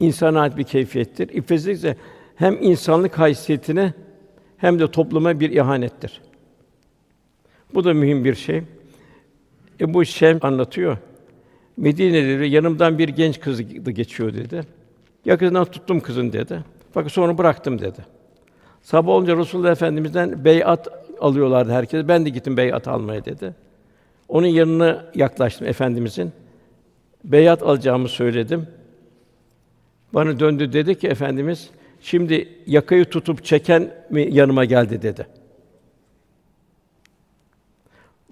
insana 0.00 0.40
ait 0.40 0.56
bir 0.56 0.64
keyfiyettir. 0.64 1.28
İffetsizlik 1.28 1.76
ise 1.76 1.96
hem 2.36 2.62
insanlık 2.62 3.18
haysiyetine 3.18 3.92
hem 4.56 4.78
de 4.78 4.90
topluma 4.90 5.40
bir 5.40 5.50
ihanettir. 5.50 6.20
Bu 7.74 7.84
da 7.84 7.94
mühim 7.94 8.24
bir 8.24 8.34
şey. 8.34 8.62
Ebu 9.80 10.04
Şem 10.04 10.38
anlatıyor. 10.42 10.96
Medine'de 11.76 12.44
yanımdan 12.44 12.98
bir 12.98 13.08
genç 13.08 13.40
kız 13.40 13.62
geçiyor 13.84 14.34
dedi. 14.34 14.62
Yakından 15.24 15.64
tuttum 15.64 16.00
kızın 16.00 16.32
dedi. 16.32 16.64
Fakat 16.92 17.12
sonra 17.12 17.38
bıraktım 17.38 17.78
dedi. 17.78 18.06
Sabah 18.82 19.12
olunca 19.12 19.36
Resulullah 19.36 19.70
Efendimizden 19.70 20.44
beyat 20.44 20.88
alıyorlardı 21.20 21.72
herkes. 21.72 22.08
Ben 22.08 22.26
de 22.26 22.30
gittim 22.30 22.56
beyat 22.56 22.88
almaya 22.88 23.24
dedi. 23.24 23.54
Onun 24.28 24.46
yanına 24.46 25.04
yaklaştım 25.14 25.66
efendimizin. 25.66 26.32
Beyat 27.24 27.62
alacağımı 27.62 28.08
söyledim. 28.08 28.66
Bana 30.14 30.40
döndü 30.40 30.72
dedi 30.72 30.98
ki 30.98 31.08
efendimiz 31.08 31.70
Şimdi 32.00 32.48
yakayı 32.66 33.04
tutup 33.04 33.44
çeken 33.44 33.94
mi 34.10 34.28
yanıma 34.30 34.64
geldi 34.64 35.02
dedi. 35.02 35.26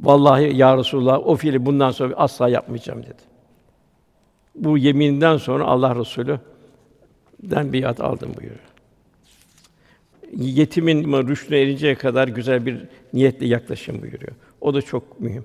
Vallahi 0.01 0.57
ya 0.57 0.77
Resulullah 0.77 1.27
o 1.27 1.37
fiili 1.37 1.67
bundan 1.67 1.91
sonra 1.91 2.15
asla 2.17 2.49
yapmayacağım 2.49 3.03
dedi. 3.03 3.23
Bu 4.55 4.79
yeminden 4.79 5.37
sonra 5.37 5.65
Allah 5.65 5.97
Resulü 5.97 6.41
den 7.43 7.73
biat 7.73 8.01
aldım 8.01 8.35
buyuruyor. 8.37 8.61
Yetimin 10.37 11.29
rüştüne 11.29 11.61
erinceye 11.61 11.95
kadar 11.95 12.29
güzel 12.29 12.67
bir 12.67 12.89
niyetle 13.13 13.47
yaklaşın 13.47 14.03
buyuruyor. 14.03 14.33
O 14.61 14.75
da 14.75 14.83
çok 14.83 15.21
mühim. 15.21 15.45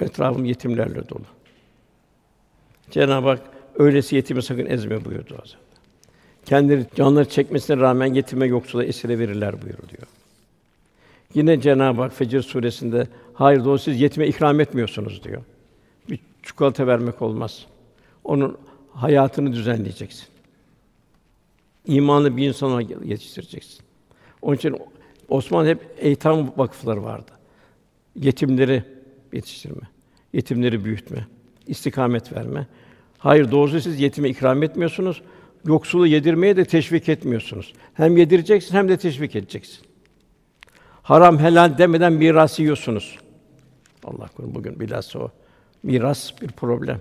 Etrafım 0.00 0.44
yetimlerle 0.44 1.08
dolu. 1.08 1.24
Cenab-ı 2.90 3.28
Hak 3.28 3.40
Öylesi 3.78 4.16
yetimi 4.16 4.42
sakın 4.42 4.66
ezme 4.66 5.04
buyurdu 5.04 5.34
Hazretleri. 5.38 5.60
Kendileri 6.44 6.86
canları 6.96 7.28
çekmesine 7.28 7.76
rağmen 7.76 8.14
yetime 8.14 8.46
yoksula 8.46 8.84
esire 8.84 9.18
verirler 9.18 9.62
buyuruluyor. 9.62 10.06
Yine 11.34 11.60
Cenab-ı 11.60 12.02
Hak 12.02 12.12
Fecr 12.12 12.40
suresinde 12.40 13.06
hayır 13.34 13.64
doğru 13.64 13.78
siz 13.78 14.00
yetime 14.00 14.26
ikram 14.26 14.60
etmiyorsunuz 14.60 15.24
diyor. 15.24 15.42
Bir 16.10 16.18
çikolata 16.42 16.86
vermek 16.86 17.22
olmaz. 17.22 17.66
Onun 18.24 18.58
hayatını 18.92 19.52
düzenleyeceksin. 19.52 20.26
İmanlı 21.86 22.36
bir 22.36 22.48
insana 22.48 22.82
yetiştireceksin. 23.04 23.80
Onun 24.42 24.56
için 24.56 24.76
Osman 25.28 25.66
hep 25.66 25.94
eğitim 25.98 26.52
vakıfları 26.56 27.02
vardı. 27.02 27.30
Yetimleri 28.16 28.84
yetiştirme, 29.32 29.82
yetimleri 30.32 30.84
büyütme, 30.84 31.26
istikamet 31.66 32.32
verme. 32.32 32.66
Hayır, 33.18 33.50
doğrusu 33.50 33.80
siz 33.80 34.00
yetime 34.00 34.28
ikram 34.28 34.62
etmiyorsunuz. 34.62 35.22
Yoksulu 35.66 36.06
yedirmeye 36.06 36.56
de 36.56 36.64
teşvik 36.64 37.08
etmiyorsunuz. 37.08 37.72
Hem 37.94 38.16
yedireceksin 38.16 38.74
hem 38.74 38.88
de 38.88 38.96
teşvik 38.96 39.36
edeceksin. 39.36 39.78
Haram 41.02 41.38
helal 41.38 41.78
demeden 41.78 42.12
miras 42.12 42.58
yiyorsunuz. 42.58 43.18
Allah 44.04 44.28
korusun. 44.36 44.54
Bugün 44.54 44.80
bilhassa 44.80 45.18
o 45.18 45.30
miras 45.82 46.42
bir 46.42 46.48
problem. 46.48 47.00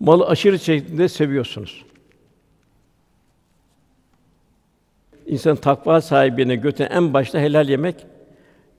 Malı 0.00 0.26
aşırı 0.26 0.58
şekilde 0.58 1.08
seviyorsunuz. 1.08 1.84
İnsanın 5.26 5.56
takva 5.56 6.00
sahibine 6.00 6.56
götüren 6.56 6.90
en 6.90 7.14
başta 7.14 7.38
helal 7.38 7.68
yemek, 7.68 8.06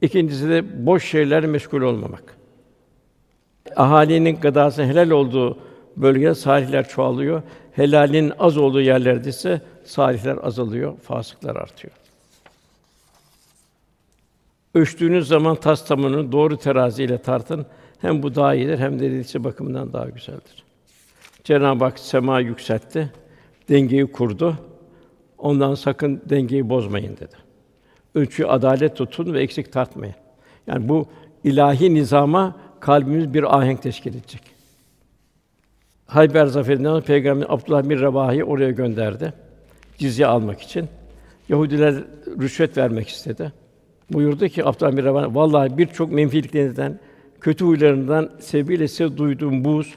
ikincisi 0.02 0.50
de 0.50 0.86
boş 0.86 1.06
şeylerle 1.06 1.48
meşgul 1.48 1.82
olmamak. 1.82 2.38
Ahalinin 3.76 4.40
gıdası 4.40 4.84
helal 4.84 5.10
olduğu 5.10 5.58
bölgede 5.98 6.36
salihler 6.36 6.90
çoğalıyor. 6.90 7.42
Helalin 7.72 8.34
az 8.40 8.58
olduğu 8.58 8.82
yerlerde 8.82 9.30
ise 9.30 9.62
salihler 9.84 10.38
azalıyor, 10.44 10.98
fasıklar 10.98 11.56
artıyor. 11.56 11.94
Ölçtüğünüz 14.74 15.28
zaman 15.28 15.56
tas 15.56 15.88
tamını 15.88 16.32
doğru 16.32 16.58
teraziyle 16.58 17.18
tartın. 17.18 17.66
Hem 18.02 18.24
bu 18.24 18.36
daha 18.36 18.56
iyidir 18.56 18.80
hem 18.80 19.00
de 19.00 19.12
dilsi 19.12 19.44
bakımından 19.44 19.94
daha 19.94 20.10
güzeldir. 20.10 20.64
Cenab-ı 21.44 21.84
Hak 21.84 22.00
sema 22.00 22.40
yükseltti, 22.40 23.12
dengeyi 23.70 24.12
kurdu. 24.12 24.58
Ondan 25.46 25.76
sakın 25.76 26.22
dengeyi 26.30 26.70
bozmayın 26.70 27.18
dedi. 27.18 27.36
Ölçü 28.16 28.46
adalet 28.46 28.96
tutun 28.96 29.34
ve 29.34 29.42
eksik 29.42 29.72
tartmayın. 29.72 30.16
Yani 30.68 30.90
bu 30.90 31.06
ilahi 31.44 31.94
nizama 31.94 32.56
kalbimiz 32.80 33.34
bir 33.34 33.58
ahenk 33.58 33.82
teşkil 33.82 34.16
edecek. 34.16 34.42
Hayber 36.06 36.46
zaferinden 36.46 36.90
sonra 36.90 37.02
Peygamber 37.02 37.46
Abdullah 37.50 37.90
bin 37.90 38.00
Revahi 38.00 38.44
oraya 38.44 38.72
gönderdi. 38.72 39.34
Cizye 39.98 40.28
almak 40.28 40.62
için. 40.62 40.88
Yahudiler 41.50 41.96
rüşvet 42.42 42.78
vermek 42.78 43.08
istedi. 43.08 43.52
Buyurdu 44.14 44.48
ki 44.48 44.66
Abdullah 44.66 44.92
bin 44.92 45.04
Revahi, 45.04 45.36
vallahi 45.36 45.78
birçok 45.78 46.12
menfiliklerinden, 46.12 47.00
kötü 47.42 47.66
huylarından 47.66 48.32
sebebiyle 48.40 48.88
size 48.88 49.18
duyduğum 49.18 49.66
buz, 49.66 49.96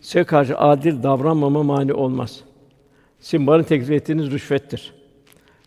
size 0.00 0.24
karşı 0.24 0.58
adil 0.58 1.02
davranmama 1.02 1.62
mani 1.62 1.92
olmaz. 1.92 2.44
Sizin 3.20 3.46
bana 3.46 3.62
teklif 3.62 3.90
ettiğiniz 3.90 4.30
rüşvettir. 4.30 4.92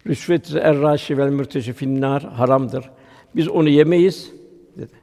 Rüşvet 0.08 0.56
er-raşi 0.56 1.18
vel 1.18 1.30
mürteşi 1.30 1.74
finnar 1.74 2.24
haramdır. 2.24 2.90
Biz 3.36 3.48
onu 3.48 3.70
yemeyiz 3.70 4.32
dedi. 4.78 4.94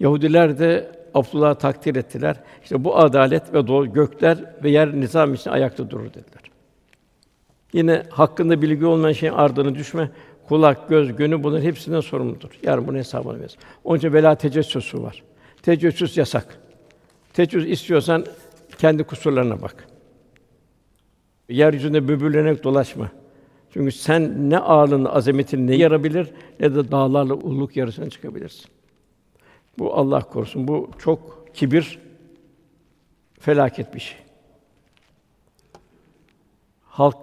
Yahudiler 0.00 0.58
de 0.58 0.92
Abdullah'ı 1.14 1.54
takdir 1.54 1.96
ettiler. 1.96 2.36
İşte 2.62 2.84
bu 2.84 2.96
adalet 2.98 3.54
ve 3.54 3.66
doğu 3.66 3.92
gökler 3.92 4.38
ve 4.62 4.70
yer 4.70 5.00
nizam 5.00 5.34
için 5.34 5.50
ayakta 5.50 5.90
durur 5.90 6.08
dediler. 6.08 6.42
Yine 7.72 8.02
hakkında 8.10 8.62
bilgi 8.62 8.86
olmayan 8.86 9.12
şeyin 9.12 9.32
ardına 9.32 9.74
düşme. 9.74 10.10
Kulak, 10.48 10.88
göz, 10.88 11.16
gönül 11.16 11.42
bunların 11.42 11.64
hepsinden 11.64 12.00
sorumludur. 12.00 12.50
Yarın 12.62 12.86
bunun 12.86 12.98
hesabını 12.98 13.40
verir. 13.40 13.56
Onun 13.84 13.98
için 13.98 14.12
vela 14.12 14.34
tecessüsü 14.34 15.02
var. 15.02 15.22
Tecessüs 15.62 16.18
yasak. 16.18 16.58
Tecessüs 17.32 17.70
istiyorsan 17.70 18.24
kendi 18.78 19.04
kusurlarına 19.04 19.62
bak. 19.62 19.86
Yeryüzünde 21.48 22.08
böbürlenerek 22.08 22.64
dolaşma. 22.64 23.10
Çünkü 23.70 23.92
sen 23.92 24.50
ne 24.50 24.58
ağırlığını, 24.58 25.12
azametini 25.12 25.66
ne 25.66 25.76
yarabilir 25.76 26.30
ne 26.60 26.74
de 26.74 26.90
dağlarla 26.90 27.34
ulluk 27.34 27.76
yarısına 27.76 28.10
çıkabilirsin. 28.10 28.66
Bu 29.78 29.94
Allah 29.94 30.20
korusun. 30.20 30.68
Bu 30.68 30.90
çok 30.98 31.50
kibir, 31.54 31.98
felaket 33.40 33.94
bir 33.94 34.00
şey. 34.00 34.18
Halk 36.84 37.16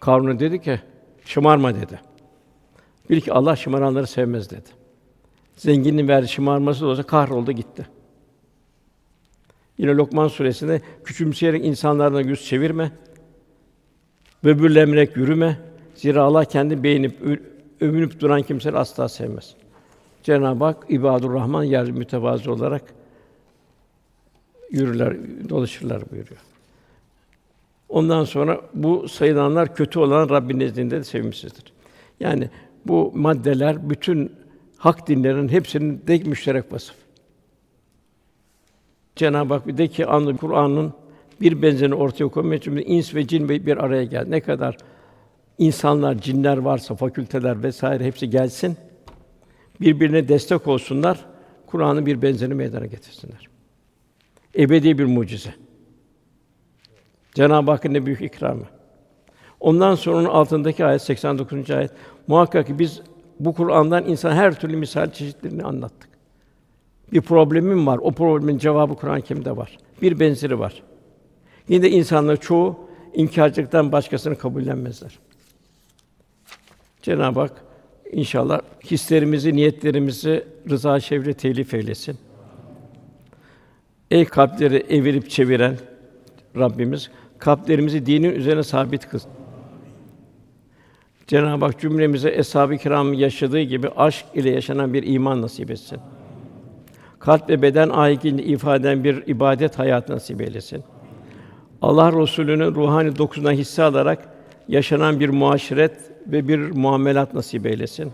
Karun'a 0.00 0.38
dedi 0.38 0.60
ki, 0.60 0.80
şımarma 1.24 1.74
dedi. 1.74 2.00
Bil 3.10 3.20
ki 3.20 3.32
Allah 3.32 3.56
şımaranları 3.56 4.06
sevmez 4.06 4.50
dedi. 4.50 4.68
Zenginin 5.56 6.08
verdiği 6.08 6.28
şımarması 6.28 6.80
da 6.80 6.86
olsa 6.86 7.02
kahroldu 7.02 7.52
gitti. 7.52 7.86
Yine 9.78 9.90
Lokman 9.90 10.28
suresinde 10.28 10.80
küçümseyerek 11.04 11.64
insanlardan 11.64 12.20
yüz 12.20 12.44
çevirme, 12.44 12.92
böbürlenerek 14.44 15.16
yürüme. 15.16 15.58
Zira 15.94 16.22
Allah 16.22 16.44
kendi 16.44 16.82
beğenip 16.82 17.20
övünüp 17.80 18.20
duran 18.20 18.42
kimseleri 18.42 18.78
asla 18.78 19.08
sevmez. 19.08 19.54
Cenab-ı 20.22 20.64
Hak 20.64 20.86
ibadur 20.88 21.34
Rahman 21.34 21.64
yer 21.64 21.90
mütevazı 21.90 22.52
olarak 22.52 22.82
yürürler, 24.70 25.16
dolaşırlar 25.48 26.10
buyuruyor. 26.10 26.40
Ondan 27.88 28.24
sonra 28.24 28.60
bu 28.74 29.08
sayılanlar 29.08 29.74
kötü 29.74 29.98
olan 29.98 30.28
Rabbin 30.28 30.58
nezdinde 30.58 30.98
de 30.98 31.04
sevimsizdir. 31.04 31.64
Yani 32.20 32.50
bu 32.86 33.12
maddeler 33.14 33.90
bütün 33.90 34.32
hak 34.76 35.08
dinlerinin 35.08 35.48
hepsinin 35.48 35.98
tek 35.98 36.26
müşterek 36.26 36.72
vasıf. 36.72 36.96
Cenab-ı 39.16 39.54
Hak 39.54 39.66
bir 39.66 39.78
de 39.78 39.88
ki 39.88 40.06
anlı 40.06 40.36
Kur'an'ın 40.36 40.92
bir 41.40 41.62
benzerini 41.62 41.94
ortaya 41.94 42.28
koymak 42.28 42.58
için 42.58 42.76
ins 42.76 43.14
ve 43.14 43.26
cin 43.26 43.48
bir 43.48 43.84
araya 43.84 44.04
geldi. 44.04 44.30
Ne 44.30 44.40
kadar 44.40 44.76
insanlar, 45.58 46.18
cinler 46.18 46.56
varsa, 46.56 46.94
fakülteler 46.94 47.62
vesaire 47.62 48.04
hepsi 48.04 48.30
gelsin. 48.30 48.76
Birbirine 49.80 50.28
destek 50.28 50.66
olsunlar. 50.66 51.24
Kur'an'ın 51.66 52.06
bir 52.06 52.22
benzerini 52.22 52.54
meydana 52.54 52.86
getirsinler. 52.86 53.48
Ebedi 54.58 54.98
bir 54.98 55.04
mucize. 55.04 55.54
Cenab-ı 57.34 57.70
Hakk'ın 57.70 57.94
ne 57.94 58.06
büyük 58.06 58.20
ikramı. 58.20 58.64
Ondan 59.60 59.94
sonra 59.94 60.16
onun 60.16 60.28
altındaki 60.28 60.84
ayet 60.84 61.02
89. 61.02 61.70
ayet 61.70 61.90
muhakkak 62.26 62.66
ki 62.66 62.78
biz 62.78 63.02
bu 63.40 63.54
Kur'an'dan 63.54 64.04
insan 64.06 64.32
her 64.32 64.60
türlü 64.60 64.76
misal 64.76 65.12
çeşitlerini 65.12 65.62
anlattık. 65.62 66.10
Bir 67.12 67.20
problemim 67.20 67.86
var. 67.86 67.98
O 68.02 68.12
problemin 68.12 68.58
cevabı 68.58 68.94
Kur'an-ı 68.94 69.22
Kerim'de 69.22 69.56
var. 69.56 69.78
Bir 70.02 70.20
benzeri 70.20 70.58
var. 70.58 70.82
Yine 71.68 71.82
de 71.82 71.90
insanlar 71.90 72.36
çoğu 72.36 72.78
inkârcılıktan 73.14 73.92
başkasını 73.92 74.38
kabullenmezler. 74.38 75.18
Cenab-ı 77.02 77.40
Hak 77.40 77.64
inşallah 78.12 78.60
hislerimizi, 78.84 79.56
niyetlerimizi 79.56 80.44
rıza 80.70 81.00
şevre 81.00 81.34
telif 81.34 81.74
eylesin. 81.74 82.18
Ey 84.10 84.24
kalpleri 84.24 84.86
evirip 84.88 85.30
çeviren 85.30 85.78
Rabbimiz 86.56 87.10
kalplerimizi 87.38 88.06
dinin 88.06 88.32
üzerine 88.32 88.62
sabit 88.62 89.08
kıl. 89.08 89.18
Cenab-ı 91.26 91.64
Hak 91.64 91.80
cümlemize 91.80 92.30
eshab-ı 92.30 92.76
kiramın 92.76 93.12
yaşadığı 93.12 93.60
gibi 93.60 93.88
aşk 93.88 94.26
ile 94.34 94.50
yaşanan 94.50 94.94
bir 94.94 95.02
iman 95.02 95.42
nasip 95.42 95.70
etsin. 95.70 96.00
Kalp 97.18 97.48
ve 97.48 97.62
beden 97.62 97.88
ahengiyle 97.88 98.42
ifade 98.42 98.88
eden 98.88 99.04
bir 99.04 99.26
ibadet 99.26 99.78
hayatı 99.78 100.12
nasip 100.12 100.40
eylesin. 100.40 100.84
Allah 101.84 102.22
Resulü'nün 102.22 102.74
ruhani 102.74 103.18
dokusundan 103.18 103.52
hisse 103.52 103.82
alarak 103.82 104.28
yaşanan 104.68 105.20
bir 105.20 105.28
muaşeret 105.28 105.92
ve 106.26 106.48
bir 106.48 106.58
muamelat 106.58 107.34
nasip 107.34 107.66
eylesin. 107.66 108.12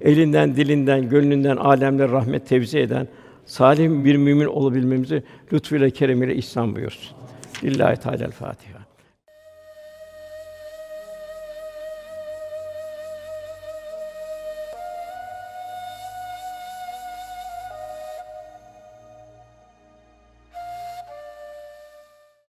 Elinden, 0.00 0.56
dilinden, 0.56 1.08
gönlünden 1.08 1.56
alemler 1.56 2.10
rahmet 2.10 2.48
tevzi 2.48 2.78
eden 2.78 3.08
salih 3.46 4.04
bir 4.04 4.16
mümin 4.16 4.46
olabilmemizi 4.46 5.22
lütfuyla 5.52 5.90
keremiyle 5.90 6.34
ihsan 6.34 6.76
buyursun. 6.76 7.16
Lillahi 7.64 7.96
Teala 7.96 8.30
Fatiha. 8.30 8.71